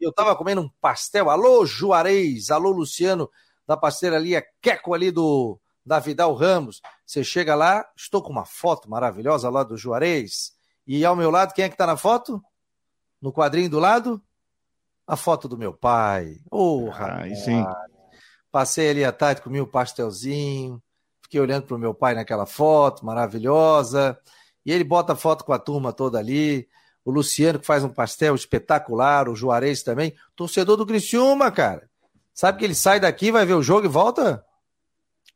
Eu 0.00 0.12
tava 0.12 0.34
comendo 0.36 0.60
um 0.60 0.70
pastel. 0.80 1.30
Alô, 1.30 1.64
Juarez. 1.64 2.50
Alô, 2.50 2.70
Luciano, 2.70 3.30
da 3.66 3.76
pastelaria 3.76 4.44
Queco 4.60 4.92
ali 4.92 5.10
do 5.10 5.58
da 5.90 5.98
Vidal 5.98 6.32
Ramos. 6.34 6.80
Você 7.04 7.24
chega 7.24 7.56
lá, 7.56 7.84
estou 7.96 8.22
com 8.22 8.30
uma 8.30 8.44
foto 8.44 8.88
maravilhosa 8.88 9.50
lá 9.50 9.64
do 9.64 9.76
Juarez. 9.76 10.52
E 10.86 11.04
ao 11.04 11.16
meu 11.16 11.32
lado, 11.32 11.52
quem 11.52 11.64
é 11.64 11.68
que 11.68 11.74
está 11.74 11.84
na 11.84 11.96
foto? 11.96 12.40
No 13.20 13.32
quadrinho 13.32 13.68
do 13.68 13.80
lado? 13.80 14.22
A 15.04 15.16
foto 15.16 15.48
do 15.48 15.58
meu 15.58 15.72
pai. 15.72 16.36
Oh, 16.48 16.88
ah, 16.92 17.24
sim. 17.34 17.66
Passei 18.52 18.88
ali 18.88 19.04
à 19.04 19.10
tarde, 19.10 19.42
comi 19.42 19.60
um 19.60 19.66
pastelzinho. 19.66 20.80
Fiquei 21.22 21.40
olhando 21.40 21.66
para 21.66 21.74
o 21.74 21.78
meu 21.78 21.92
pai 21.92 22.14
naquela 22.14 22.46
foto 22.46 23.04
maravilhosa. 23.04 24.16
E 24.64 24.70
ele 24.70 24.84
bota 24.84 25.14
a 25.14 25.16
foto 25.16 25.44
com 25.44 25.52
a 25.52 25.58
turma 25.58 25.92
toda 25.92 26.20
ali. 26.20 26.68
O 27.04 27.10
Luciano, 27.10 27.58
que 27.58 27.66
faz 27.66 27.82
um 27.82 27.88
pastel 27.88 28.36
espetacular. 28.36 29.28
O 29.28 29.34
Juarez 29.34 29.82
também. 29.82 30.14
Torcedor 30.36 30.76
do 30.76 30.86
Criciúma, 30.86 31.50
cara. 31.50 31.90
Sabe 32.32 32.58
que 32.60 32.64
ele 32.64 32.76
sai 32.76 33.00
daqui, 33.00 33.32
vai 33.32 33.44
ver 33.44 33.54
o 33.54 33.62
jogo 33.62 33.86
e 33.86 33.88
volta? 33.88 34.46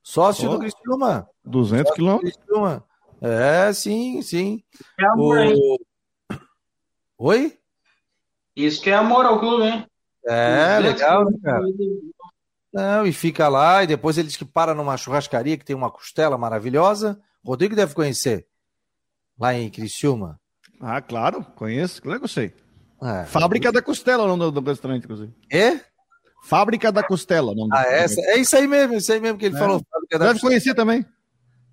Sócio 0.04 0.50
oh, 0.50 0.52
do 0.52 0.58
Criciúma. 0.58 1.26
200 1.42 1.92
quilômetros. 1.94 2.38
É, 3.22 3.72
sim, 3.72 4.20
sim. 4.20 4.62
É 5.00 5.06
amor, 5.06 5.38
o... 5.38 5.78
Oi? 7.16 7.58
Isso 8.54 8.82
que 8.82 8.90
é 8.90 8.94
amor 8.94 9.24
ao 9.24 9.40
clube, 9.40 9.64
hein? 9.64 9.86
É, 10.26 10.78
legal, 10.78 11.24
né, 11.24 11.38
cara? 11.42 11.64
Não, 12.70 13.06
e 13.06 13.12
fica 13.12 13.48
lá, 13.48 13.82
e 13.82 13.86
depois 13.86 14.18
ele 14.18 14.28
diz 14.28 14.36
que 14.36 14.44
para 14.44 14.74
numa 14.74 14.96
churrascaria 14.96 15.56
que 15.56 15.64
tem 15.64 15.74
uma 15.74 15.90
costela 15.90 16.36
maravilhosa. 16.36 17.18
Rodrigo 17.42 17.74
deve 17.74 17.94
conhecer. 17.94 18.46
Lá 19.38 19.54
em 19.54 19.70
Criciúma. 19.70 20.38
Ah, 20.80 21.00
claro, 21.00 21.42
conheço. 21.56 22.02
Claro 22.02 22.20
que 22.20 22.24
eu 22.24 22.28
sei. 22.28 22.52
É, 23.02 23.24
Fábrica 23.24 23.72
da 23.72 23.80
Costela, 23.80 24.24
o 24.24 24.36
nome 24.36 24.52
do 24.52 24.60
restaurante, 24.60 25.04
inclusive. 25.04 25.32
É? 25.50 25.80
Fábrica 26.44 26.92
da 26.92 27.02
Costela. 27.02 27.54
Não 27.54 27.68
ah, 27.72 27.84
essa, 27.84 28.20
é 28.20 28.38
isso 28.38 28.54
aí 28.54 28.68
mesmo, 28.68 28.94
isso 28.94 29.12
aí 29.12 29.18
mesmo 29.18 29.38
que 29.38 29.46
ele 29.46 29.56
é. 29.56 29.58
falou. 29.58 29.80
Fábrica 29.90 30.18
da 30.18 30.26
Deve 30.26 30.34
Costela. 30.34 30.50
conhecer 30.50 30.74
também. 30.74 31.04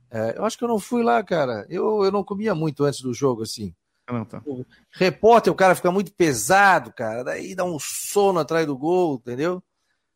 É, 0.09 0.37
eu 0.37 0.45
acho 0.45 0.57
que 0.57 0.63
eu 0.63 0.67
não 0.67 0.79
fui 0.79 1.03
lá, 1.03 1.21
cara. 1.23 1.65
Eu, 1.69 2.03
eu 2.03 2.11
não 2.11 2.23
comia 2.23 2.55
muito 2.55 2.83
antes 2.83 3.01
do 3.01 3.13
jogo, 3.13 3.43
assim. 3.43 3.73
Não 4.09 4.25
tá. 4.25 4.41
O 4.45 4.65
repórter, 4.91 5.51
o 5.51 5.55
cara 5.55 5.75
fica 5.75 5.91
muito 5.91 6.13
pesado, 6.13 6.91
cara. 6.93 7.23
Daí 7.23 7.53
dá 7.53 7.63
um 7.63 7.77
sono 7.79 8.39
atrás 8.39 8.65
do 8.65 8.77
gol, 8.77 9.15
entendeu? 9.15 9.61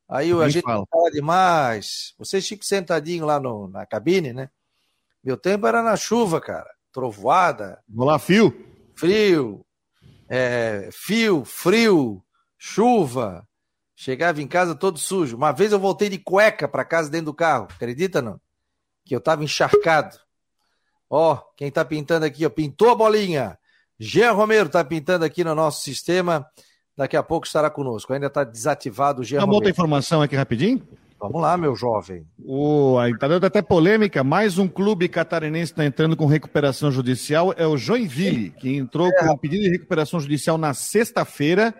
Aí 0.07 0.31
a 0.31 0.49
gente 0.49 0.63
fala. 0.63 0.85
fala 0.89 1.11
demais. 1.11 2.13
Vocês 2.17 2.47
ficam 2.47 2.65
sentadinho 2.65 3.25
lá 3.25 3.39
no, 3.39 3.67
na 3.67 3.85
cabine, 3.85 4.33
né? 4.33 4.49
Meu 5.23 5.37
tempo 5.37 5.65
era 5.67 5.81
na 5.81 5.95
chuva, 5.95 6.39
cara. 6.39 6.69
Trovoada. 6.91 7.81
Vou 7.89 8.05
lá, 8.05 8.19
fio. 8.19 8.53
Frio. 8.95 9.65
É, 10.29 10.89
fio, 10.91 11.43
frio, 11.43 12.23
chuva. 12.57 13.47
Chegava 13.95 14.41
em 14.41 14.47
casa 14.47 14.75
todo 14.75 14.99
sujo. 14.99 15.37
Uma 15.37 15.53
vez 15.53 15.71
eu 15.71 15.79
voltei 15.79 16.09
de 16.09 16.17
cueca 16.17 16.67
para 16.67 16.83
casa 16.83 17.09
dentro 17.09 17.27
do 17.27 17.33
carro. 17.33 17.67
Acredita 17.73 18.21
não? 18.21 18.39
Que 19.05 19.15
eu 19.15 19.21
tava 19.21 19.43
encharcado. 19.43 20.17
Ó, 21.09 21.39
quem 21.55 21.71
tá 21.71 21.85
pintando 21.85 22.25
aqui, 22.25 22.45
ó, 22.45 22.49
pintou 22.49 22.89
a 22.89 22.95
bolinha. 22.95 23.57
Jean 23.97 24.33
Romero 24.33 24.67
tá 24.67 24.83
pintando 24.83 25.23
aqui 25.23 25.43
no 25.43 25.55
nosso 25.55 25.81
sistema. 25.81 26.45
Daqui 26.97 27.15
a 27.15 27.23
pouco 27.23 27.47
estará 27.47 27.69
conosco. 27.69 28.11
Ainda 28.11 28.27
está 28.27 28.43
desativado 28.43 29.21
o 29.21 29.23
Jean 29.23 29.43
Uma 29.43 29.53
outra 29.53 29.69
informação 29.69 30.21
aqui 30.21 30.35
rapidinho. 30.35 30.85
Vamos 31.17 31.41
lá, 31.41 31.55
meu 31.55 31.73
jovem. 31.75 32.27
O, 32.43 32.97
tá 33.17 33.27
dando 33.29 33.45
até 33.45 33.61
polêmica. 33.61 34.23
Mais 34.23 34.57
um 34.57 34.67
clube 34.67 35.07
catarinense 35.07 35.71
está 35.71 35.85
entrando 35.85 36.17
com 36.17 36.25
recuperação 36.25 36.91
judicial. 36.91 37.53
É 37.55 37.65
o 37.65 37.77
Joinville, 37.77 38.51
que 38.51 38.75
entrou 38.75 39.07
é. 39.07 39.11
com 39.13 39.33
um 39.33 39.37
pedido 39.37 39.63
de 39.63 39.69
recuperação 39.69 40.19
judicial 40.19 40.57
na 40.57 40.73
sexta-feira 40.73 41.73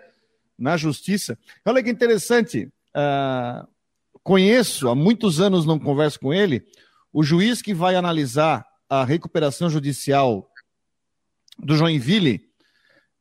na 0.58 0.76
justiça. 0.76 1.38
Olha 1.64 1.82
que 1.82 1.90
interessante. 1.90 2.68
Uh, 2.94 3.66
conheço, 4.22 4.88
há 4.88 4.94
muitos 4.94 5.40
anos 5.40 5.66
não 5.66 5.78
converso 5.78 6.18
com 6.18 6.32
ele, 6.32 6.64
o 7.12 7.22
juiz 7.22 7.62
que 7.62 7.72
vai 7.72 7.94
analisar 7.94 8.66
a 8.88 9.04
recuperação 9.04 9.68
judicial 9.70 10.50
do 11.58 11.76
Joinville 11.76 12.46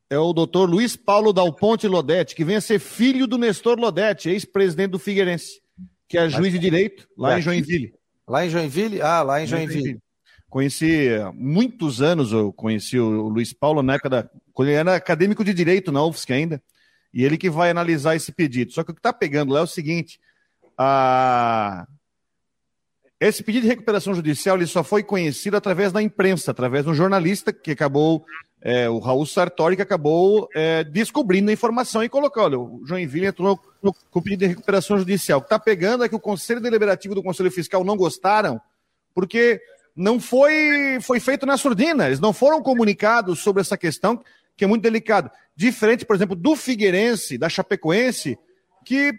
é 0.10 0.18
o 0.18 0.34
doutor 0.34 0.70
Luiz 0.70 0.96
Paulo 0.96 1.34
Dal 1.34 1.52
Ponte 1.54 1.88
Lodete, 1.88 2.36
que 2.36 2.46
vem 2.46 2.58
a 2.58 2.62
ser 2.62 2.80
filho 2.80 3.26
do 3.26 3.38
Nestor 3.38 3.80
Lodete, 3.80 4.30
ex-presidente 4.30 4.92
do 4.92 5.00
Figueirense, 5.00 5.62
que 6.08 6.18
é 6.18 6.30
juiz 6.30 6.54
de 6.54 6.60
direito 6.60 7.08
lá 7.18 7.40
em 7.40 7.42
Joinville. 7.42 7.94
Lá 8.28 8.46
em 8.46 8.50
Joinville? 8.50 9.02
Ah, 9.02 9.22
lá 9.22 9.42
em 9.42 9.48
Joinville. 9.48 10.00
Conheci 10.50 11.10
há 11.10 11.32
muitos 11.34 12.02
anos, 12.02 12.32
eu 12.32 12.54
conheci 12.54 12.98
o 13.00 13.28
Luiz 13.28 13.52
Paulo 13.52 13.84
na 13.84 13.96
época 13.96 14.10
da. 14.10 14.30
quando 14.54 14.70
ele 14.70 14.78
era 14.78 14.96
acadêmico 14.96 15.44
de 15.44 15.54
direito 15.54 15.92
na 15.92 16.04
UFSC 16.04 16.32
ainda. 16.32 16.64
E 17.16 17.24
ele 17.24 17.38
que 17.38 17.49
vai 17.49 17.70
analisar 17.70 18.18
esse 18.18 18.34
pedido. 18.34 18.74
Só 18.74 18.84
que 18.84 18.91
o 18.91 18.93
que 18.93 18.99
está 18.99 19.13
pegando 19.13 19.53
lá 19.53 19.61
é 19.61 19.63
o 19.63 19.68
seguinte: 19.68 20.20
a... 20.78 21.88
esse 23.18 23.41
pedido 23.41 23.61
de 23.61 23.70
recuperação 23.70 24.13
judicial 24.13 24.57
ele 24.57 24.68
só 24.68 24.84
foi 24.84 25.01
conhecido 25.01 25.55
através 25.55 25.93
da 25.93 26.01
imprensa, 26.01 26.51
através 26.51 26.84
de 26.84 26.91
um 26.91 26.93
jornalista 26.93 27.53
que 27.53 27.72
acabou, 27.72 28.26
é, 28.61 28.89
o 28.89 28.99
Raul 28.99 29.26
Sartori, 29.26 29.78
que 29.78 29.82
acabou 29.82 30.49
é, 30.53 30.84
descobrindo 30.84 31.49
a 31.49 31.53
informação 31.53 32.03
e 32.03 32.09
colocou: 32.09 32.43
olha, 32.43 32.59
o 32.59 32.82
Joinville 32.86 33.28
entrou 33.28 33.57
no, 33.82 33.93
com 33.93 34.20
o 34.20 34.22
pedido 34.22 34.41
de 34.41 34.47
recuperação 34.47 34.97
judicial. 34.97 35.39
O 35.39 35.41
que 35.41 35.45
está 35.45 35.57
pegando 35.57 36.03
é 36.03 36.09
que 36.09 36.16
o 36.16 36.20
Conselho 36.20 36.59
Deliberativo 36.59 37.16
do 37.16 37.24
Conselho 37.24 37.49
Fiscal 37.49 37.86
não 37.86 37.95
gostaram, 37.95 38.59
porque 39.13 39.61
não 39.95 40.20
foi, 40.20 40.99
foi 40.99 41.22
feito 41.22 41.45
na 41.45 41.55
surdina, 41.55 42.07
eles 42.07 42.20
não 42.20 42.34
foram 42.34 42.61
comunicados 42.61 43.39
sobre 43.39 43.61
essa 43.61 43.78
questão 43.78 44.22
que 44.56 44.64
é 44.64 44.68
muito 44.68 44.84
delicado. 44.84 45.30
Diferente, 45.56 46.06
por 46.06 46.16
exemplo, 46.16 46.36
do 46.36 46.56
Figueirense, 46.56 47.38
da 47.38 47.49
Chapecoense, 47.49 48.38
que 48.86 49.14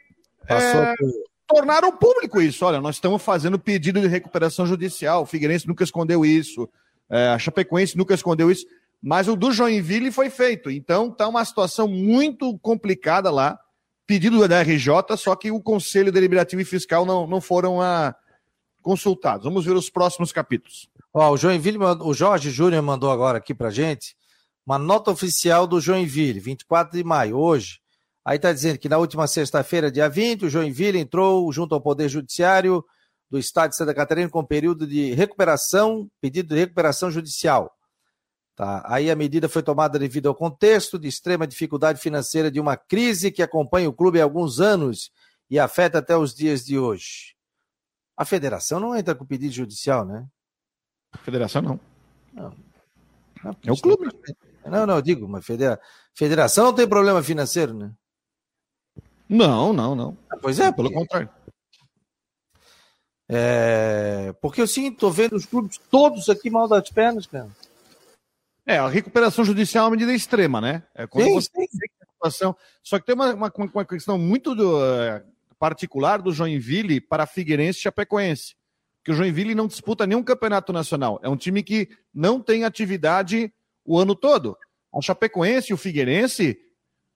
é, 0.48 0.94
por... 0.96 1.12
tornaram 1.46 1.96
público 1.96 2.40
isso. 2.40 2.64
Olha, 2.64 2.80
nós 2.80 2.96
estamos 2.96 3.22
fazendo 3.22 3.58
pedido 3.58 4.00
de 4.00 4.06
recuperação 4.06 4.66
judicial. 4.66 5.22
O 5.22 5.26
Figueirense 5.26 5.66
nunca 5.66 5.84
escondeu 5.84 6.24
isso. 6.24 6.68
É, 7.10 7.28
a 7.28 7.38
Chapecoense 7.38 7.96
nunca 7.96 8.14
escondeu 8.14 8.50
isso. 8.50 8.66
Mas 9.02 9.28
o 9.28 9.36
do 9.36 9.52
Joinville 9.52 10.10
foi 10.10 10.30
feito. 10.30 10.70
Então 10.70 11.08
está 11.08 11.28
uma 11.28 11.44
situação 11.44 11.86
muito 11.86 12.58
complicada 12.58 13.30
lá. 13.30 13.58
Pedido 14.06 14.46
da 14.46 14.62
RJ, 14.62 15.16
só 15.16 15.34
que 15.34 15.50
o 15.50 15.60
Conselho 15.60 16.12
Deliberativo 16.12 16.62
e 16.62 16.64
Fiscal 16.64 17.04
não, 17.04 17.26
não 17.26 17.40
foram 17.40 17.82
a, 17.82 18.14
consultados. 18.80 19.42
Vamos 19.42 19.64
ver 19.64 19.72
os 19.72 19.90
próximos 19.90 20.30
capítulos. 20.30 20.88
Ó, 21.12 21.32
o 21.32 21.36
Joinville, 21.36 21.78
o 21.78 22.14
Jorge 22.14 22.50
Júnior 22.50 22.84
mandou 22.84 23.10
agora 23.10 23.38
aqui 23.38 23.52
pra 23.52 23.68
gente 23.68 24.14
uma 24.66 24.78
nota 24.78 25.12
oficial 25.12 25.66
do 25.66 25.80
Joinville, 25.80 26.40
24 26.40 26.98
de 26.98 27.04
maio, 27.04 27.36
hoje. 27.36 27.80
Aí 28.24 28.36
está 28.36 28.52
dizendo 28.52 28.78
que 28.78 28.88
na 28.88 28.98
última 28.98 29.28
sexta-feira, 29.28 29.92
dia 29.92 30.08
20, 30.08 30.46
o 30.46 30.50
Joinville 30.50 30.98
entrou 30.98 31.50
junto 31.52 31.72
ao 31.72 31.80
Poder 31.80 32.08
Judiciário 32.08 32.84
do 33.30 33.38
Estado 33.38 33.70
de 33.70 33.76
Santa 33.76 33.94
Catarina 33.94 34.28
com 34.28 34.44
período 34.44 34.84
de 34.84 35.14
recuperação, 35.14 36.10
pedido 36.20 36.52
de 36.52 36.60
recuperação 36.60 37.08
judicial. 37.10 37.72
Tá. 38.56 38.82
Aí 38.86 39.10
a 39.10 39.14
medida 39.14 39.48
foi 39.48 39.62
tomada 39.62 39.98
devido 39.98 40.28
ao 40.28 40.34
contexto 40.34 40.98
de 40.98 41.06
extrema 41.06 41.46
dificuldade 41.46 42.00
financeira 42.00 42.50
de 42.50 42.58
uma 42.58 42.76
crise 42.76 43.30
que 43.30 43.42
acompanha 43.42 43.88
o 43.88 43.92
clube 43.92 44.20
há 44.20 44.24
alguns 44.24 44.60
anos 44.60 45.12
e 45.48 45.58
afeta 45.58 45.98
até 45.98 46.16
os 46.16 46.34
dias 46.34 46.64
de 46.64 46.78
hoje. 46.78 47.36
A 48.16 48.24
federação 48.24 48.80
não 48.80 48.96
entra 48.96 49.14
com 49.14 49.26
pedido 49.26 49.52
judicial, 49.52 50.04
né? 50.04 50.26
Federação 51.22 51.62
não. 51.62 51.80
Não. 52.32 52.56
não 53.44 53.56
é 53.62 53.72
o 53.72 53.76
clube. 53.76 54.08
Não, 54.70 54.86
não, 54.86 54.96
eu 54.96 55.02
digo, 55.02 55.28
mas 55.28 55.44
federa... 55.44 55.80
federação 56.14 56.66
não 56.66 56.74
tem 56.74 56.88
problema 56.88 57.22
financeiro, 57.22 57.74
né? 57.74 57.92
Não, 59.28 59.72
não, 59.72 59.94
não. 59.94 60.16
Ah, 60.30 60.36
pois 60.40 60.60
é, 60.60 60.70
pelo 60.70 60.92
contrário. 60.92 61.28
É... 63.28 64.32
Porque 64.40 64.60
eu 64.60 64.66
sim, 64.66 64.92
tô 64.92 65.10
vendo 65.10 65.34
os 65.34 65.46
clubes 65.46 65.78
todos 65.90 66.28
aqui 66.28 66.48
mal 66.48 66.68
das 66.68 66.90
pernas, 66.90 67.26
cara. 67.26 67.50
É, 68.64 68.78
a 68.78 68.88
recuperação 68.88 69.44
judicial 69.44 69.84
é 69.84 69.86
uma 69.86 69.92
medida 69.92 70.12
extrema, 70.12 70.60
né? 70.60 70.82
É 70.94 71.06
quando 71.06 71.24
sim, 71.24 71.34
você 71.34 71.50
sim. 71.50 71.78
a 72.02 72.12
situação. 72.12 72.56
Só 72.82 72.98
que 72.98 73.06
tem 73.06 73.14
uma, 73.14 73.32
uma, 73.32 73.52
uma 73.74 73.84
questão 73.84 74.18
muito 74.18 74.54
do, 74.56 74.78
uh, 74.78 75.22
particular 75.58 76.20
do 76.20 76.32
Joinville 76.32 77.00
para 77.00 77.26
Figueirense 77.26 77.78
e 77.78 77.82
Chapecoense. 77.82 78.56
Que 79.04 79.12
o 79.12 79.14
Joinville 79.14 79.54
não 79.54 79.68
disputa 79.68 80.06
nenhum 80.06 80.22
campeonato 80.22 80.72
nacional. 80.72 81.20
É 81.22 81.28
um 81.28 81.36
time 81.36 81.62
que 81.62 81.88
não 82.12 82.40
tem 82.40 82.64
atividade 82.64 83.52
o 83.86 83.98
ano 83.98 84.14
todo. 84.14 84.56
A 84.94 85.00
Chapecoense 85.00 85.70
e 85.70 85.74
o 85.74 85.76
Figueirense, 85.76 86.58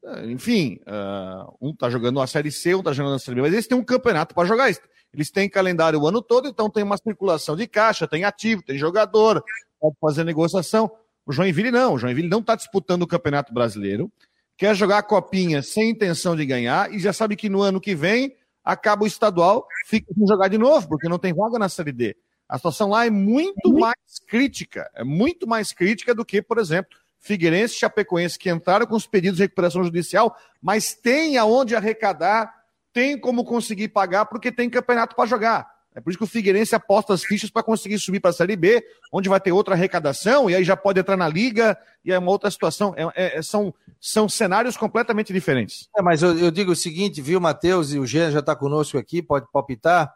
eh, 0.04 0.26
enfim, 0.26 0.78
uh, 0.86 1.56
um 1.60 1.70
está 1.70 1.88
jogando 1.88 2.20
a 2.20 2.26
Série 2.26 2.52
C, 2.52 2.74
um 2.74 2.80
está 2.80 2.92
jogando 2.92 3.16
a 3.16 3.18
Série 3.18 3.36
B, 3.36 3.42
mas 3.42 3.52
eles 3.52 3.66
têm 3.66 3.76
um 3.76 3.84
campeonato 3.84 4.34
para 4.34 4.46
jogar. 4.46 4.70
Eles 5.12 5.30
têm 5.30 5.48
calendário 5.48 6.00
o 6.00 6.06
ano 6.06 6.22
todo, 6.22 6.48
então 6.48 6.70
tem 6.70 6.82
uma 6.82 6.96
circulação 6.96 7.56
de 7.56 7.66
caixa, 7.66 8.06
tem 8.06 8.24
ativo, 8.24 8.62
tem 8.62 8.78
jogador, 8.78 9.42
pode 9.80 9.96
fazer 10.00 10.24
negociação. 10.24 10.90
O 11.26 11.32
Joinville 11.32 11.70
não, 11.70 11.94
o 11.94 11.98
Joinville 11.98 12.28
não 12.28 12.40
está 12.40 12.54
disputando 12.54 13.02
o 13.02 13.06
Campeonato 13.06 13.52
Brasileiro, 13.52 14.10
quer 14.56 14.74
jogar 14.74 14.98
a 14.98 15.02
copinha 15.02 15.62
sem 15.62 15.90
intenção 15.90 16.36
de 16.36 16.44
ganhar 16.46 16.92
e 16.92 16.98
já 16.98 17.12
sabe 17.12 17.34
que 17.34 17.48
no 17.48 17.62
ano 17.62 17.80
que 17.80 17.94
vem 17.94 18.36
acaba 18.62 19.04
o 19.04 19.06
estadual, 19.06 19.66
fica 19.86 20.12
sem 20.14 20.26
jogar 20.26 20.48
de 20.48 20.58
novo, 20.58 20.86
porque 20.88 21.08
não 21.08 21.18
tem 21.18 21.32
vaga 21.32 21.58
na 21.58 21.68
Série 21.68 21.92
D. 21.92 22.16
A 22.50 22.56
situação 22.56 22.88
lá 22.88 23.06
é 23.06 23.10
muito 23.10 23.72
mais 23.72 23.94
crítica, 24.26 24.90
é 24.96 25.04
muito 25.04 25.46
mais 25.46 25.72
crítica 25.72 26.12
do 26.12 26.24
que, 26.24 26.42
por 26.42 26.58
exemplo, 26.58 26.98
Figueirense 27.20 27.76
e 27.76 27.78
Chapecoense, 27.78 28.36
que 28.36 28.50
entraram 28.50 28.86
com 28.86 28.96
os 28.96 29.06
pedidos 29.06 29.36
de 29.36 29.44
recuperação 29.44 29.84
judicial, 29.84 30.36
mas 30.60 30.92
tem 30.92 31.38
aonde 31.38 31.76
arrecadar, 31.76 32.52
tem 32.92 33.16
como 33.16 33.44
conseguir 33.44 33.88
pagar, 33.88 34.24
porque 34.24 34.50
tem 34.50 34.68
campeonato 34.68 35.14
para 35.14 35.28
jogar. 35.28 35.70
É 35.94 36.00
por 36.00 36.10
isso 36.10 36.18
que 36.18 36.24
o 36.24 36.26
Figueirense 36.26 36.74
aposta 36.74 37.14
as 37.14 37.22
fichas 37.22 37.50
para 37.50 37.62
conseguir 37.62 38.00
subir 38.00 38.18
para 38.18 38.30
a 38.30 38.32
Série 38.32 38.56
B, 38.56 38.84
onde 39.12 39.28
vai 39.28 39.38
ter 39.38 39.52
outra 39.52 39.74
arrecadação, 39.74 40.50
e 40.50 40.54
aí 40.56 40.64
já 40.64 40.76
pode 40.76 40.98
entrar 40.98 41.16
na 41.16 41.28
Liga, 41.28 41.78
e 42.04 42.12
é 42.12 42.18
uma 42.18 42.32
outra 42.32 42.50
situação. 42.50 42.92
É, 42.96 43.04
é, 43.14 43.38
é 43.38 43.42
são, 43.42 43.72
são 44.00 44.28
cenários 44.28 44.76
completamente 44.76 45.32
diferentes. 45.32 45.88
É, 45.96 46.02
mas 46.02 46.20
eu, 46.20 46.36
eu, 46.36 46.50
digo 46.50 46.72
o 46.72 46.76
seguinte, 46.76 47.22
viu, 47.22 47.40
Matheus, 47.40 47.92
e 47.92 47.98
o 48.00 48.06
Gê 48.06 48.28
já 48.32 48.40
está 48.40 48.56
conosco 48.56 48.98
aqui, 48.98 49.22
pode 49.22 49.46
palpitar 49.52 50.12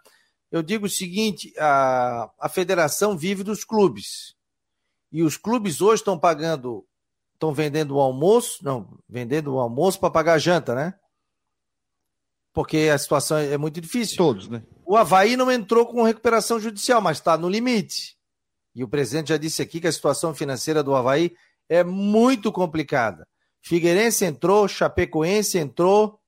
eu 0.54 0.62
digo 0.62 0.86
o 0.86 0.88
seguinte: 0.88 1.52
a, 1.58 2.30
a 2.38 2.48
federação 2.48 3.18
vive 3.18 3.42
dos 3.42 3.64
clubes. 3.64 4.36
E 5.10 5.20
os 5.20 5.36
clubes 5.36 5.80
hoje 5.80 6.02
estão 6.02 6.16
pagando, 6.16 6.86
estão 7.32 7.52
vendendo 7.52 7.96
o 7.96 8.00
almoço, 8.00 8.64
não, 8.64 8.96
vendendo 9.08 9.54
o 9.54 9.58
almoço 9.58 9.98
para 9.98 10.12
pagar 10.12 10.34
a 10.34 10.38
janta, 10.38 10.72
né? 10.72 10.94
Porque 12.52 12.88
a 12.92 12.96
situação 12.96 13.36
é 13.36 13.58
muito 13.58 13.80
difícil. 13.80 14.16
Todos, 14.16 14.48
né? 14.48 14.62
O 14.86 14.96
Havaí 14.96 15.36
não 15.36 15.50
entrou 15.50 15.86
com 15.86 16.04
recuperação 16.04 16.60
judicial, 16.60 17.00
mas 17.00 17.18
está 17.18 17.36
no 17.36 17.48
limite. 17.48 18.16
E 18.72 18.84
o 18.84 18.88
presidente 18.88 19.30
já 19.30 19.36
disse 19.36 19.60
aqui 19.60 19.80
que 19.80 19.88
a 19.88 19.92
situação 19.92 20.32
financeira 20.36 20.84
do 20.84 20.94
Havaí 20.94 21.34
é 21.68 21.82
muito 21.82 22.52
complicada. 22.52 23.26
Figueirense 23.60 24.24
entrou, 24.24 24.68
Chapecoense 24.68 25.58
entrou, 25.58 26.20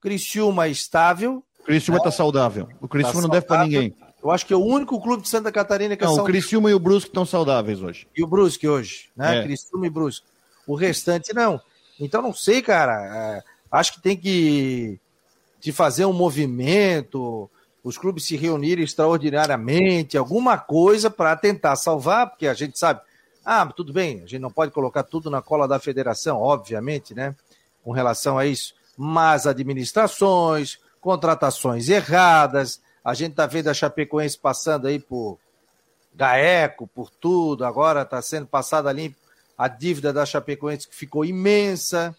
Criciúma 0.00 0.68
estável, 0.68 1.38
o 1.38 1.53
Criciúma 1.64 1.98
está 1.98 2.10
saudável. 2.10 2.68
O 2.80 2.88
Criciúma 2.88 3.22
tá 3.22 3.22
não 3.22 3.28
deve 3.28 3.46
para 3.46 3.64
ninguém. 3.64 3.96
Eu 4.22 4.30
acho 4.30 4.46
que 4.46 4.52
é 4.54 4.56
o 4.56 4.64
único 4.64 5.00
clube 5.00 5.22
de 5.22 5.28
Santa 5.28 5.52
Catarina 5.52 5.96
que 5.96 6.02
não, 6.02 6.12
é 6.12 6.14
saudável. 6.14 6.30
o 6.30 6.32
Criciúma 6.32 6.70
e 6.70 6.74
o 6.74 6.78
Brusque 6.78 7.10
estão 7.10 7.26
saudáveis 7.26 7.82
hoje. 7.82 8.06
E 8.16 8.22
o 8.22 8.26
Brusque 8.26 8.66
hoje, 8.66 9.10
né? 9.16 9.40
É. 9.40 9.42
Criciúma 9.42 9.86
e 9.86 9.90
Brusque. 9.90 10.26
O 10.66 10.74
restante 10.74 11.34
não. 11.34 11.60
Então 12.00 12.22
não 12.22 12.32
sei, 12.32 12.62
cara. 12.62 12.92
É, 13.14 13.42
acho 13.70 13.94
que 13.94 14.00
tem 14.00 14.16
que 14.16 14.98
de 15.60 15.72
fazer 15.72 16.04
um 16.04 16.12
movimento, 16.12 17.50
os 17.82 17.96
clubes 17.96 18.26
se 18.26 18.36
reunirem 18.36 18.84
extraordinariamente, 18.84 20.16
alguma 20.16 20.58
coisa 20.58 21.10
para 21.10 21.34
tentar 21.36 21.76
salvar, 21.76 22.28
porque 22.28 22.46
a 22.46 22.54
gente 22.54 22.78
sabe, 22.78 23.00
Ah, 23.44 23.66
tudo 23.66 23.92
bem, 23.92 24.22
a 24.22 24.26
gente 24.26 24.40
não 24.40 24.50
pode 24.50 24.72
colocar 24.72 25.02
tudo 25.02 25.30
na 25.30 25.42
cola 25.42 25.68
da 25.68 25.78
federação, 25.78 26.38
obviamente, 26.38 27.14
né? 27.14 27.34
Com 27.82 27.92
relação 27.92 28.38
a 28.38 28.46
isso. 28.46 28.74
Mas 28.96 29.46
administrações, 29.46 30.78
contratações 31.04 31.90
erradas, 31.90 32.80
a 33.04 33.12
gente 33.12 33.32
está 33.32 33.46
vendo 33.46 33.68
a 33.68 33.74
Chapecoense 33.74 34.38
passando 34.38 34.86
aí 34.86 34.98
por 34.98 35.38
Gaeco, 36.14 36.86
por 36.86 37.10
tudo, 37.10 37.66
agora 37.66 38.00
está 38.00 38.22
sendo 38.22 38.46
passada 38.46 38.88
ali 38.88 39.14
a 39.56 39.68
dívida 39.68 40.14
da 40.14 40.24
Chapecoense 40.24 40.88
que 40.88 40.96
ficou 40.96 41.22
imensa, 41.22 42.16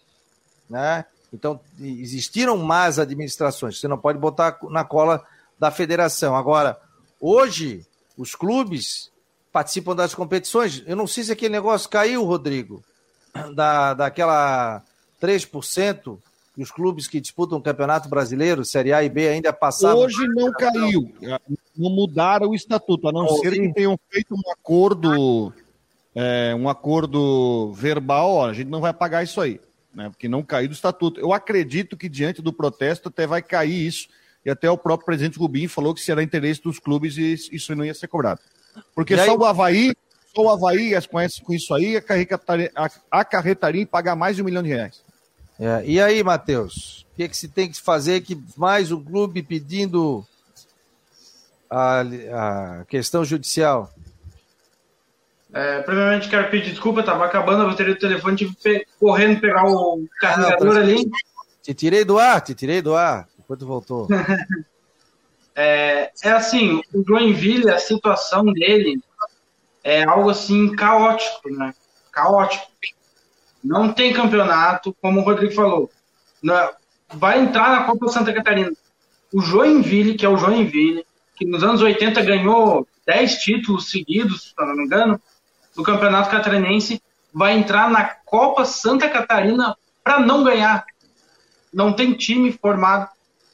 né? 0.70 1.04
Então, 1.32 1.58
existiram 1.80 2.56
más 2.58 3.00
administrações, 3.00 3.80
você 3.80 3.88
não 3.88 3.98
pode 3.98 4.20
botar 4.20 4.56
na 4.70 4.84
cola 4.84 5.20
da 5.58 5.72
federação. 5.72 6.36
Agora, 6.36 6.80
hoje, 7.20 7.84
os 8.16 8.36
clubes 8.36 9.10
participam 9.52 9.96
das 9.96 10.14
competições. 10.14 10.84
Eu 10.86 10.94
não 10.94 11.08
sei 11.08 11.24
se 11.24 11.32
aquele 11.32 11.52
negócio 11.52 11.90
caiu, 11.90 12.22
Rodrigo, 12.22 12.84
da, 13.52 13.94
daquela 13.94 14.80
3% 15.20 16.18
os 16.56 16.70
clubes 16.70 17.06
que 17.06 17.20
disputam 17.20 17.58
o 17.58 17.62
Campeonato 17.62 18.08
Brasileiro, 18.08 18.64
Série 18.64 18.92
A 18.92 19.02
e 19.02 19.08
B, 19.08 19.28
ainda 19.28 19.52
passaram. 19.52 19.98
Hoje 19.98 20.26
não 20.28 20.50
caiu. 20.52 21.12
Não 21.76 21.90
mudaram 21.90 22.48
o 22.48 22.54
estatuto, 22.54 23.08
a 23.08 23.12
não 23.12 23.28
ser 23.28 23.52
que 23.52 23.72
tenham 23.72 23.98
feito 24.10 24.34
um 24.34 24.50
acordo, 24.50 25.52
é, 26.14 26.54
um 26.54 26.68
acordo 26.68 27.72
verbal, 27.72 28.30
ó, 28.30 28.48
a 28.48 28.52
gente 28.54 28.68
não 28.68 28.80
vai 28.80 28.94
pagar 28.94 29.22
isso 29.22 29.40
aí 29.40 29.60
né, 29.96 30.10
porque 30.10 30.28
não 30.28 30.42
caiu 30.42 30.68
do 30.68 30.74
estatuto. 30.74 31.18
Eu 31.18 31.32
acredito 31.32 31.96
que 31.96 32.08
diante 32.08 32.42
do 32.42 32.52
protesto 32.52 33.08
até 33.08 33.26
vai 33.26 33.40
cair 33.40 33.86
isso, 33.86 34.08
e 34.44 34.50
até 34.50 34.70
o 34.70 34.76
próprio 34.76 35.06
presidente 35.06 35.38
Rubim 35.38 35.66
falou 35.66 35.94
que 35.94 36.02
será 36.02 36.22
interesse 36.22 36.62
dos 36.62 36.78
clubes 36.78 37.16
isso 37.16 37.74
não 37.74 37.84
ia 37.84 37.94
ser 37.94 38.06
cobrado. 38.06 38.40
Porque 38.94 39.16
só 39.16 39.34
o 39.34 39.44
Havaí, 39.44 39.94
só 40.34 40.42
o 40.42 40.50
Havaí 40.50 40.92
conhece 41.08 41.40
com 41.40 41.54
isso 41.54 41.72
aí, 41.72 41.96
acarretaria, 41.96 42.70
acarretaria 43.10 43.82
em 43.82 43.86
pagar 43.86 44.14
mais 44.14 44.36
de 44.36 44.42
um 44.42 44.44
milhão 44.44 44.62
de 44.62 44.68
reais. 44.68 45.02
É, 45.58 45.82
e 45.86 46.00
aí, 46.00 46.22
Matheus, 46.22 47.06
o 47.12 47.16
que, 47.16 47.22
é 47.22 47.28
que 47.28 47.36
se 47.36 47.48
tem 47.48 47.70
que 47.70 47.80
fazer 47.80 48.20
que 48.20 48.38
mais 48.56 48.92
um 48.92 49.02
clube 49.02 49.42
pedindo 49.42 50.24
a, 51.70 52.00
a 52.00 52.84
questão 52.84 53.24
judicial? 53.24 53.90
É, 55.52 55.80
primeiramente, 55.80 56.28
quero 56.28 56.50
pedir 56.50 56.70
desculpa, 56.70 57.00
estava 57.00 57.24
acabando 57.24 57.62
a 57.62 57.66
bateria 57.66 57.94
do 57.94 58.00
telefone, 58.00 58.36
tive 58.36 58.54
pe 58.62 58.86
correndo 59.00 59.40
pegar 59.40 59.64
o 59.64 60.06
carregador 60.20 60.76
ah, 60.76 60.80
ali. 60.80 61.10
Te 61.62 61.72
tirei 61.72 62.04
do 62.04 62.18
ar, 62.18 62.42
te 62.42 62.54
tirei 62.54 62.82
do 62.82 62.94
ar, 62.94 63.26
enquanto 63.38 63.66
voltou. 63.66 64.06
é, 65.56 66.12
é 66.22 66.30
assim, 66.30 66.82
o 66.92 67.02
Joinville, 67.02 67.70
a 67.70 67.78
situação 67.78 68.44
dele 68.44 69.00
é 69.82 70.02
algo 70.02 70.28
assim 70.28 70.76
caótico, 70.76 71.48
né? 71.48 71.74
Caótico. 72.12 72.66
Não 73.66 73.92
tem 73.92 74.12
campeonato, 74.12 74.96
como 75.02 75.20
o 75.20 75.24
Rodrigo 75.24 75.52
falou. 75.52 75.90
Vai 77.12 77.40
entrar 77.40 77.70
na 77.70 77.84
Copa 77.84 78.08
Santa 78.08 78.32
Catarina. 78.32 78.72
O 79.32 79.40
Joinville, 79.40 80.14
que 80.14 80.24
é 80.24 80.28
o 80.28 80.36
Joinville, 80.36 81.04
que 81.34 81.44
nos 81.44 81.64
anos 81.64 81.82
80 81.82 82.22
ganhou 82.22 82.86
10 83.04 83.36
títulos 83.38 83.90
seguidos, 83.90 84.42
se 84.42 84.54
não 84.56 84.76
me 84.76 84.84
engano, 84.84 85.20
do 85.74 85.82
Campeonato 85.82 86.30
Catarinense 86.30 87.02
vai 87.32 87.58
entrar 87.58 87.90
na 87.90 88.04
Copa 88.04 88.64
Santa 88.64 89.08
Catarina 89.08 89.76
para 90.02 90.20
não 90.20 90.42
ganhar. 90.42 90.84
Não 91.72 91.92
tem 91.92 92.14
time 92.14 92.52
formado. 92.52 93.10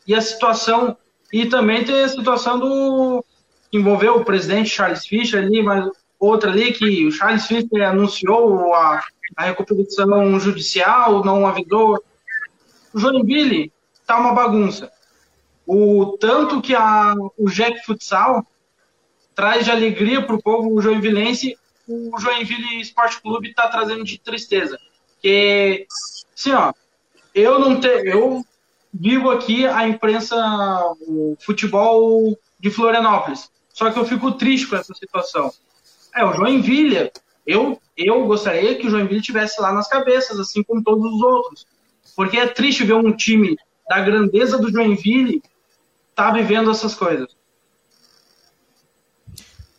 E 0.07 0.15
a 0.15 0.21
situação. 0.21 0.97
E 1.33 1.47
também 1.47 1.85
tem 1.85 2.05
a 2.05 2.09
situação 2.09 2.59
do. 2.59 3.25
envolveu 3.73 4.17
o 4.17 4.25
presidente 4.25 4.71
Charles 4.71 5.07
Fischer 5.07 5.43
ali, 5.43 5.63
mas 5.63 5.89
outra 6.21 6.51
ali 6.51 6.73
que 6.73 7.07
o 7.07 7.11
Charles 7.11 7.47
Fischer 7.47 7.89
anunciou 7.89 8.73
a, 8.75 9.03
a 9.37 9.45
recuperação 9.45 10.39
judicial, 10.39 11.25
não 11.25 11.47
avisou. 11.47 12.03
O 12.93 12.99
Joinville 12.99 13.73
tá 14.07 14.19
uma 14.19 14.33
bagunça. 14.33 14.91
O 15.67 16.17
tanto 16.19 16.61
que 16.61 16.75
a, 16.75 17.15
o 17.39 17.49
Jack 17.49 17.85
Futsal 17.85 18.47
traz 19.35 19.65
de 19.65 19.71
alegria 19.71 20.23
para 20.23 20.35
o 20.35 20.43
povo 20.43 20.81
joinvilense 20.81 21.57
o 21.89 22.19
Joinville 22.19 22.81
Esporte 22.81 23.21
Clube 23.21 23.51
está 23.51 23.69
trazendo 23.69 24.05
de 24.05 24.19
tristeza. 24.19 24.79
Que, 25.21 25.87
assim, 26.37 26.53
ó, 26.53 26.73
eu 27.35 27.59
não 27.59 27.81
tenho. 27.81 28.07
Eu 28.07 28.45
vivo 28.93 29.31
aqui 29.31 29.67
a 29.67 29.87
imprensa, 29.87 30.37
o 31.07 31.37
futebol 31.41 32.39
de 32.59 32.71
Florianópolis. 32.71 33.51
Só 33.73 33.91
que 33.91 33.99
eu 33.99 34.05
fico 34.05 34.33
triste 34.33 34.67
com 34.67 34.77
essa 34.77 34.95
situação. 34.95 35.51
É, 36.15 36.25
o 36.25 36.33
Joinville, 36.33 37.11
eu, 37.47 37.81
eu 37.97 38.27
gostaria 38.27 38.77
que 38.77 38.87
o 38.87 38.91
Joinville 38.91 39.21
estivesse 39.21 39.61
lá 39.61 39.73
nas 39.73 39.89
cabeças, 39.89 40.39
assim 40.39 40.63
como 40.63 40.83
todos 40.83 41.05
os 41.05 41.23
outros. 41.23 41.67
Porque 42.15 42.37
é 42.37 42.47
triste 42.47 42.85
ver 42.85 42.95
um 42.95 43.13
time 43.13 43.57
da 43.89 44.01
grandeza 44.01 44.59
do 44.59 44.71
Joinville 44.71 45.43
tá 46.15 46.31
vivendo 46.31 46.71
essas 46.71 46.95
coisas. 46.95 47.35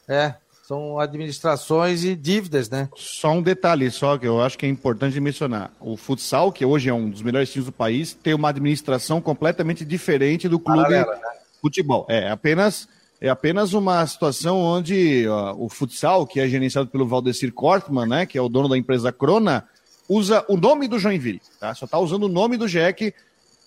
É, 0.08 0.36
são 0.64 1.00
administrações 1.00 2.04
e 2.04 2.16
dívidas, 2.16 2.70
né? 2.70 2.90
Só 2.96 3.32
um 3.32 3.42
detalhe 3.42 3.90
só 3.92 4.18
que 4.18 4.28
eu 4.28 4.42
acho 4.42 4.58
que 4.58 4.66
é 4.66 4.70
importante 4.70 5.20
mencionar. 5.20 5.72
O 5.80 5.96
futsal, 5.96 6.52
que 6.52 6.66
hoje 6.66 6.90
é 6.90 6.94
um 6.94 7.10
dos 7.10 7.22
melhores 7.22 7.52
times 7.52 7.66
do 7.66 7.72
país, 7.72 8.14
tem 8.14 8.34
uma 8.34 8.50
administração 8.50 9.22
completamente 9.22 9.86
diferente 9.86 10.50
do 10.50 10.60
clube 10.60 10.82
Paralela, 10.82 11.16
né? 11.16 11.22
futebol. 11.62 12.06
É 12.10 12.30
apenas 12.30 12.88
é 13.24 13.30
apenas 13.30 13.72
uma 13.72 14.06
situação 14.06 14.60
onde 14.60 15.26
ó, 15.30 15.56
o 15.58 15.70
futsal, 15.70 16.28
que 16.28 16.42
é 16.42 16.48
gerenciado 16.48 16.90
pelo 16.90 17.08
Valdecir 17.08 17.54
Kortman, 17.54 18.06
né, 18.06 18.26
que 18.26 18.38
é 18.38 18.42
o 18.42 18.50
dono 18.50 18.68
da 18.68 18.78
empresa 18.78 19.14
Crona, 19.14 19.66
usa 20.10 20.44
o 20.50 20.58
nome 20.58 20.90
do 20.90 21.00
Joinville, 21.00 21.42
tá? 21.58 21.74
Só 21.74 21.86
está 21.86 21.98
usando 21.98 22.24
o 22.24 22.28
nome 22.28 22.58
do 22.58 22.68
Jack 22.68 23.16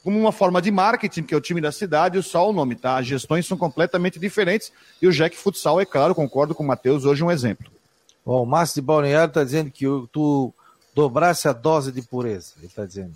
como 0.05 0.21
uma 0.21 0.31
forma 0.31 0.61
de 0.61 0.71
marketing, 0.71 1.23
que 1.23 1.33
é 1.33 1.37
o 1.39 1.41
time 1.41 1.59
da 1.59 1.73
cidade, 1.73 2.23
só 2.23 2.51
o 2.51 2.53
nome, 2.53 2.75
tá? 2.75 2.99
As 2.99 3.07
gestões 3.07 3.47
são 3.47 3.57
completamente 3.57 4.19
diferentes 4.19 4.71
e 5.01 5.09
o 5.09 5.11
Jack 5.11 5.35
Futsal, 5.35 5.81
é 5.81 5.87
claro, 5.87 6.15
concordo 6.15 6.55
com 6.55 6.63
o 6.63 6.67
Matheus, 6.67 7.07
hoje 7.07 7.25
um 7.25 7.31
exemplo. 7.31 7.73
Bom, 8.27 8.43
o 8.43 8.47
Márcio 8.47 8.83
de 8.83 8.87
Balneário 8.87 9.31
está 9.31 9.43
dizendo 9.43 9.71
que 9.71 9.87
tu 10.13 10.53
dobrasse 10.95 11.49
a 11.49 11.55
dose 11.55 11.91
de 11.91 12.03
pureza, 12.03 12.53
ele 12.59 12.67
está 12.67 12.85
dizendo. 12.85 13.15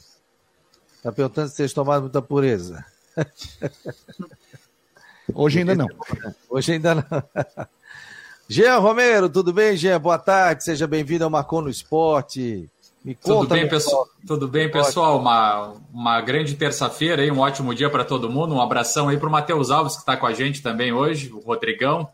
Está 0.96 1.12
perguntando 1.12 1.50
se 1.50 1.56
vocês 1.56 1.74
tomaram 1.74 2.00
muita 2.00 2.22
pureza. 2.22 2.82
Hoje 5.34 5.60
ainda 5.60 5.74
não. 5.74 5.86
Hoje 6.48 6.72
ainda 6.72 6.94
não. 6.94 7.04
Jean 8.48 8.78
Romero, 8.78 9.28
tudo 9.28 9.52
bem, 9.52 9.76
Jean? 9.76 10.00
Boa 10.00 10.18
tarde, 10.18 10.64
seja 10.64 10.86
bem-vindo 10.86 11.24
ao 11.24 11.30
Marcon 11.30 11.60
no 11.62 11.70
Esporte. 11.70 12.68
Me 13.04 13.14
conta, 13.14 13.40
tudo 13.40 13.48
bem, 13.48 13.68
pessoal? 13.68 14.08
Tudo 14.26 14.48
bem, 14.48 14.70
pessoal? 14.70 15.18
Uma, 15.18 15.74
uma 15.92 16.20
grande 16.20 16.54
terça-feira 16.54 17.22
aí, 17.22 17.30
um 17.30 17.38
ótimo 17.38 17.74
dia 17.74 17.88
para 17.88 18.04
todo 18.04 18.28
mundo. 18.28 18.54
Um 18.54 18.60
abração 18.60 19.08
aí 19.08 19.16
para 19.16 19.28
o 19.28 19.32
Matheus 19.32 19.70
Alves, 19.70 19.94
que 19.94 20.00
está 20.00 20.16
com 20.16 20.26
a 20.26 20.34
gente 20.34 20.62
também 20.62 20.92
hoje, 20.92 21.32
o 21.32 21.38
Rodrigão. 21.38 22.08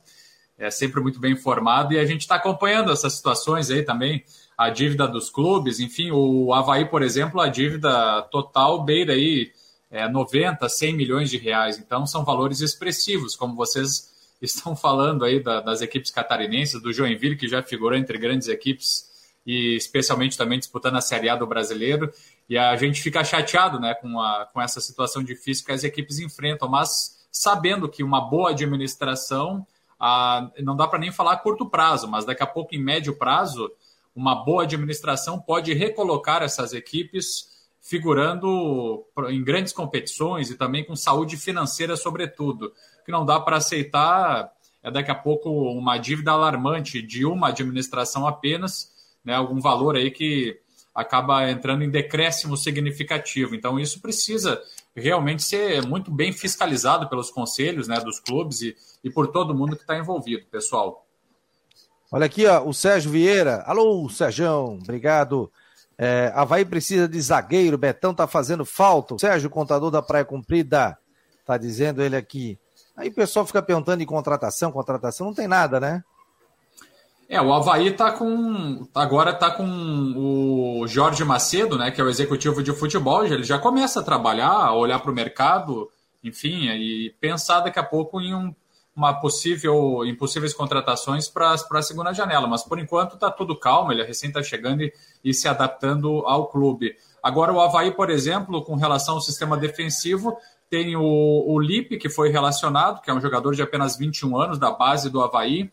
É 0.58 0.70
sempre 0.70 1.00
muito 1.00 1.18
bem 1.18 1.32
informado 1.32 1.92
e 1.92 1.98
a 1.98 2.04
gente 2.04 2.20
está 2.20 2.36
acompanhando 2.36 2.90
essas 2.90 3.14
situações 3.14 3.70
aí 3.70 3.82
também, 3.82 4.24
a 4.56 4.70
dívida 4.70 5.06
dos 5.06 5.28
clubes, 5.28 5.80
enfim, 5.80 6.10
o 6.10 6.52
Havaí, 6.54 6.86
por 6.86 7.02
exemplo, 7.02 7.40
a 7.40 7.48
dívida 7.48 8.22
total 8.30 8.82
beira 8.82 9.12
aí 9.12 9.50
é, 9.90 10.08
90, 10.08 10.68
100 10.68 10.94
milhões 10.94 11.30
de 11.30 11.38
reais. 11.38 11.78
Então, 11.78 12.06
são 12.06 12.24
valores 12.24 12.60
expressivos, 12.60 13.36
como 13.36 13.54
vocês 13.54 14.12
estão 14.40 14.76
falando 14.76 15.24
aí 15.24 15.42
da, 15.42 15.60
das 15.60 15.80
equipes 15.80 16.10
catarinenses, 16.10 16.80
do 16.80 16.92
Joinville, 16.92 17.36
que 17.36 17.48
já 17.48 17.62
figurou 17.62 17.98
entre 17.98 18.18
grandes 18.18 18.48
equipes 18.48 19.06
e 19.46 19.76
especialmente 19.76 20.36
também 20.36 20.58
disputando 20.58 20.96
a 20.96 21.00
Série 21.00 21.28
A 21.28 21.36
do 21.36 21.46
Brasileiro. 21.46 22.12
E 22.48 22.58
a 22.58 22.76
gente 22.76 23.00
fica 23.00 23.22
chateado 23.22 23.78
né, 23.78 23.94
com, 23.94 24.20
a, 24.20 24.46
com 24.46 24.60
essa 24.60 24.80
situação 24.80 25.22
difícil 25.22 25.64
que 25.64 25.72
as 25.72 25.84
equipes 25.84 26.18
enfrentam, 26.18 26.68
mas 26.68 27.16
sabendo 27.30 27.88
que 27.88 28.02
uma 28.02 28.20
boa 28.20 28.50
administração, 28.50 29.64
a, 30.00 30.50
não 30.58 30.74
dá 30.74 30.88
para 30.88 30.98
nem 30.98 31.12
falar 31.12 31.32
a 31.32 31.36
curto 31.36 31.68
prazo, 31.68 32.08
mas 32.08 32.24
daqui 32.24 32.42
a 32.42 32.46
pouco, 32.46 32.74
em 32.74 32.82
médio 32.82 33.16
prazo, 33.16 33.70
uma 34.14 34.34
boa 34.34 34.64
administração 34.64 35.38
pode 35.38 35.72
recolocar 35.74 36.42
essas 36.42 36.72
equipes 36.72 37.55
figurando 37.88 39.04
em 39.28 39.42
grandes 39.44 39.72
competições 39.72 40.50
e 40.50 40.56
também 40.56 40.84
com 40.84 40.96
saúde 40.96 41.36
financeira, 41.36 41.96
sobretudo. 41.96 42.72
O 43.00 43.04
que 43.04 43.12
não 43.12 43.24
dá 43.24 43.38
para 43.38 43.58
aceitar 43.58 44.50
é 44.82 44.90
daqui 44.90 45.10
a 45.10 45.14
pouco 45.14 45.48
uma 45.50 45.96
dívida 45.96 46.32
alarmante 46.32 47.00
de 47.00 47.24
uma 47.24 47.48
administração 47.48 48.26
apenas 48.26 48.92
né, 49.24 49.34
algum 49.34 49.60
valor 49.60 49.96
aí 49.96 50.10
que 50.10 50.58
acaba 50.92 51.48
entrando 51.48 51.84
em 51.84 51.90
decréscimo 51.90 52.56
significativo. 52.56 53.54
Então, 53.54 53.78
isso 53.78 54.00
precisa 54.00 54.60
realmente 54.94 55.44
ser 55.44 55.86
muito 55.86 56.10
bem 56.10 56.32
fiscalizado 56.32 57.08
pelos 57.08 57.30
conselhos 57.30 57.86
né, 57.86 58.00
dos 58.00 58.18
clubes 58.18 58.62
e, 58.62 58.76
e 59.04 59.10
por 59.10 59.28
todo 59.28 59.54
mundo 59.54 59.76
que 59.76 59.82
está 59.82 59.96
envolvido, 59.96 60.46
pessoal. 60.46 61.06
Olha 62.10 62.26
aqui, 62.26 62.46
ó, 62.46 62.66
o 62.66 62.72
Sérgio 62.72 63.10
Vieira. 63.10 63.62
Alô, 63.66 64.08
Sérgio, 64.08 64.78
obrigado. 64.82 65.52
É, 65.98 66.30
Havaí 66.34 66.64
precisa 66.64 67.08
de 67.08 67.20
zagueiro, 67.20 67.78
Betão 67.78 68.14
tá 68.14 68.26
fazendo 68.26 68.64
falta. 68.64 69.18
Sérgio, 69.18 69.48
contador 69.48 69.90
da 69.90 70.02
Praia 70.02 70.24
Cumprida, 70.24 70.96
tá 71.44 71.56
dizendo 71.56 72.02
ele 72.02 72.16
aqui. 72.16 72.58
Aí 72.96 73.08
o 73.08 73.14
pessoal 73.14 73.46
fica 73.46 73.62
perguntando 73.62 74.02
em 74.02 74.06
contratação, 74.06 74.72
contratação, 74.72 75.26
não 75.26 75.34
tem 75.34 75.48
nada, 75.48 75.80
né? 75.80 76.02
É, 77.28 77.40
o 77.40 77.52
Havaí 77.52 77.90
tá 77.92 78.12
com. 78.12 78.86
Agora 78.94 79.32
está 79.32 79.50
com 79.50 79.64
o 80.16 80.86
Jorge 80.86 81.24
Macedo, 81.24 81.76
né? 81.76 81.90
Que 81.90 82.00
é 82.00 82.04
o 82.04 82.08
executivo 82.08 82.62
de 82.62 82.72
futebol. 82.72 83.24
Ele 83.24 83.42
já 83.42 83.58
começa 83.58 84.00
a 84.00 84.02
trabalhar, 84.02 84.52
a 84.52 84.74
olhar 84.74 85.00
para 85.00 85.10
o 85.10 85.14
mercado, 85.14 85.90
enfim, 86.22 86.68
e 86.68 87.12
pensar 87.20 87.60
daqui 87.60 87.80
a 87.80 87.82
pouco 87.82 88.20
em 88.20 88.32
um, 88.32 88.54
uma 88.96 89.12
possível, 89.12 90.04
em 90.06 90.14
possíveis 90.14 90.54
contratações 90.54 91.28
para 91.28 91.52
a 91.52 91.82
segunda 91.82 92.14
janela. 92.14 92.46
Mas 92.46 92.64
por 92.64 92.78
enquanto 92.78 93.14
está 93.14 93.30
tudo 93.30 93.54
calmo, 93.54 93.92
ele 93.92 94.02
recém 94.02 94.28
está 94.28 94.42
chegando 94.42 94.82
e, 94.82 94.92
e 95.22 95.34
se 95.34 95.46
adaptando 95.46 96.26
ao 96.26 96.48
clube. 96.48 96.96
Agora, 97.22 97.52
o 97.52 97.60
Havaí, 97.60 97.90
por 97.90 98.08
exemplo, 98.08 98.64
com 98.64 98.74
relação 98.74 99.16
ao 99.16 99.20
sistema 99.20 99.56
defensivo, 99.56 100.36
tem 100.70 100.96
o, 100.96 101.02
o 101.46 101.60
Lipe, 101.60 101.98
que 101.98 102.08
foi 102.08 102.30
relacionado, 102.30 103.02
que 103.02 103.10
é 103.10 103.14
um 103.14 103.20
jogador 103.20 103.54
de 103.54 103.62
apenas 103.62 103.98
21 103.98 104.36
anos, 104.36 104.58
da 104.58 104.70
base 104.70 105.10
do 105.10 105.20
Havaí 105.20 105.70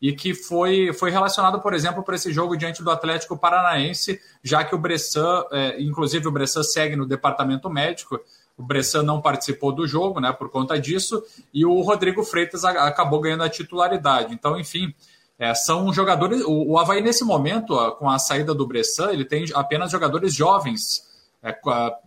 e 0.00 0.12
que 0.14 0.32
foi, 0.32 0.92
foi 0.94 1.10
relacionado, 1.10 1.60
por 1.60 1.74
exemplo, 1.74 2.02
para 2.02 2.14
esse 2.14 2.32
jogo 2.32 2.56
diante 2.56 2.82
do 2.82 2.90
Atlético 2.90 3.36
Paranaense, 3.36 4.18
já 4.42 4.64
que 4.64 4.74
o 4.74 4.78
Bressan, 4.78 5.44
é, 5.52 5.80
inclusive 5.80 6.26
o 6.26 6.32
Bressan 6.32 6.62
segue 6.62 6.96
no 6.96 7.06
departamento 7.06 7.68
médico, 7.68 8.18
o 8.60 8.62
Bressan 8.62 9.02
não 9.02 9.22
participou 9.22 9.72
do 9.72 9.86
jogo, 9.86 10.20
né, 10.20 10.32
por 10.32 10.50
conta 10.50 10.78
disso, 10.78 11.24
e 11.52 11.64
o 11.64 11.80
Rodrigo 11.80 12.22
Freitas 12.22 12.62
acabou 12.62 13.20
ganhando 13.20 13.42
a 13.42 13.48
titularidade. 13.48 14.34
Então, 14.34 14.60
enfim, 14.60 14.94
é, 15.38 15.54
são 15.54 15.90
jogadores. 15.90 16.42
O, 16.44 16.72
o 16.72 16.78
Havaí, 16.78 17.00
nesse 17.00 17.24
momento, 17.24 17.74
com 17.92 18.08
a 18.10 18.18
saída 18.18 18.54
do 18.54 18.66
Bressan, 18.66 19.12
ele 19.12 19.24
tem 19.24 19.46
apenas 19.54 19.90
jogadores 19.90 20.34
jovens, 20.34 21.08
é, 21.42 21.58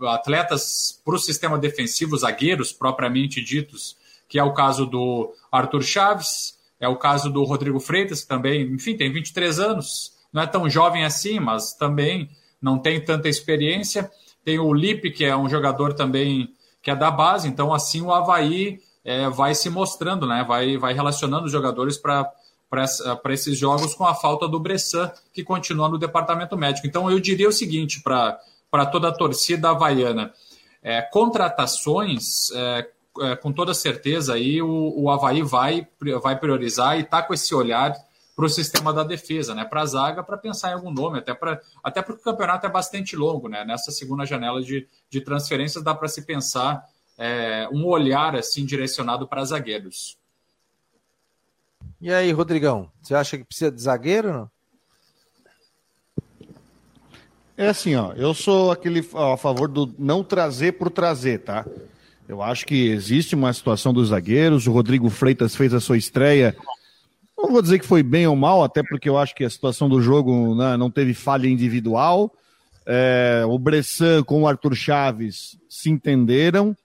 atletas 0.07 1.01
para 1.03 1.15
o 1.15 1.19
sistema 1.19 1.57
defensivo, 1.57 2.15
zagueiros 2.15 2.71
propriamente 2.71 3.43
ditos, 3.43 3.97
que 4.29 4.37
é 4.37 4.43
o 4.43 4.53
caso 4.53 4.85
do 4.85 5.33
Arthur 5.51 5.81
Chaves, 5.81 6.59
é 6.79 6.87
o 6.87 6.97
caso 6.97 7.31
do 7.31 7.43
Rodrigo 7.43 7.79
Freitas, 7.79 8.21
que 8.21 8.27
também, 8.27 8.61
enfim, 8.71 8.95
tem 8.95 9.11
23 9.11 9.59
anos, 9.59 10.13
não 10.31 10.43
é 10.43 10.45
tão 10.45 10.69
jovem 10.69 11.03
assim, 11.03 11.39
mas 11.39 11.73
também 11.73 12.29
não 12.61 12.77
tem 12.77 13.03
tanta 13.03 13.27
experiência. 13.27 14.11
Tem 14.43 14.59
o 14.59 14.73
Lipe, 14.73 15.11
que 15.11 15.25
é 15.25 15.35
um 15.35 15.49
jogador 15.49 15.93
também 15.93 16.53
que 16.81 16.91
é 16.91 16.95
da 16.95 17.09
base, 17.09 17.47
então 17.47 17.73
assim 17.73 18.01
o 18.01 18.11
Havaí 18.11 18.79
é, 19.05 19.29
vai 19.29 19.55
se 19.55 19.69
mostrando, 19.69 20.27
né? 20.27 20.43
vai, 20.45 20.77
vai 20.77 20.93
relacionando 20.93 21.45
os 21.45 21.51
jogadores 21.51 21.97
para 21.97 22.29
para 23.21 23.33
esses 23.33 23.55
jogos 23.55 23.93
com 23.93 24.03
a 24.03 24.15
falta 24.15 24.47
do 24.47 24.59
Bressan, 24.59 25.11
que 25.31 25.43
continua 25.43 25.87
no 25.87 25.99
departamento 25.99 26.57
médico. 26.57 26.87
Então, 26.87 27.09
eu 27.09 27.19
diria 27.19 27.47
o 27.47 27.51
seguinte 27.51 28.01
para 28.01 28.85
toda 28.91 29.09
a 29.09 29.11
torcida 29.11 29.69
havaiana: 29.69 30.33
é, 30.81 30.99
contratações, 31.01 32.49
é, 32.51 32.89
é, 33.21 33.35
com 33.35 33.51
toda 33.51 33.75
certeza 33.75 34.33
aí 34.33 34.59
o, 34.59 34.93
o 34.97 35.09
Havaí 35.11 35.43
vai, 35.43 35.87
vai 36.21 36.35
priorizar 36.39 36.97
e 36.97 37.01
está 37.01 37.21
com 37.21 37.33
esse 37.33 37.53
olhar 37.53 37.95
para 38.35 38.45
o 38.45 38.49
sistema 38.49 38.91
da 38.91 39.03
defesa, 39.03 39.53
né? 39.53 39.63
Para 39.63 39.81
a 39.81 39.85
zaga, 39.85 40.23
para 40.23 40.37
pensar 40.37 40.71
em 40.71 40.73
algum 40.73 40.91
nome, 40.91 41.19
até 41.19 41.33
para 41.33 41.61
até 41.83 42.01
porque 42.01 42.21
o 42.21 42.23
campeonato 42.23 42.65
é 42.65 42.69
bastante 42.69 43.15
longo, 43.15 43.47
né? 43.47 43.63
Nessa 43.63 43.91
segunda 43.91 44.25
janela 44.25 44.61
de, 44.61 44.87
de 45.09 45.21
transferências 45.21 45.83
dá 45.83 45.93
para 45.93 46.07
se 46.07 46.23
pensar 46.23 46.83
é, 47.17 47.67
um 47.71 47.85
olhar 47.85 48.35
assim 48.35 48.65
direcionado 48.65 49.27
para 49.27 49.45
zagueiros. 49.45 50.17
E 52.01 52.11
aí, 52.11 52.31
Rodrigão, 52.31 52.91
você 53.01 53.15
acha 53.15 53.37
que 53.37 53.43
precisa 53.43 53.71
de 53.71 53.81
zagueiro? 53.81 54.33
Não? 54.33 54.51
É 57.55 57.67
assim, 57.67 57.95
ó, 57.95 58.13
eu 58.13 58.33
sou 58.33 58.71
aquele 58.71 59.07
ó, 59.13 59.33
a 59.33 59.37
favor 59.37 59.67
do 59.67 59.93
não 59.97 60.23
trazer 60.23 60.73
por 60.73 60.89
trazer, 60.89 61.39
tá? 61.39 61.65
Eu 62.27 62.41
acho 62.41 62.65
que 62.65 62.87
existe 62.87 63.35
uma 63.35 63.53
situação 63.53 63.93
dos 63.93 64.09
zagueiros. 64.09 64.65
O 64.65 64.71
Rodrigo 64.71 65.09
Freitas 65.09 65.55
fez 65.55 65.73
a 65.73 65.79
sua 65.79 65.97
estreia. 65.97 66.55
Não 67.37 67.51
vou 67.51 67.61
dizer 67.61 67.79
que 67.79 67.85
foi 67.85 68.03
bem 68.03 68.27
ou 68.27 68.35
mal, 68.35 68.63
até 68.63 68.83
porque 68.83 69.09
eu 69.09 69.17
acho 69.17 69.35
que 69.35 69.43
a 69.43 69.49
situação 69.49 69.89
do 69.89 70.01
jogo 70.01 70.55
né, 70.55 70.77
não 70.77 70.89
teve 70.89 71.13
falha 71.13 71.47
individual. 71.47 72.33
É, 72.85 73.43
o 73.47 73.57
Bressan 73.57 74.23
com 74.23 74.43
o 74.43 74.47
Arthur 74.47 74.75
Chaves 74.75 75.57
se 75.69 75.89
entenderam. 75.89 76.75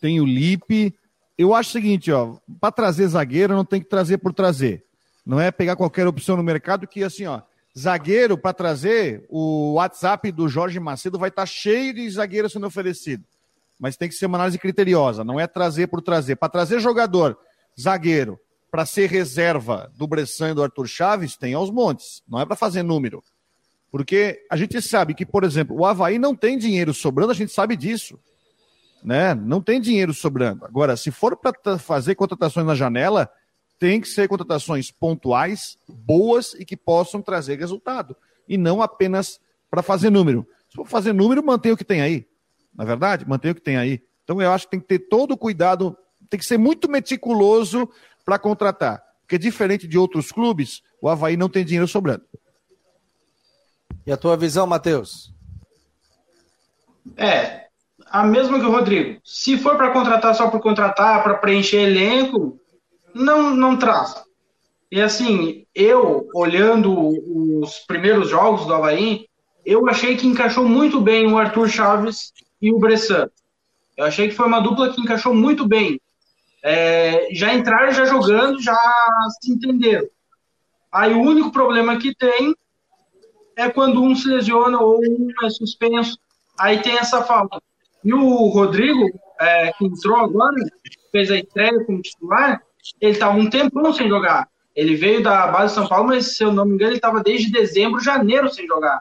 Tem 0.00 0.20
o 0.20 0.24
Lipe. 0.24 0.94
Eu 1.36 1.54
acho 1.54 1.70
o 1.70 1.72
seguinte, 1.72 2.10
ó, 2.12 2.36
para 2.60 2.72
trazer 2.72 3.08
zagueiro 3.08 3.54
não 3.54 3.64
tem 3.64 3.80
que 3.80 3.88
trazer 3.88 4.18
por 4.18 4.32
trazer. 4.32 4.84
Não 5.24 5.40
é 5.40 5.50
pegar 5.50 5.76
qualquer 5.76 6.06
opção 6.06 6.36
no 6.36 6.42
mercado 6.42 6.86
que 6.86 7.02
assim, 7.02 7.26
ó, 7.26 7.42
zagueiro 7.76 8.38
para 8.38 8.52
trazer, 8.52 9.26
o 9.28 9.74
WhatsApp 9.74 10.30
do 10.30 10.48
Jorge 10.48 10.78
Macedo 10.78 11.18
vai 11.18 11.28
estar 11.28 11.42
tá 11.42 11.46
cheio 11.46 11.92
de 11.92 12.08
zagueiro 12.08 12.48
sendo 12.48 12.66
oferecido 12.66 13.24
mas 13.78 13.96
tem 13.96 14.08
que 14.08 14.14
ser 14.14 14.26
uma 14.26 14.38
análise 14.38 14.58
criteriosa, 14.58 15.22
não 15.22 15.38
é 15.38 15.46
trazer 15.46 15.86
por 15.86 16.00
trazer. 16.00 16.36
Para 16.36 16.48
trazer 16.48 16.80
jogador, 16.80 17.38
zagueiro, 17.78 18.38
para 18.76 18.84
ser 18.84 19.08
reserva 19.08 19.90
do 19.96 20.06
Bressan 20.06 20.50
e 20.50 20.54
do 20.54 20.62
Arthur 20.62 20.86
Chaves, 20.86 21.34
tem 21.34 21.54
aos 21.54 21.70
montes, 21.70 22.22
não 22.28 22.38
é 22.38 22.44
para 22.44 22.54
fazer 22.54 22.82
número. 22.82 23.24
Porque 23.90 24.44
a 24.50 24.56
gente 24.58 24.82
sabe 24.82 25.14
que, 25.14 25.24
por 25.24 25.44
exemplo, 25.44 25.74
o 25.74 25.86
Havaí 25.86 26.18
não 26.18 26.36
tem 26.36 26.58
dinheiro 26.58 26.92
sobrando, 26.92 27.30
a 27.32 27.34
gente 27.34 27.50
sabe 27.50 27.74
disso. 27.74 28.20
Né? 29.02 29.34
Não 29.34 29.62
tem 29.62 29.80
dinheiro 29.80 30.12
sobrando. 30.12 30.66
Agora, 30.66 30.94
se 30.94 31.10
for 31.10 31.34
para 31.38 31.78
fazer 31.78 32.16
contratações 32.16 32.66
na 32.66 32.74
janela, 32.74 33.30
tem 33.78 33.98
que 33.98 34.08
ser 34.08 34.28
contratações 34.28 34.90
pontuais, 34.90 35.78
boas 35.88 36.52
e 36.58 36.62
que 36.62 36.76
possam 36.76 37.22
trazer 37.22 37.58
resultado. 37.58 38.14
E 38.46 38.58
não 38.58 38.82
apenas 38.82 39.40
para 39.70 39.82
fazer 39.82 40.10
número. 40.10 40.46
Se 40.68 40.76
for 40.76 40.86
fazer 40.86 41.14
número, 41.14 41.42
mantém 41.42 41.72
o 41.72 41.78
que 41.78 41.84
tem 41.84 42.02
aí 42.02 42.26
na 42.76 42.84
é 42.84 42.86
verdade? 42.86 43.26
Mantém 43.26 43.52
o 43.52 43.54
que 43.54 43.62
tem 43.62 43.78
aí. 43.78 44.02
Então 44.22 44.42
eu 44.42 44.52
acho 44.52 44.66
que 44.66 44.72
tem 44.72 44.80
que 44.80 44.86
ter 44.86 44.98
todo 44.98 45.32
o 45.32 45.38
cuidado, 45.38 45.96
tem 46.28 46.38
que 46.38 46.44
ser 46.44 46.58
muito 46.58 46.90
meticuloso 46.90 47.88
para 48.26 48.38
contratar. 48.40 49.02
Porque 49.22 49.38
diferente 49.38 49.86
de 49.86 49.96
outros 49.96 50.32
clubes, 50.32 50.82
o 51.00 51.08
Havaí 51.08 51.36
não 51.36 51.48
tem 51.48 51.64
dinheiro 51.64 51.86
sobrando. 51.86 52.24
E 54.04 54.12
a 54.12 54.16
tua 54.16 54.36
visão, 54.36 54.66
Matheus? 54.66 55.32
É, 57.16 57.66
a 58.06 58.24
mesma 58.24 58.58
que 58.58 58.66
o 58.66 58.70
Rodrigo. 58.70 59.20
Se 59.24 59.56
for 59.56 59.76
para 59.76 59.92
contratar 59.92 60.34
só 60.34 60.50
por 60.50 60.60
contratar, 60.60 61.22
para 61.22 61.34
preencher 61.34 61.78
elenco, 61.78 62.60
não, 63.14 63.54
não 63.54 63.78
traz. 63.78 64.14
E 64.90 65.00
assim, 65.00 65.64
eu, 65.74 66.28
olhando 66.34 66.92
os 67.60 67.78
primeiros 67.80 68.28
jogos 68.28 68.66
do 68.66 68.74
Havaí, 68.74 69.26
eu 69.64 69.88
achei 69.88 70.16
que 70.16 70.26
encaixou 70.26 70.68
muito 70.68 71.00
bem 71.00 71.32
o 71.32 71.38
Arthur 71.38 71.68
Chaves 71.68 72.32
e 72.60 72.72
o 72.72 72.78
Bressan. 72.78 73.28
Eu 73.96 74.04
achei 74.04 74.28
que 74.28 74.34
foi 74.34 74.46
uma 74.46 74.60
dupla 74.60 74.92
que 74.92 75.00
encaixou 75.00 75.34
muito 75.34 75.66
bem. 75.66 76.00
É, 76.68 77.28
já 77.32 77.54
entraram 77.54 77.92
já 77.92 78.04
jogando, 78.06 78.60
já 78.60 78.76
se 79.40 79.52
entenderam. 79.52 80.08
Aí 80.90 81.14
o 81.14 81.20
único 81.20 81.52
problema 81.52 81.96
que 81.96 82.12
tem 82.12 82.56
é 83.54 83.70
quando 83.70 84.02
um 84.02 84.16
se 84.16 84.26
lesiona 84.26 84.80
ou 84.80 84.98
um 84.98 85.28
é 85.44 85.48
suspenso. 85.48 86.18
Aí 86.58 86.82
tem 86.82 86.98
essa 86.98 87.22
falta. 87.22 87.62
E 88.02 88.12
o 88.12 88.48
Rodrigo, 88.48 89.08
é, 89.40 89.72
que 89.74 89.84
entrou 89.84 90.16
agora, 90.16 90.56
fez 91.12 91.30
a 91.30 91.36
estreia 91.36 91.84
como 91.84 92.02
titular, 92.02 92.60
ele 93.00 93.12
estava 93.12 93.38
um 93.38 93.48
tempão 93.48 93.92
sem 93.92 94.08
jogar. 94.08 94.48
Ele 94.74 94.96
veio 94.96 95.22
da 95.22 95.46
base 95.46 95.68
de 95.68 95.80
São 95.80 95.88
Paulo, 95.88 96.08
mas 96.08 96.36
se 96.36 96.42
eu 96.42 96.52
não 96.52 96.64
me 96.64 96.74
engano, 96.74 96.90
ele 96.90 96.98
estava 96.98 97.22
desde 97.22 97.52
dezembro, 97.52 98.00
janeiro 98.00 98.52
sem 98.52 98.66
jogar. 98.66 99.00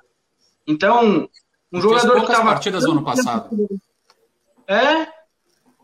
Então, 0.67 1.27
um 1.73 1.81
jogador 1.81 2.17
que 2.17 2.31
estava. 2.31 2.51
partidas 2.51 2.83
no 2.83 2.91
ano 2.91 3.03
passado. 3.03 3.49
É, 4.67 5.07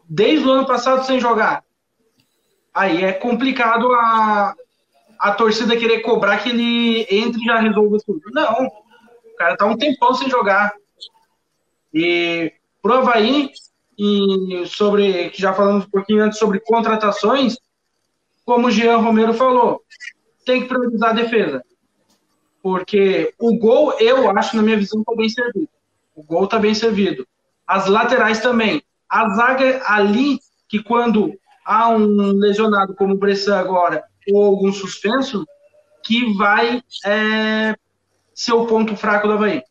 desde 0.07 0.47
o 0.47 0.51
ano 0.51 0.67
passado 0.67 1.03
sem 1.07 1.19
jogar. 1.19 1.63
Aí 2.73 3.03
é 3.03 3.11
complicado 3.13 3.91
a, 3.93 4.55
a 5.19 5.31
torcida 5.33 5.77
querer 5.77 6.01
cobrar 6.01 6.37
que 6.37 6.49
ele 6.49 7.05
entre 7.09 7.41
e 7.41 7.45
já 7.45 7.59
resolva 7.59 7.97
tudo. 8.05 8.21
Não, 8.31 8.65
o 8.65 9.35
cara 9.37 9.57
tá 9.57 9.65
um 9.65 9.77
tempão 9.77 10.13
sem 10.13 10.29
jogar. 10.29 10.73
E 11.93 12.53
pro 12.81 12.93
Havaí, 12.93 13.51
e 13.97 14.63
sobre, 14.65 15.29
que 15.29 15.41
já 15.41 15.53
falamos 15.53 15.85
um 15.85 15.89
pouquinho 15.89 16.23
antes 16.23 16.39
sobre 16.39 16.59
contratações, 16.59 17.57
como 18.45 18.67
o 18.67 18.71
Jean 18.71 18.97
Romero 18.97 19.33
falou, 19.33 19.81
tem 20.45 20.61
que 20.61 20.67
priorizar 20.67 21.11
a 21.11 21.13
defesa. 21.13 21.63
Porque 22.63 23.33
o 23.39 23.57
gol, 23.57 23.93
eu 23.99 24.29
acho, 24.37 24.55
na 24.55 24.61
minha 24.61 24.77
visão, 24.77 25.01
está 25.01 25.15
bem 25.15 25.29
servido. 25.29 25.69
O 26.15 26.23
gol 26.23 26.45
está 26.45 26.59
bem 26.59 26.73
servido. 26.73 27.27
As 27.65 27.87
laterais 27.87 28.39
também. 28.39 28.81
A 29.09 29.29
zaga 29.29 29.81
ali, 29.85 30.39
que 30.67 30.81
quando 30.81 31.33
há 31.65 31.89
um 31.89 32.31
lesionado 32.33 32.95
como 32.95 33.13
o 33.13 33.17
Bressan 33.17 33.57
agora, 33.57 34.03
ou 34.31 34.43
algum 34.43 34.71
suspenso, 34.71 35.45
que 36.03 36.33
vai 36.33 36.81
é, 37.05 37.75
ser 38.33 38.53
o 38.53 38.65
ponto 38.65 38.95
fraco 38.95 39.27
do 39.27 39.33
Havaí. 39.33 39.63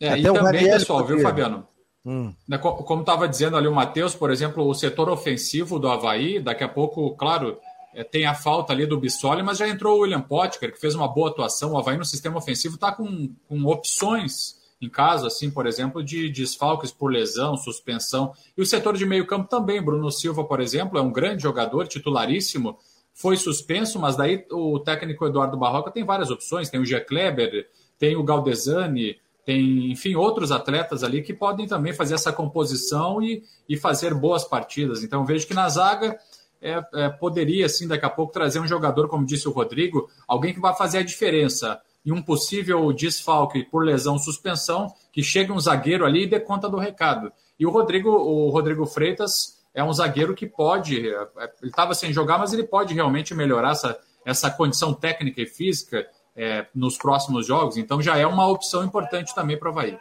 É, 0.00 0.10
Até 0.10 0.20
e 0.20 0.22
também, 0.24 0.70
pessoal, 0.70 1.04
viu, 1.04 1.20
Fabiano? 1.20 1.66
Hum. 2.04 2.32
Como 2.60 3.00
estava 3.00 3.28
dizendo 3.28 3.56
ali 3.56 3.66
o 3.66 3.74
Matheus, 3.74 4.14
por 4.14 4.30
exemplo, 4.30 4.64
o 4.66 4.74
setor 4.74 5.08
ofensivo 5.08 5.78
do 5.78 5.88
Havaí, 5.88 6.38
daqui 6.38 6.62
a 6.62 6.68
pouco, 6.68 7.16
claro, 7.16 7.58
é, 7.94 8.04
tem 8.04 8.26
a 8.26 8.34
falta 8.34 8.72
ali 8.72 8.86
do 8.86 9.00
Bissoli, 9.00 9.42
mas 9.42 9.58
já 9.58 9.66
entrou 9.66 9.96
o 9.96 10.00
William 10.02 10.20
Potker, 10.20 10.72
que 10.72 10.78
fez 10.78 10.94
uma 10.94 11.08
boa 11.08 11.30
atuação. 11.30 11.72
O 11.72 11.78
Havaí 11.78 11.96
no 11.96 12.04
sistema 12.04 12.38
ofensivo 12.38 12.76
está 12.76 12.92
com, 12.92 13.34
com 13.48 13.64
opções 13.64 14.54
em 14.80 14.88
caso, 14.88 15.26
assim, 15.26 15.50
por 15.50 15.66
exemplo, 15.66 16.02
de 16.02 16.28
desfalques 16.28 16.92
por 16.92 17.10
lesão, 17.10 17.56
suspensão. 17.56 18.32
E 18.56 18.60
o 18.60 18.66
setor 18.66 18.96
de 18.96 19.06
meio 19.06 19.26
campo 19.26 19.48
também. 19.48 19.82
Bruno 19.82 20.10
Silva, 20.10 20.44
por 20.44 20.60
exemplo, 20.60 20.98
é 20.98 21.02
um 21.02 21.12
grande 21.12 21.42
jogador, 21.42 21.86
titularíssimo. 21.86 22.78
foi 23.14 23.36
suspenso, 23.38 23.98
mas 23.98 24.14
daí 24.14 24.44
o 24.52 24.78
técnico 24.78 25.24
Eduardo 25.24 25.56
Barroca 25.56 25.90
tem 25.90 26.04
várias 26.04 26.30
opções, 26.30 26.68
tem 26.68 26.78
o 26.78 26.84
Gia 26.84 27.00
Kleber, 27.00 27.66
tem 27.98 28.14
o 28.14 28.22
Galdesani, 28.22 29.16
tem, 29.46 29.90
enfim, 29.90 30.14
outros 30.16 30.52
atletas 30.52 31.02
ali 31.02 31.22
que 31.22 31.32
podem 31.32 31.66
também 31.66 31.94
fazer 31.94 32.14
essa 32.14 32.32
composição 32.32 33.22
e, 33.22 33.42
e 33.66 33.76
fazer 33.76 34.12
boas 34.12 34.44
partidas. 34.44 35.02
Então 35.02 35.24
vejo 35.24 35.46
que 35.46 35.54
na 35.54 35.68
zaga 35.68 36.18
é, 36.60 36.84
é, 36.94 37.08
poderia, 37.08 37.64
assim, 37.66 37.86
daqui 37.86 38.04
a 38.04 38.10
pouco 38.10 38.32
trazer 38.32 38.60
um 38.60 38.66
jogador, 38.66 39.08
como 39.08 39.24
disse 39.24 39.48
o 39.48 39.52
Rodrigo, 39.52 40.10
alguém 40.26 40.52
que 40.52 40.60
vai 40.60 40.74
fazer 40.74 40.98
a 40.98 41.02
diferença 41.02 41.80
em 42.06 42.12
um 42.12 42.22
possível 42.22 42.92
desfalque 42.92 43.64
por 43.64 43.84
lesão, 43.84 44.16
suspensão, 44.16 44.94
que 45.12 45.24
chegue 45.24 45.50
um 45.50 45.58
zagueiro 45.58 46.06
ali 46.06 46.22
e 46.22 46.26
dê 46.28 46.38
conta 46.38 46.68
do 46.68 46.78
recado. 46.78 47.32
E 47.58 47.66
o 47.66 47.70
Rodrigo, 47.70 48.10
o 48.10 48.48
Rodrigo 48.48 48.86
Freitas 48.86 49.56
é 49.74 49.82
um 49.82 49.92
zagueiro 49.92 50.32
que 50.32 50.46
pode, 50.46 51.08
é, 51.08 51.14
é, 51.14 51.52
ele 51.60 51.70
estava 51.70 51.94
sem 51.94 52.12
jogar, 52.12 52.38
mas 52.38 52.52
ele 52.52 52.62
pode 52.62 52.94
realmente 52.94 53.34
melhorar 53.34 53.72
essa, 53.72 53.98
essa 54.24 54.48
condição 54.48 54.94
técnica 54.94 55.42
e 55.42 55.46
física 55.46 56.06
é, 56.36 56.66
nos 56.72 56.96
próximos 56.96 57.44
jogos, 57.44 57.76
então 57.76 58.00
já 58.00 58.16
é 58.16 58.26
uma 58.26 58.46
opção 58.46 58.84
importante 58.84 59.34
também 59.34 59.58
para 59.58 59.68
o 59.68 59.72
Havaí. 59.72 59.98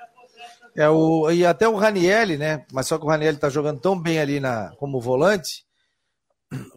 É 0.75 0.89
o, 0.89 1.31
e 1.31 1.45
até 1.45 1.67
o 1.67 1.75
Ranielli, 1.75 2.37
né? 2.37 2.65
Mas 2.71 2.87
só 2.87 2.97
que 2.97 3.05
o 3.05 3.07
Ranielli 3.07 3.37
está 3.37 3.49
jogando 3.49 3.79
tão 3.79 3.99
bem 3.99 4.19
ali 4.19 4.39
na, 4.39 4.73
como 4.77 4.99
volante 4.99 5.65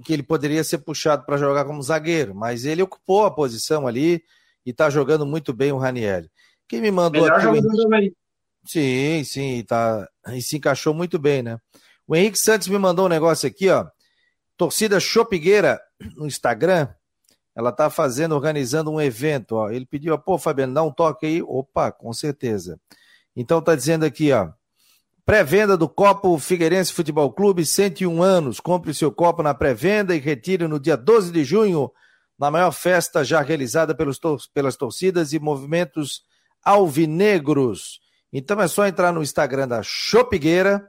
que 0.05 0.13
ele 0.13 0.23
poderia 0.23 0.65
ser 0.65 0.79
puxado 0.79 1.27
para 1.27 1.37
jogar 1.37 1.65
como 1.65 1.83
zagueiro, 1.83 2.35
mas 2.35 2.65
ele 2.65 2.83
ocupou 2.83 3.27
a 3.27 3.31
posição 3.31 3.87
ali 3.87 4.23
e 4.69 4.71
está 4.71 4.91
jogando 4.91 5.25
muito 5.25 5.55
bem 5.55 5.73
o 5.73 5.79
Ranielli. 5.79 6.31
Quem 6.69 6.83
me 6.83 6.91
mandou 6.91 7.23
Melhor 7.23 7.39
aqui. 7.39 7.47
O 7.47 7.95
Henrique... 7.95 8.17
Sim, 8.67 9.25
sim, 9.25 9.65
tá, 9.67 10.07
e 10.29 10.43
se 10.43 10.59
encaixou 10.59 10.93
muito 10.93 11.19
bem, 11.19 11.43
né? 11.43 11.59
O 12.07 12.15
Henrique 12.15 12.39
Santos 12.39 12.69
me 12.69 12.77
mandou 12.77 13.07
um 13.07 13.09
negócio 13.09 13.49
aqui, 13.49 13.71
ó. 13.71 13.87
Torcida 14.59 15.01
Chopigueira 15.01 15.81
no 16.15 16.27
Instagram, 16.27 16.87
ela 17.57 17.73
tá 17.73 17.89
fazendo, 17.89 18.35
organizando 18.35 18.91
um 18.91 19.01
evento, 19.01 19.53
ó. 19.53 19.71
Ele 19.71 19.87
pediu, 19.87 20.19
pô, 20.19 20.37
Fabiano, 20.37 20.75
dá 20.75 20.83
um 20.83 20.93
toque 20.93 21.25
aí. 21.25 21.43
Opa, 21.43 21.91
com 21.91 22.13
certeza. 22.13 22.79
Então 23.35 23.63
tá 23.63 23.75
dizendo 23.75 24.05
aqui, 24.05 24.31
ó. 24.33 24.51
Pré-venda 25.25 25.79
do 25.79 25.89
copo 25.89 26.37
Figueirense 26.39 26.93
Futebol 26.93 27.33
Clube, 27.33 27.65
101 27.65 28.23
anos. 28.23 28.61
Compre 28.61 28.93
seu 28.93 29.11
copo 29.11 29.43
na 29.43 29.55
pré-venda 29.55 30.15
e 30.15 30.19
retire 30.19 30.69
no 30.69 30.79
dia 30.79 30.97
12 30.97 31.33
de 31.33 31.43
junho, 31.43 31.91
na 32.39 32.51
maior 32.51 32.71
festa 32.71 33.25
já 33.25 33.41
realizada 33.41 33.95
pelos 33.95 34.19
tor 34.19 34.39
pelas 34.55 34.77
torcidas 34.77 35.33
e 35.33 35.39
movimentos 35.39 36.23
alvinegros. 36.63 38.01
Então 38.33 38.61
é 38.61 38.69
só 38.69 38.87
entrar 38.87 39.13
no 39.13 39.23
Instagram 39.23 39.67
da 39.67 39.83
Chopigueira, 39.83 40.81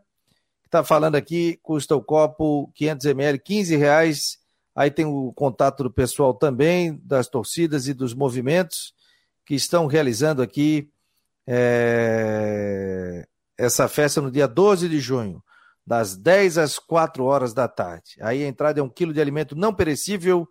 que 0.62 0.68
está 0.68 0.84
falando 0.84 1.16
aqui, 1.16 1.58
custa 1.64 1.96
o 1.96 2.04
copo 2.04 2.72
500ml, 2.80 3.40
15 3.44 3.76
reais. 3.76 4.38
Aí 4.76 4.92
tem 4.92 5.06
o 5.06 5.34
contato 5.34 5.84
do 5.84 5.92
pessoal 5.92 6.34
também, 6.34 7.00
das 7.04 7.28
torcidas 7.28 7.88
e 7.88 7.94
dos 7.94 8.14
movimentos 8.14 8.94
que 9.46 9.56
estão 9.56 9.88
realizando 9.88 10.42
aqui 10.42 10.90
é, 11.48 13.28
essa 13.58 13.88
festa 13.88 14.22
no 14.22 14.30
dia 14.30 14.48
12 14.48 14.88
de 14.88 15.00
junho, 15.00 15.44
das 15.86 16.16
10 16.16 16.60
às 16.60 16.78
4 16.78 17.24
horas 17.24 17.54
da 17.54 17.68
tarde. 17.68 18.18
Aí 18.22 18.44
a 18.44 18.48
entrada 18.48 18.80
é 18.80 18.84
um 18.84 18.90
quilo 18.90 19.12
de 19.12 19.20
alimento 19.20 19.56
não 19.56 19.74
perecível 19.74 20.48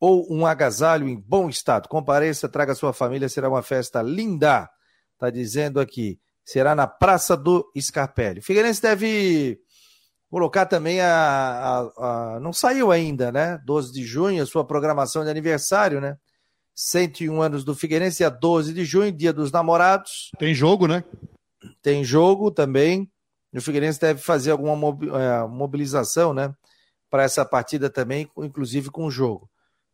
ou 0.00 0.26
um 0.32 0.46
agasalho 0.46 1.08
em 1.08 1.16
bom 1.16 1.48
estado. 1.48 1.88
Compareça, 1.88 2.48
traga 2.48 2.74
sua 2.74 2.92
família, 2.92 3.28
será 3.28 3.48
uma 3.48 3.62
festa 3.62 4.02
linda. 4.02 4.68
Está 5.14 5.30
dizendo 5.30 5.80
aqui. 5.80 6.18
Será 6.44 6.74
na 6.74 6.86
Praça 6.86 7.36
do 7.36 7.70
Scarpelli. 7.78 8.40
O 8.40 8.42
Figueirense 8.42 8.80
deve 8.80 9.58
colocar 10.30 10.66
também 10.66 11.00
a, 11.00 11.10
a, 11.10 12.36
a, 12.36 12.40
Não 12.40 12.52
saiu 12.52 12.90
ainda, 12.90 13.32
né? 13.32 13.58
12 13.64 13.92
de 13.92 14.04
junho, 14.04 14.42
a 14.42 14.46
sua 14.46 14.64
programação 14.64 15.24
de 15.24 15.30
aniversário, 15.30 16.00
né? 16.00 16.16
101 16.74 17.42
anos 17.42 17.64
do 17.64 17.74
Figueirense, 17.74 18.18
dia 18.18 18.30
12 18.30 18.72
de 18.72 18.84
junho, 18.84 19.10
dia 19.10 19.32
dos 19.32 19.50
namorados. 19.50 20.30
Tem 20.38 20.54
jogo, 20.54 20.86
né? 20.86 21.02
tem 21.82 22.04
jogo 22.04 22.50
também. 22.50 23.10
O 23.54 23.60
Figueirense 23.60 24.00
deve 24.00 24.20
fazer 24.20 24.50
alguma 24.50 24.88
é, 25.18 25.46
mobilização, 25.48 26.34
né? 26.34 26.54
Para 27.10 27.22
essa 27.22 27.44
partida 27.44 27.88
também, 27.88 28.30
inclusive 28.36 28.90
com 28.90 29.06
o 29.06 29.10
jogo. 29.10 29.48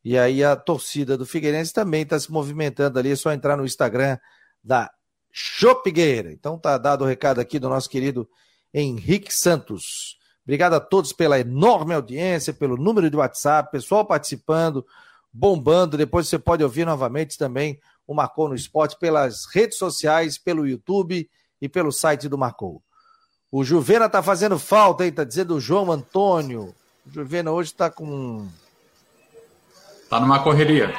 E 0.05 0.19
aí 0.19 0.45
a 0.45 0.55
torcida 0.55 1.17
do 1.17 1.25
Figueirense 1.25 1.73
também 1.73 2.03
está 2.03 2.19
se 2.19 2.31
movimentando 2.31 2.99
ali, 2.99 3.13
é 3.13 3.17
só 3.17 3.33
entrar 3.33 3.57
no 3.57 3.65
Instagram 3.65 4.19
da 4.63 4.91
Chopigueira. 5.33 6.31
Então 6.31 6.59
tá 6.59 6.77
dado 6.77 7.03
o 7.03 7.07
recado 7.07 7.41
aqui 7.41 7.59
do 7.59 7.69
nosso 7.69 7.89
querido 7.89 8.29
Henrique 8.73 9.33
Santos. 9.33 10.19
Obrigado 10.45 10.75
a 10.75 10.81
todos 10.81 11.13
pela 11.13 11.41
enorme 11.41 11.95
audiência, 11.95 12.53
pelo 12.53 12.77
número 12.77 13.09
de 13.09 13.17
WhatsApp, 13.17 13.73
pessoal 13.73 14.05
participando, 14.05 14.85
bombando. 15.33 15.97
Depois 15.97 16.29
você 16.29 16.39
pode 16.39 16.63
ouvir 16.63 16.85
novamente 16.85 17.39
também 17.39 17.81
o 18.07 18.15
Marcou 18.15 18.49
no 18.49 18.55
Esporte 18.55 18.99
pelas 18.99 19.47
redes 19.47 19.79
sociais, 19.79 20.37
pelo 20.37 20.67
YouTube 20.67 21.29
e 21.61 21.69
pelo 21.69 21.91
site 21.91 22.29
do 22.29 22.37
Marcou. 22.37 22.83
O 23.51 23.65
Juvena 23.65 24.09
tá 24.09 24.23
fazendo 24.23 24.59
falta, 24.59 25.05
hein? 25.07 25.13
Tá 25.13 25.25
dizendo 25.25 25.55
o 25.55 25.61
João 25.61 25.91
Antônio. 25.91 26.75
O 27.07 27.11
Juvena 27.11 27.53
hoje 27.53 27.73
tá 27.73 27.89
com. 27.91 28.47
Tá 30.15 30.21
numa 30.21 30.39
correria. 30.39 30.95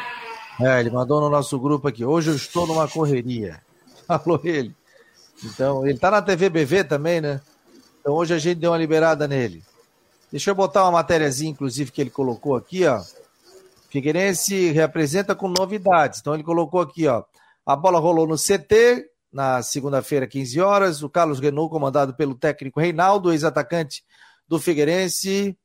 É, 0.60 0.82
ele 0.82 0.90
mandou 0.90 1.22
no 1.22 1.30
nosso 1.30 1.58
grupo 1.58 1.88
aqui. 1.88 2.04
Hoje 2.04 2.32
eu 2.32 2.36
estou 2.36 2.68
numa 2.68 2.86
correria. 2.86 3.62
Falou 4.06 4.42
ele. 4.44 4.76
Então, 5.42 5.88
ele 5.88 5.98
tá 5.98 6.12
na 6.12 6.22
TV 6.22 6.50
BV 6.50 6.84
também, 6.84 7.22
né? 7.22 7.40
Então 8.02 8.14
hoje 8.14 8.34
a 8.34 8.38
gente 8.38 8.60
deu 8.60 8.72
uma 8.72 8.78
liberada 8.78 9.26
nele. 9.26 9.64
Deixa 10.30 10.52
eu 10.52 10.56
botar 10.56 10.84
uma 10.84 10.92
matériazinha, 10.92 11.50
inclusive, 11.50 11.94
que 11.94 12.02
ele 12.02 12.10
colocou 12.10 12.58
aqui, 12.58 12.86
ó. 12.86 13.02
Figueirense 13.90 14.72
representa 14.72 15.34
com 15.34 15.48
novidades. 15.48 16.20
Então 16.20 16.34
ele 16.34 16.44
colocou 16.44 16.82
aqui, 16.82 17.08
ó. 17.08 17.24
A 17.66 17.74
bola 17.74 18.02
rolou 18.02 18.28
no 18.28 18.36
CT, 18.36 19.10
na 19.32 19.64
segunda-feira, 19.64 20.28
15 20.28 20.60
horas. 20.60 21.02
O 21.02 21.10
Carlos 21.10 21.40
Renault, 21.40 21.72
comandado 21.72 22.14
pelo 22.16 22.36
técnico 22.36 22.82
Reinaldo, 22.82 23.32
ex-atacante 23.32 24.04
do 24.46 24.60
Figueirense. 24.60 25.58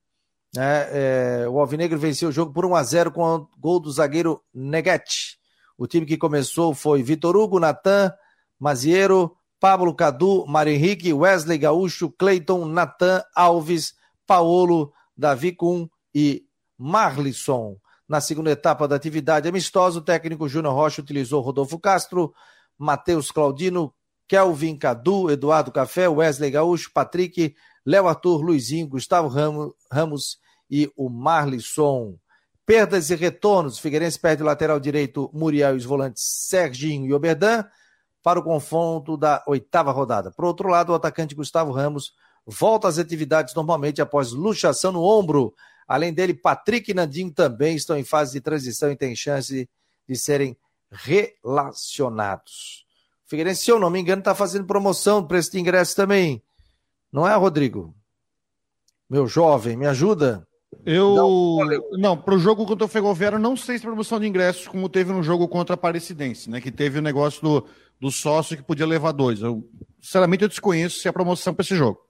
Né, 0.54 0.88
é, 0.90 1.48
o 1.48 1.60
Alvinegro 1.60 1.98
venceu 1.98 2.28
o 2.28 2.32
jogo 2.32 2.52
por 2.52 2.64
1 2.64 2.74
a 2.74 2.82
0 2.82 3.12
com 3.12 3.22
o 3.22 3.48
gol 3.58 3.78
do 3.78 3.90
zagueiro 3.90 4.42
Neguete. 4.52 5.38
O 5.78 5.86
time 5.86 6.04
que 6.04 6.16
começou 6.16 6.74
foi 6.74 7.02
Vitor 7.02 7.36
Hugo, 7.36 7.60
Natan, 7.60 8.12
Maziero, 8.58 9.36
Pablo 9.60 9.94
Cadu, 9.94 10.44
Mário 10.46 10.72
Henrique, 10.72 11.12
Wesley 11.12 11.58
Gaúcho, 11.58 12.10
Cleiton, 12.10 12.64
Natan, 12.64 13.22
Alves, 13.34 13.94
Paolo, 14.26 14.92
Davi 15.16 15.52
Kuhn 15.52 15.86
e 16.14 16.44
Marlisson. 16.76 17.76
Na 18.08 18.20
segunda 18.20 18.50
etapa 18.50 18.88
da 18.88 18.96
atividade 18.96 19.48
amistosa, 19.48 19.98
o 19.98 20.02
técnico 20.02 20.48
Júnior 20.48 20.74
Rocha 20.74 21.00
utilizou 21.00 21.40
Rodolfo 21.40 21.78
Castro, 21.78 22.34
Matheus 22.76 23.30
Claudino, 23.30 23.94
Kelvin 24.26 24.76
Cadu, 24.76 25.30
Eduardo 25.30 25.70
Café, 25.70 26.08
Wesley 26.08 26.50
Gaúcho, 26.50 26.90
Patrick, 26.92 27.54
Léo 27.90 28.06
Arthur, 28.06 28.40
Luizinho, 28.40 28.86
Gustavo 28.86 29.26
Ramos 29.90 30.38
e 30.70 30.88
o 30.96 31.10
Marlisson. 31.10 32.16
Perdas 32.64 33.10
e 33.10 33.16
retornos. 33.16 33.80
Figueirense 33.80 34.16
perde 34.16 34.44
o 34.44 34.46
lateral 34.46 34.78
direito 34.78 35.28
Muriel 35.34 35.74
e 35.74 35.78
os 35.78 35.84
volantes 35.84 36.22
Serginho 36.22 37.04
e 37.06 37.12
Oberdan 37.12 37.64
para 38.22 38.38
o 38.38 38.44
confronto 38.44 39.16
da 39.16 39.42
oitava 39.44 39.90
rodada. 39.90 40.30
Por 40.30 40.44
outro 40.44 40.68
lado, 40.68 40.92
o 40.92 40.94
atacante 40.94 41.34
Gustavo 41.34 41.72
Ramos 41.72 42.12
volta 42.46 42.86
às 42.86 42.96
atividades 42.96 43.56
normalmente 43.56 44.00
após 44.00 44.30
luxação 44.30 44.92
no 44.92 45.02
ombro. 45.02 45.52
Além 45.88 46.14
dele, 46.14 46.32
Patrick 46.32 46.92
e 46.92 46.94
Nandinho 46.94 47.32
também 47.32 47.74
estão 47.74 47.98
em 47.98 48.04
fase 48.04 48.34
de 48.34 48.40
transição 48.40 48.92
e 48.92 48.96
têm 48.96 49.16
chance 49.16 49.68
de 50.08 50.16
serem 50.16 50.56
relacionados. 50.92 52.86
O 53.26 53.30
Figueirense, 53.30 53.64
se 53.64 53.72
eu 53.72 53.80
não 53.80 53.90
me 53.90 53.98
engano, 53.98 54.20
está 54.20 54.32
fazendo 54.32 54.64
promoção 54.64 55.26
preço 55.26 55.50
de 55.50 55.58
ingresso 55.58 55.96
também. 55.96 56.40
Não 57.12 57.26
é, 57.26 57.34
Rodrigo? 57.34 57.94
Meu 59.08 59.26
jovem, 59.26 59.76
me 59.76 59.86
ajuda? 59.86 60.46
Eu. 60.84 61.14
Não, 61.16 61.98
não 61.98 62.16
para 62.16 62.34
o 62.34 62.38
jogo 62.38 62.64
contra 62.64 62.84
o 62.84 62.88
Ferroviário, 62.88 63.38
não 63.38 63.56
sei 63.56 63.76
se 63.76 63.84
promoção 63.84 64.20
de 64.20 64.26
ingressos, 64.26 64.68
como 64.68 64.88
teve 64.88 65.12
no 65.12 65.22
jogo 65.22 65.48
contra 65.48 65.74
a 65.74 65.76
Aparecidense, 65.76 66.48
né? 66.48 66.60
Que 66.60 66.70
teve 66.70 67.00
o 67.00 67.02
negócio 67.02 67.42
do, 67.42 67.66
do 68.00 68.10
sócio 68.10 68.56
que 68.56 68.62
podia 68.62 68.86
levar 68.86 69.12
dois. 69.12 69.40
Eu, 69.40 69.68
sinceramente, 70.00 70.44
eu 70.44 70.48
desconheço 70.48 71.00
se 71.00 71.08
é 71.08 71.12
promoção 71.12 71.52
para 71.52 71.64
esse 71.64 71.74
jogo. 71.74 72.00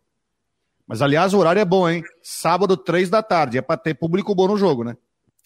Mas, 0.87 1.01
aliás, 1.01 1.33
o 1.33 1.39
horário 1.39 1.61
é 1.61 1.65
bom, 1.65 1.89
hein? 1.89 2.03
Sábado, 2.23 2.77
três 2.77 3.09
da 3.09 3.23
tarde. 3.23 3.57
É 3.57 3.63
para 3.63 3.77
ter 3.77 3.95
público 3.95 4.35
bom 4.35 4.49
no 4.49 4.59
jogo, 4.59 4.85
né? 4.85 4.97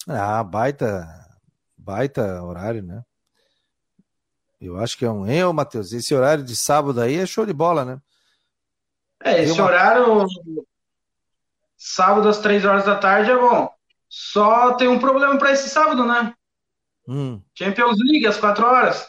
Ah, 0.09 0.43
baita, 0.43 1.07
baita 1.77 2.43
horário, 2.43 2.83
né? 2.83 3.03
Eu 4.61 4.79
acho 4.79 4.97
que 4.97 5.05
é 5.05 5.11
um 5.11 5.27
erro, 5.27 5.53
Matheus. 5.53 5.93
Esse 5.93 6.15
horário 6.15 6.43
de 6.43 6.57
sábado 6.57 7.01
aí 7.01 7.17
é 7.17 7.27
show 7.27 7.45
de 7.45 7.53
bola, 7.53 7.85
né? 7.85 8.01
É, 9.25 9.43
esse 9.43 9.53
uma... 9.53 9.65
horário, 9.65 10.27
sábado 11.77 12.29
às 12.29 12.39
três 12.39 12.65
horas 12.65 12.85
da 12.85 12.97
tarde 12.97 13.31
é 13.31 13.37
bom. 13.37 13.71
Só 14.09 14.75
tem 14.75 14.87
um 14.87 14.99
problema 14.99 15.37
para 15.39 15.53
esse 15.53 15.69
sábado, 15.71 16.07
né? 16.07 16.35
Hum. 17.09 17.41
Champions 17.55 17.97
League 17.99 18.27
às 18.27 18.37
quatro 18.37 18.67
horas. 18.67 19.09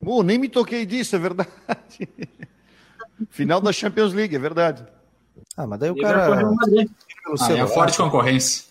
Uh, 0.00 0.22
nem 0.22 0.38
me 0.38 0.48
toquei 0.48 0.86
disso, 0.86 1.14
é 1.16 1.18
verdade. 1.18 1.50
Final 3.30 3.60
da 3.60 3.72
Champions 3.72 4.12
League, 4.12 4.34
é 4.34 4.38
verdade. 4.38 4.86
Ah, 5.56 5.66
mas 5.66 5.80
daí 5.80 5.90
o 5.90 5.96
cara. 5.96 6.40
Ah, 7.40 7.52
é 7.52 7.66
forte 7.66 7.96
concorrência. 7.96 8.64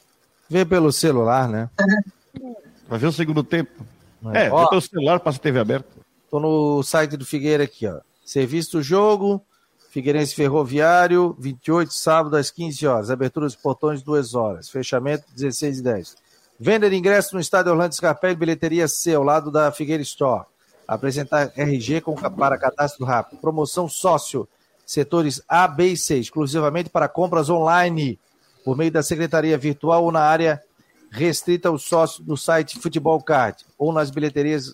Vê 0.49 0.65
pelo 0.65 0.91
celular, 0.91 1.47
né? 1.47 1.69
Vai 2.87 2.99
ver 2.99 3.07
o 3.07 3.11
segundo 3.11 3.43
tempo. 3.43 3.85
É, 4.33 4.45
é 4.45 4.49
vê 4.49 4.69
pelo 4.69 4.81
celular, 4.81 5.19
passa 5.19 5.37
a 5.37 5.41
TV 5.41 5.59
aberta. 5.59 5.89
Tô 6.29 6.39
no 6.39 6.83
site 6.83 7.15
do 7.15 7.25
Figueira 7.25 7.63
aqui, 7.63 7.87
ó. 7.87 8.01
Serviço 8.25 8.77
do 8.77 8.83
jogo, 8.83 9.45
Figueirense 9.91 10.33
Ferroviário, 10.33 11.35
28, 11.37 11.93
sábado 11.93 12.37
às 12.37 12.49
15 12.49 12.87
horas. 12.87 13.11
Abertura 13.11 13.45
dos 13.45 13.57
portões, 13.57 14.01
2 14.01 14.33
horas. 14.35 14.69
Fechamento, 14.69 15.25
16 15.35 15.79
e 15.79 15.83
10. 15.83 16.15
Venda 16.57 16.89
de 16.89 16.95
ingresso 16.95 17.35
no 17.35 17.41
estádio 17.41 17.73
Orlando 17.73 17.93
Scarpelli, 17.93 18.35
bilheteria 18.35 18.87
C, 18.87 19.13
ao 19.13 19.21
lado 19.21 19.51
da 19.51 19.69
Figueira 19.69 20.01
Store. 20.01 20.45
Apresentar 20.87 21.51
RG 21.57 21.99
com, 21.99 22.15
para 22.15 22.57
cadastro 22.57 23.05
rápido. 23.05 23.39
Promoção 23.41 23.89
sócio, 23.89 24.47
setores 24.85 25.41
A, 25.45 25.67
B 25.67 25.87
e 25.87 25.97
C, 25.97 26.17
exclusivamente 26.17 26.89
para 26.89 27.09
compras 27.09 27.49
online, 27.49 28.17
por 28.63 28.77
meio 28.77 28.91
da 28.91 29.03
secretaria 29.03 29.57
virtual 29.57 30.05
ou 30.05 30.11
na 30.11 30.21
área 30.21 30.63
restrita 31.11 31.67
aos 31.67 31.83
sócios 31.83 32.25
do 32.25 32.37
site 32.37 32.79
Futebol 32.79 33.21
Card, 33.21 33.65
ou 33.77 33.91
nas 33.91 34.09
bilheterias 34.09 34.73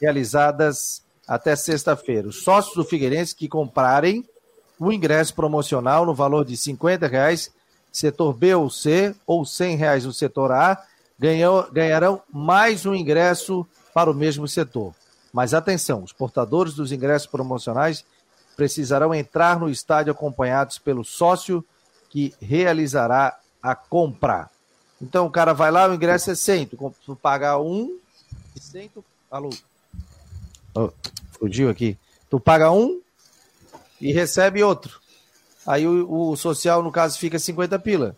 realizadas 0.00 1.04
até 1.28 1.54
sexta-feira. 1.54 2.26
Os 2.26 2.42
sócios 2.42 2.74
do 2.74 2.84
Figueirense 2.84 3.36
que 3.36 3.46
comprarem 3.46 4.28
o 4.80 4.90
ingresso 4.90 5.34
promocional 5.34 6.06
no 6.06 6.14
valor 6.14 6.42
de 6.42 6.54
R$ 6.54 7.06
reais, 7.06 7.52
setor 7.92 8.32
B 8.32 8.54
ou 8.54 8.70
C, 8.70 9.14
ou 9.26 9.42
R$ 9.42 9.76
reais 9.76 10.06
no 10.06 10.12
setor 10.12 10.50
A, 10.50 10.82
ganhou, 11.18 11.70
ganharão 11.70 12.22
mais 12.32 12.86
um 12.86 12.94
ingresso 12.94 13.66
para 13.92 14.10
o 14.10 14.14
mesmo 14.14 14.48
setor. 14.48 14.94
Mas 15.30 15.52
atenção, 15.52 16.02
os 16.02 16.14
portadores 16.14 16.72
dos 16.72 16.92
ingressos 16.92 17.28
promocionais 17.28 18.06
precisarão 18.56 19.14
entrar 19.14 19.60
no 19.60 19.68
estádio 19.68 20.12
acompanhados 20.12 20.78
pelo 20.78 21.04
sócio 21.04 21.62
que 22.08 22.34
realizará 22.40 23.38
a 23.62 23.74
compra. 23.74 24.48
Então 25.00 25.26
o 25.26 25.30
cara 25.30 25.52
vai 25.52 25.70
lá, 25.70 25.88
o 25.88 25.94
ingresso 25.94 26.30
é 26.30 26.34
100, 26.34 26.70
tu, 27.04 27.16
paga 27.16 27.58
um 27.58 27.98
e 28.56 28.60
100, 28.60 28.88
tu... 28.88 29.04
Alô? 29.30 29.50
Oh, 30.74 30.90
fugiu 31.38 31.68
aqui. 31.68 31.98
Tu 32.30 32.40
paga 32.40 32.70
um 32.70 33.00
e 34.00 34.12
recebe 34.12 34.62
outro. 34.62 35.00
Aí 35.66 35.86
o, 35.86 36.30
o 36.30 36.36
social, 36.36 36.82
no 36.82 36.90
caso, 36.90 37.18
fica 37.18 37.38
50 37.38 37.78
pila. 37.78 38.16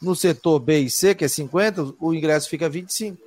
No 0.00 0.14
setor 0.16 0.58
B 0.58 0.80
e 0.80 0.90
C, 0.90 1.14
que 1.14 1.24
é 1.24 1.28
50, 1.28 1.94
o 2.00 2.14
ingresso 2.14 2.48
fica 2.48 2.68
25. 2.68 3.18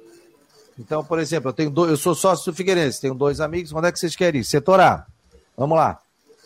Então, 0.77 1.03
por 1.03 1.19
exemplo, 1.19 1.49
eu 1.49 1.53
tenho 1.53 1.69
dois, 1.69 1.91
eu 1.91 1.97
sou 1.97 2.13
sócio 2.13 2.51
do 2.51 2.55
Figueirense, 2.55 2.99
tenho 2.99 3.15
dois 3.15 3.39
amigos, 3.39 3.71
onde 3.71 3.87
é 3.87 3.91
que 3.91 3.99
vocês 3.99 4.15
querem 4.15 4.41
ir? 4.41 4.43
Setor 4.43 4.79
A. 4.79 5.05
Vamos 5.55 5.77
lá. 5.77 5.99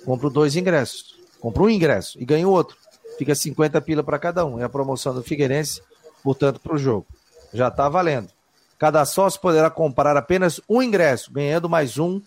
Compro 0.06 0.30
dois 0.30 0.56
ingressos. 0.56 1.16
Compro 1.40 1.64
um 1.64 1.70
ingresso 1.70 2.20
e 2.22 2.26
ganho 2.26 2.50
outro. 2.50 2.78
Fica 3.18 3.34
50 3.34 3.82
pila 3.82 4.04
para 4.04 4.20
cada 4.20 4.46
um. 4.46 4.60
É 4.60 4.64
a 4.64 4.70
promoção 4.70 5.14
do 5.14 5.24
Figueirense, 5.24 5.82
portanto, 6.24 6.60
para 6.60 6.76
o 6.76 6.78
jogo. 6.78 7.08
Já 7.54 7.70
está 7.70 7.90
valendo. 7.90 8.30
Cada 8.78 9.04
sócio 9.04 9.42
poderá 9.42 9.70
comprar 9.70 10.16
apenas 10.16 10.62
um 10.70 10.82
ingresso, 10.82 11.32
ganhando 11.32 11.68
mais 11.68 11.98
um 11.98 12.22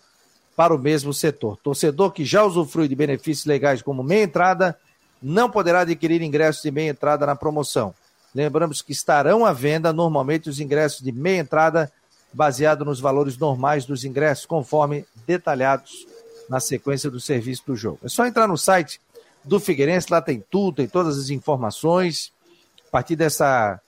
para 0.56 0.74
o 0.74 0.78
mesmo 0.78 1.12
setor. 1.14 1.56
Torcedor 1.56 2.12
que 2.12 2.24
já 2.24 2.44
usufrui 2.44 2.88
de 2.88 2.94
benefícios 2.94 3.46
legais 3.46 3.82
como 3.82 4.02
meia 4.02 4.24
entrada 4.24 4.78
não 5.22 5.50
poderá 5.50 5.80
adquirir 5.80 6.20
ingressos 6.20 6.62
de 6.62 6.70
meia 6.70 6.90
entrada 6.90 7.24
na 7.24 7.36
promoção. 7.36 7.94
Lembramos 8.34 8.82
que 8.82 8.92
estarão 8.92 9.44
à 9.44 9.52
venda 9.52 9.92
normalmente 9.92 10.48
os 10.48 10.58
ingressos 10.58 11.00
de 11.00 11.12
meia 11.12 11.40
entrada, 11.40 11.92
baseado 12.32 12.84
nos 12.84 12.98
valores 12.98 13.36
normais 13.36 13.84
dos 13.84 14.04
ingressos, 14.04 14.46
conforme 14.46 15.04
detalhados 15.26 16.06
na 16.48 16.58
sequência 16.58 17.10
do 17.10 17.20
serviço 17.20 17.62
do 17.66 17.76
jogo. 17.76 18.00
É 18.02 18.08
só 18.08 18.26
entrar 18.26 18.48
no 18.48 18.56
site 18.56 19.00
do 19.44 19.60
Figueirense, 19.60 20.08
lá 20.10 20.20
tem 20.20 20.42
tudo, 20.50 20.76
tem 20.76 20.88
todas 20.88 21.18
as 21.18 21.30
informações. 21.30 22.32
A 22.88 22.90
partir 22.90 23.16
dessa. 23.16 23.80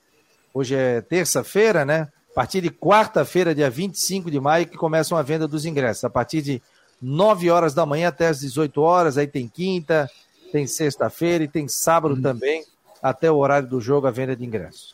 Hoje 0.53 0.73
é 0.73 1.01
terça-feira, 1.01 1.83
né? 1.83 2.07
A 2.35 2.43
partir 2.43 2.59
de 2.59 2.69
quarta-feira, 2.69 3.55
dia 3.55 3.69
25 3.69 4.29
de 4.29 4.41
maio, 4.41 4.67
que 4.67 4.75
começam 4.75 5.17
a 5.17 5.21
venda 5.21 5.47
dos 5.47 5.63
ingressos. 5.63 6.03
A 6.03 6.09
partir 6.09 6.41
de 6.41 6.61
9 7.01 7.49
horas 7.49 7.73
da 7.73 7.85
manhã 7.85 8.09
até 8.09 8.27
as 8.27 8.41
18 8.41 8.81
horas, 8.81 9.17
aí 9.17 9.25
tem 9.25 9.47
quinta, 9.47 10.11
tem 10.51 10.67
sexta-feira 10.67 11.45
e 11.45 11.47
tem 11.47 11.69
sábado 11.69 12.13
uhum. 12.15 12.21
também, 12.21 12.65
até 13.01 13.31
o 13.31 13.37
horário 13.37 13.69
do 13.69 13.79
jogo, 13.79 14.05
a 14.05 14.11
venda 14.11 14.35
de 14.35 14.43
ingressos. 14.43 14.93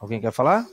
Alguém 0.00 0.20
quer 0.20 0.32
falar? 0.32 0.66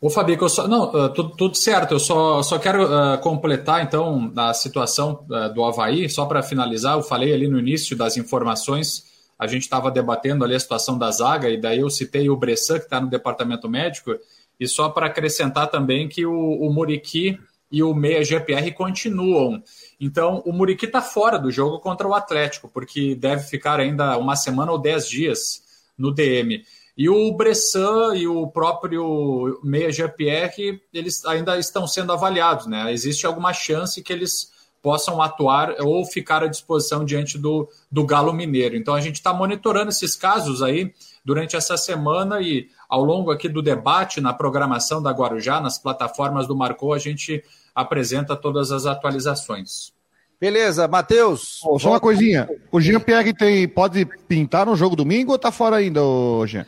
Ô, 0.00 0.08
Fabi, 0.08 0.38
eu 0.40 0.48
só, 0.48 0.68
não, 0.68 0.84
uh, 0.94 1.08
tudo, 1.08 1.30
tudo, 1.30 1.56
certo. 1.56 1.94
Eu 1.94 1.98
só, 1.98 2.40
só 2.40 2.60
quero 2.60 2.84
uh, 2.84 3.18
completar, 3.18 3.82
então, 3.82 4.32
a 4.36 4.54
situação 4.54 5.24
uh, 5.28 5.52
do 5.52 5.64
Havaí, 5.64 6.08
só 6.08 6.24
para 6.26 6.40
finalizar. 6.40 6.96
Eu 6.96 7.02
falei 7.02 7.34
ali 7.34 7.48
no 7.48 7.58
início 7.58 7.96
das 7.96 8.16
informações, 8.16 9.11
a 9.42 9.46
gente 9.48 9.62
estava 9.62 9.90
debatendo 9.90 10.44
ali 10.44 10.54
a 10.54 10.60
situação 10.60 10.96
da 10.96 11.10
zaga, 11.10 11.50
e 11.50 11.60
daí 11.60 11.80
eu 11.80 11.90
citei 11.90 12.30
o 12.30 12.36
Bressan, 12.36 12.78
que 12.78 12.84
está 12.84 13.00
no 13.00 13.10
departamento 13.10 13.68
médico, 13.68 14.14
e 14.58 14.68
só 14.68 14.88
para 14.88 15.06
acrescentar 15.06 15.68
também 15.68 16.08
que 16.08 16.24
o, 16.24 16.32
o 16.32 16.72
Muriqui 16.72 17.40
e 17.68 17.82
o 17.82 17.92
Meia 17.92 18.24
GPR 18.24 18.70
continuam. 18.70 19.60
Então, 20.00 20.44
o 20.46 20.52
Muriqui 20.52 20.86
está 20.86 21.02
fora 21.02 21.40
do 21.40 21.50
jogo 21.50 21.80
contra 21.80 22.06
o 22.06 22.14
Atlético, 22.14 22.70
porque 22.72 23.16
deve 23.16 23.42
ficar 23.42 23.80
ainda 23.80 24.16
uma 24.16 24.36
semana 24.36 24.70
ou 24.70 24.78
dez 24.78 25.08
dias 25.08 25.60
no 25.98 26.14
DM. 26.14 26.62
E 26.96 27.08
o 27.08 27.32
Bressan 27.32 28.14
e 28.14 28.28
o 28.28 28.46
próprio 28.46 29.58
Meia 29.64 29.90
GPR, 29.90 30.80
eles 30.94 31.24
ainda 31.24 31.58
estão 31.58 31.84
sendo 31.88 32.12
avaliados, 32.12 32.68
né? 32.68 32.92
Existe 32.92 33.26
alguma 33.26 33.52
chance 33.52 34.00
que 34.04 34.12
eles 34.12 34.51
possam 34.82 35.22
atuar 35.22 35.76
ou 35.80 36.04
ficar 36.04 36.42
à 36.42 36.48
disposição 36.48 37.04
diante 37.04 37.38
do, 37.38 37.68
do 37.90 38.04
Galo 38.04 38.32
Mineiro. 38.32 38.76
Então 38.76 38.94
a 38.94 39.00
gente 39.00 39.14
está 39.14 39.32
monitorando 39.32 39.90
esses 39.90 40.16
casos 40.16 40.60
aí 40.60 40.92
durante 41.24 41.54
essa 41.54 41.76
semana 41.76 42.40
e 42.40 42.66
ao 42.88 43.04
longo 43.04 43.30
aqui 43.30 43.48
do 43.48 43.62
debate 43.62 44.20
na 44.20 44.34
programação 44.34 45.00
da 45.00 45.12
Guarujá, 45.12 45.60
nas 45.60 45.78
plataformas 45.78 46.48
do 46.48 46.56
Marcou, 46.56 46.92
a 46.92 46.98
gente 46.98 47.42
apresenta 47.72 48.34
todas 48.34 48.72
as 48.72 48.84
atualizações. 48.84 49.92
Beleza, 50.40 50.88
Matheus. 50.88 51.60
Oh, 51.64 51.78
só 51.78 51.90
uma 51.90 52.00
coisinha. 52.00 52.48
O 52.72 52.80
Jean 52.80 52.98
Pierre 52.98 53.32
tem, 53.32 53.68
pode 53.68 54.04
pintar 54.26 54.66
no 54.66 54.74
jogo 54.74 54.96
domingo 54.96 55.30
ou 55.30 55.38
tá 55.38 55.52
fora 55.52 55.76
ainda, 55.76 56.00
Jean? 56.46 56.66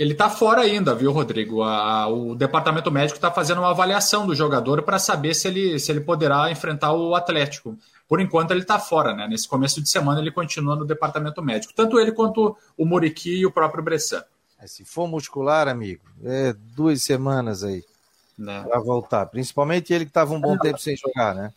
Ele 0.00 0.14
tá 0.14 0.30
fora 0.30 0.62
ainda, 0.62 0.94
viu, 0.94 1.12
Rodrigo? 1.12 1.62
A, 1.62 2.08
o 2.08 2.34
departamento 2.34 2.90
médico 2.90 3.18
está 3.18 3.30
fazendo 3.30 3.58
uma 3.58 3.68
avaliação 3.68 4.26
do 4.26 4.34
jogador 4.34 4.82
para 4.82 4.98
saber 4.98 5.34
se 5.34 5.46
ele, 5.46 5.78
se 5.78 5.92
ele 5.92 6.00
poderá 6.00 6.50
enfrentar 6.50 6.94
o 6.94 7.14
Atlético. 7.14 7.76
Por 8.08 8.18
enquanto 8.18 8.52
ele 8.52 8.62
está 8.62 8.78
fora, 8.78 9.14
né? 9.14 9.28
Nesse 9.28 9.46
começo 9.46 9.78
de 9.82 9.90
semana 9.90 10.18
ele 10.18 10.30
continua 10.30 10.74
no 10.74 10.86
departamento 10.86 11.42
médico. 11.42 11.74
Tanto 11.76 12.00
ele 12.00 12.12
quanto 12.12 12.56
o 12.78 12.86
Muriqui 12.86 13.40
e 13.40 13.44
o 13.44 13.52
próprio 13.52 13.84
Bressan. 13.84 14.24
É, 14.58 14.66
se 14.66 14.86
for 14.86 15.06
muscular, 15.06 15.68
amigo, 15.68 16.02
é 16.24 16.54
duas 16.74 17.02
semanas 17.02 17.62
aí 17.62 17.84
né? 18.38 18.64
para 18.66 18.80
voltar. 18.80 19.26
Principalmente 19.26 19.92
ele 19.92 20.06
que 20.06 20.10
estava 20.10 20.32
um 20.32 20.40
bom 20.40 20.56
tempo 20.56 20.78
sem 20.78 20.96
jogar, 20.96 21.34
né? 21.34 21.52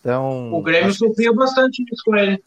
Então. 0.00 0.52
O 0.52 0.60
Grêmio 0.62 0.92
sofreu 0.92 1.34
bastante 1.34 1.82
isso 1.90 2.02
com 2.04 2.14
ele. 2.14 2.44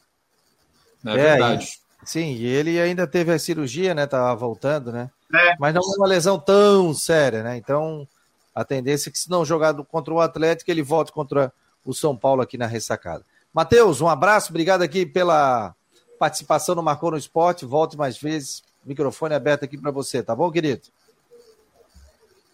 É, 1.03 1.11
é 1.11 1.15
verdade. 1.15 1.69
E, 2.03 2.07
sim, 2.07 2.35
e 2.35 2.45
ele 2.45 2.79
ainda 2.79 3.07
teve 3.07 3.33
a 3.33 3.39
cirurgia, 3.39 3.95
né? 3.95 4.05
Tava 4.05 4.35
voltando, 4.35 4.91
né? 4.91 5.09
É. 5.33 5.55
Mas 5.59 5.73
não 5.73 5.81
é 5.81 5.97
uma 5.97 6.07
lesão 6.07 6.37
tão 6.37 6.93
séria, 6.93 7.41
né? 7.41 7.57
Então, 7.57 8.07
a 8.53 8.63
tendência 8.63 9.09
é 9.09 9.11
que 9.11 9.17
se 9.17 9.29
não 9.29 9.43
jogar 9.43 9.73
contra 9.85 10.13
o 10.13 10.21
Atlético, 10.21 10.69
ele 10.69 10.83
volte 10.83 11.11
contra 11.11 11.51
o 11.83 11.93
São 11.93 12.15
Paulo 12.15 12.41
aqui 12.41 12.57
na 12.57 12.67
ressacada. 12.67 13.25
Matheus, 13.53 14.01
um 14.01 14.07
abraço, 14.07 14.51
obrigado 14.51 14.81
aqui 14.81 15.05
pela 15.05 15.73
participação 16.19 16.75
no 16.75 16.83
Marcou 16.83 17.11
no 17.11 17.17
Esporte. 17.17 17.65
Volte 17.65 17.97
mais 17.97 18.17
vezes. 18.17 18.63
Microfone 18.85 19.33
aberto 19.33 19.63
aqui 19.65 19.77
para 19.77 19.91
você, 19.91 20.21
tá 20.21 20.35
bom, 20.35 20.51
querido? 20.51 20.81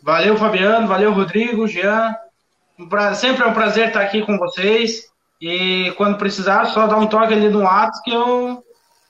Valeu, 0.02 0.38
Fabiano. 0.38 0.88
Valeu, 0.88 1.14
Rodrigo, 1.14 1.68
Jean. 1.68 2.16
Sempre 3.16 3.44
é 3.44 3.48
um 3.48 3.54
prazer 3.54 3.88
estar 3.88 4.02
aqui 4.02 4.26
com 4.26 4.38
vocês. 4.38 5.10
E 5.42 5.94
quando 5.98 6.18
precisar, 6.18 6.66
só 6.66 6.88
dá 6.88 6.98
um 6.98 7.08
toque 7.08 7.34
ali 7.34 7.50
no 7.50 7.66
ato 7.66 8.02
que 8.04 8.12
eu, 8.12 8.64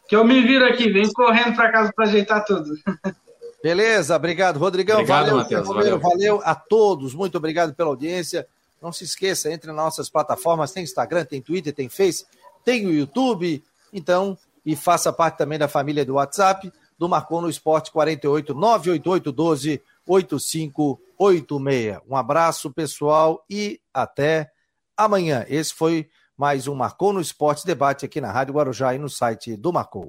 que 0.08 0.16
eu 0.16 0.24
me 0.24 0.42
viro 0.42 0.66
aqui. 0.66 0.92
Venho 0.92 1.12
correndo 1.14 1.56
para 1.56 1.72
casa 1.72 1.92
para 1.94 2.06
ajeitar 2.06 2.44
tudo. 2.46 2.74
Beleza, 3.62 4.16
obrigado, 4.16 4.58
Rodrigão. 4.58 5.00
Obrigado, 5.00 5.26
valeu, 5.26 5.38
Matheus, 5.38 5.68
valeu. 5.68 6.00
valeu 6.00 6.42
a 6.44 6.56
todos. 6.56 7.14
Muito 7.14 7.38
obrigado 7.38 7.74
pela 7.74 7.90
audiência. 7.90 8.48
Não 8.82 8.92
se 8.92 9.04
esqueça, 9.04 9.52
entre 9.52 9.68
nas 9.68 9.76
nossas 9.76 10.10
plataformas, 10.10 10.72
tem 10.72 10.84
Instagram, 10.84 11.26
tem 11.26 11.42
Twitter, 11.42 11.74
tem 11.74 11.90
Face, 11.90 12.26
tem 12.64 12.86
o 12.86 12.94
YouTube. 12.94 13.62
Então, 13.92 14.38
e 14.66 14.76
faça 14.76 15.12
parte 15.12 15.38
também 15.38 15.60
da 15.60 15.68
família 15.68 16.06
do 16.06 16.14
WhatsApp 16.14 16.72
do 16.98 17.10
Marcou 17.10 17.42
no 17.42 17.50
Esporte 17.50 17.92
48 17.92 18.54
988 18.54 19.32
12 19.32 19.82
8586. 20.06 22.00
Um 22.10 22.16
abraço, 22.16 22.72
pessoal, 22.72 23.44
e 23.50 23.80
até 23.94 24.52
amanhã. 24.96 25.46
Esse 25.48 25.74
foi 25.74 26.10
mais 26.38 26.68
um 26.68 26.76
Marcou 26.76 27.12
no 27.12 27.20
Esporte 27.22 27.66
Debate 27.66 28.06
aqui 28.06 28.22
na 28.22 28.32
Rádio 28.32 28.54
Guarujá 28.54 28.94
e 28.94 28.98
no 28.98 29.10
site 29.10 29.56
do 29.56 29.74
Marcou. 29.74 30.08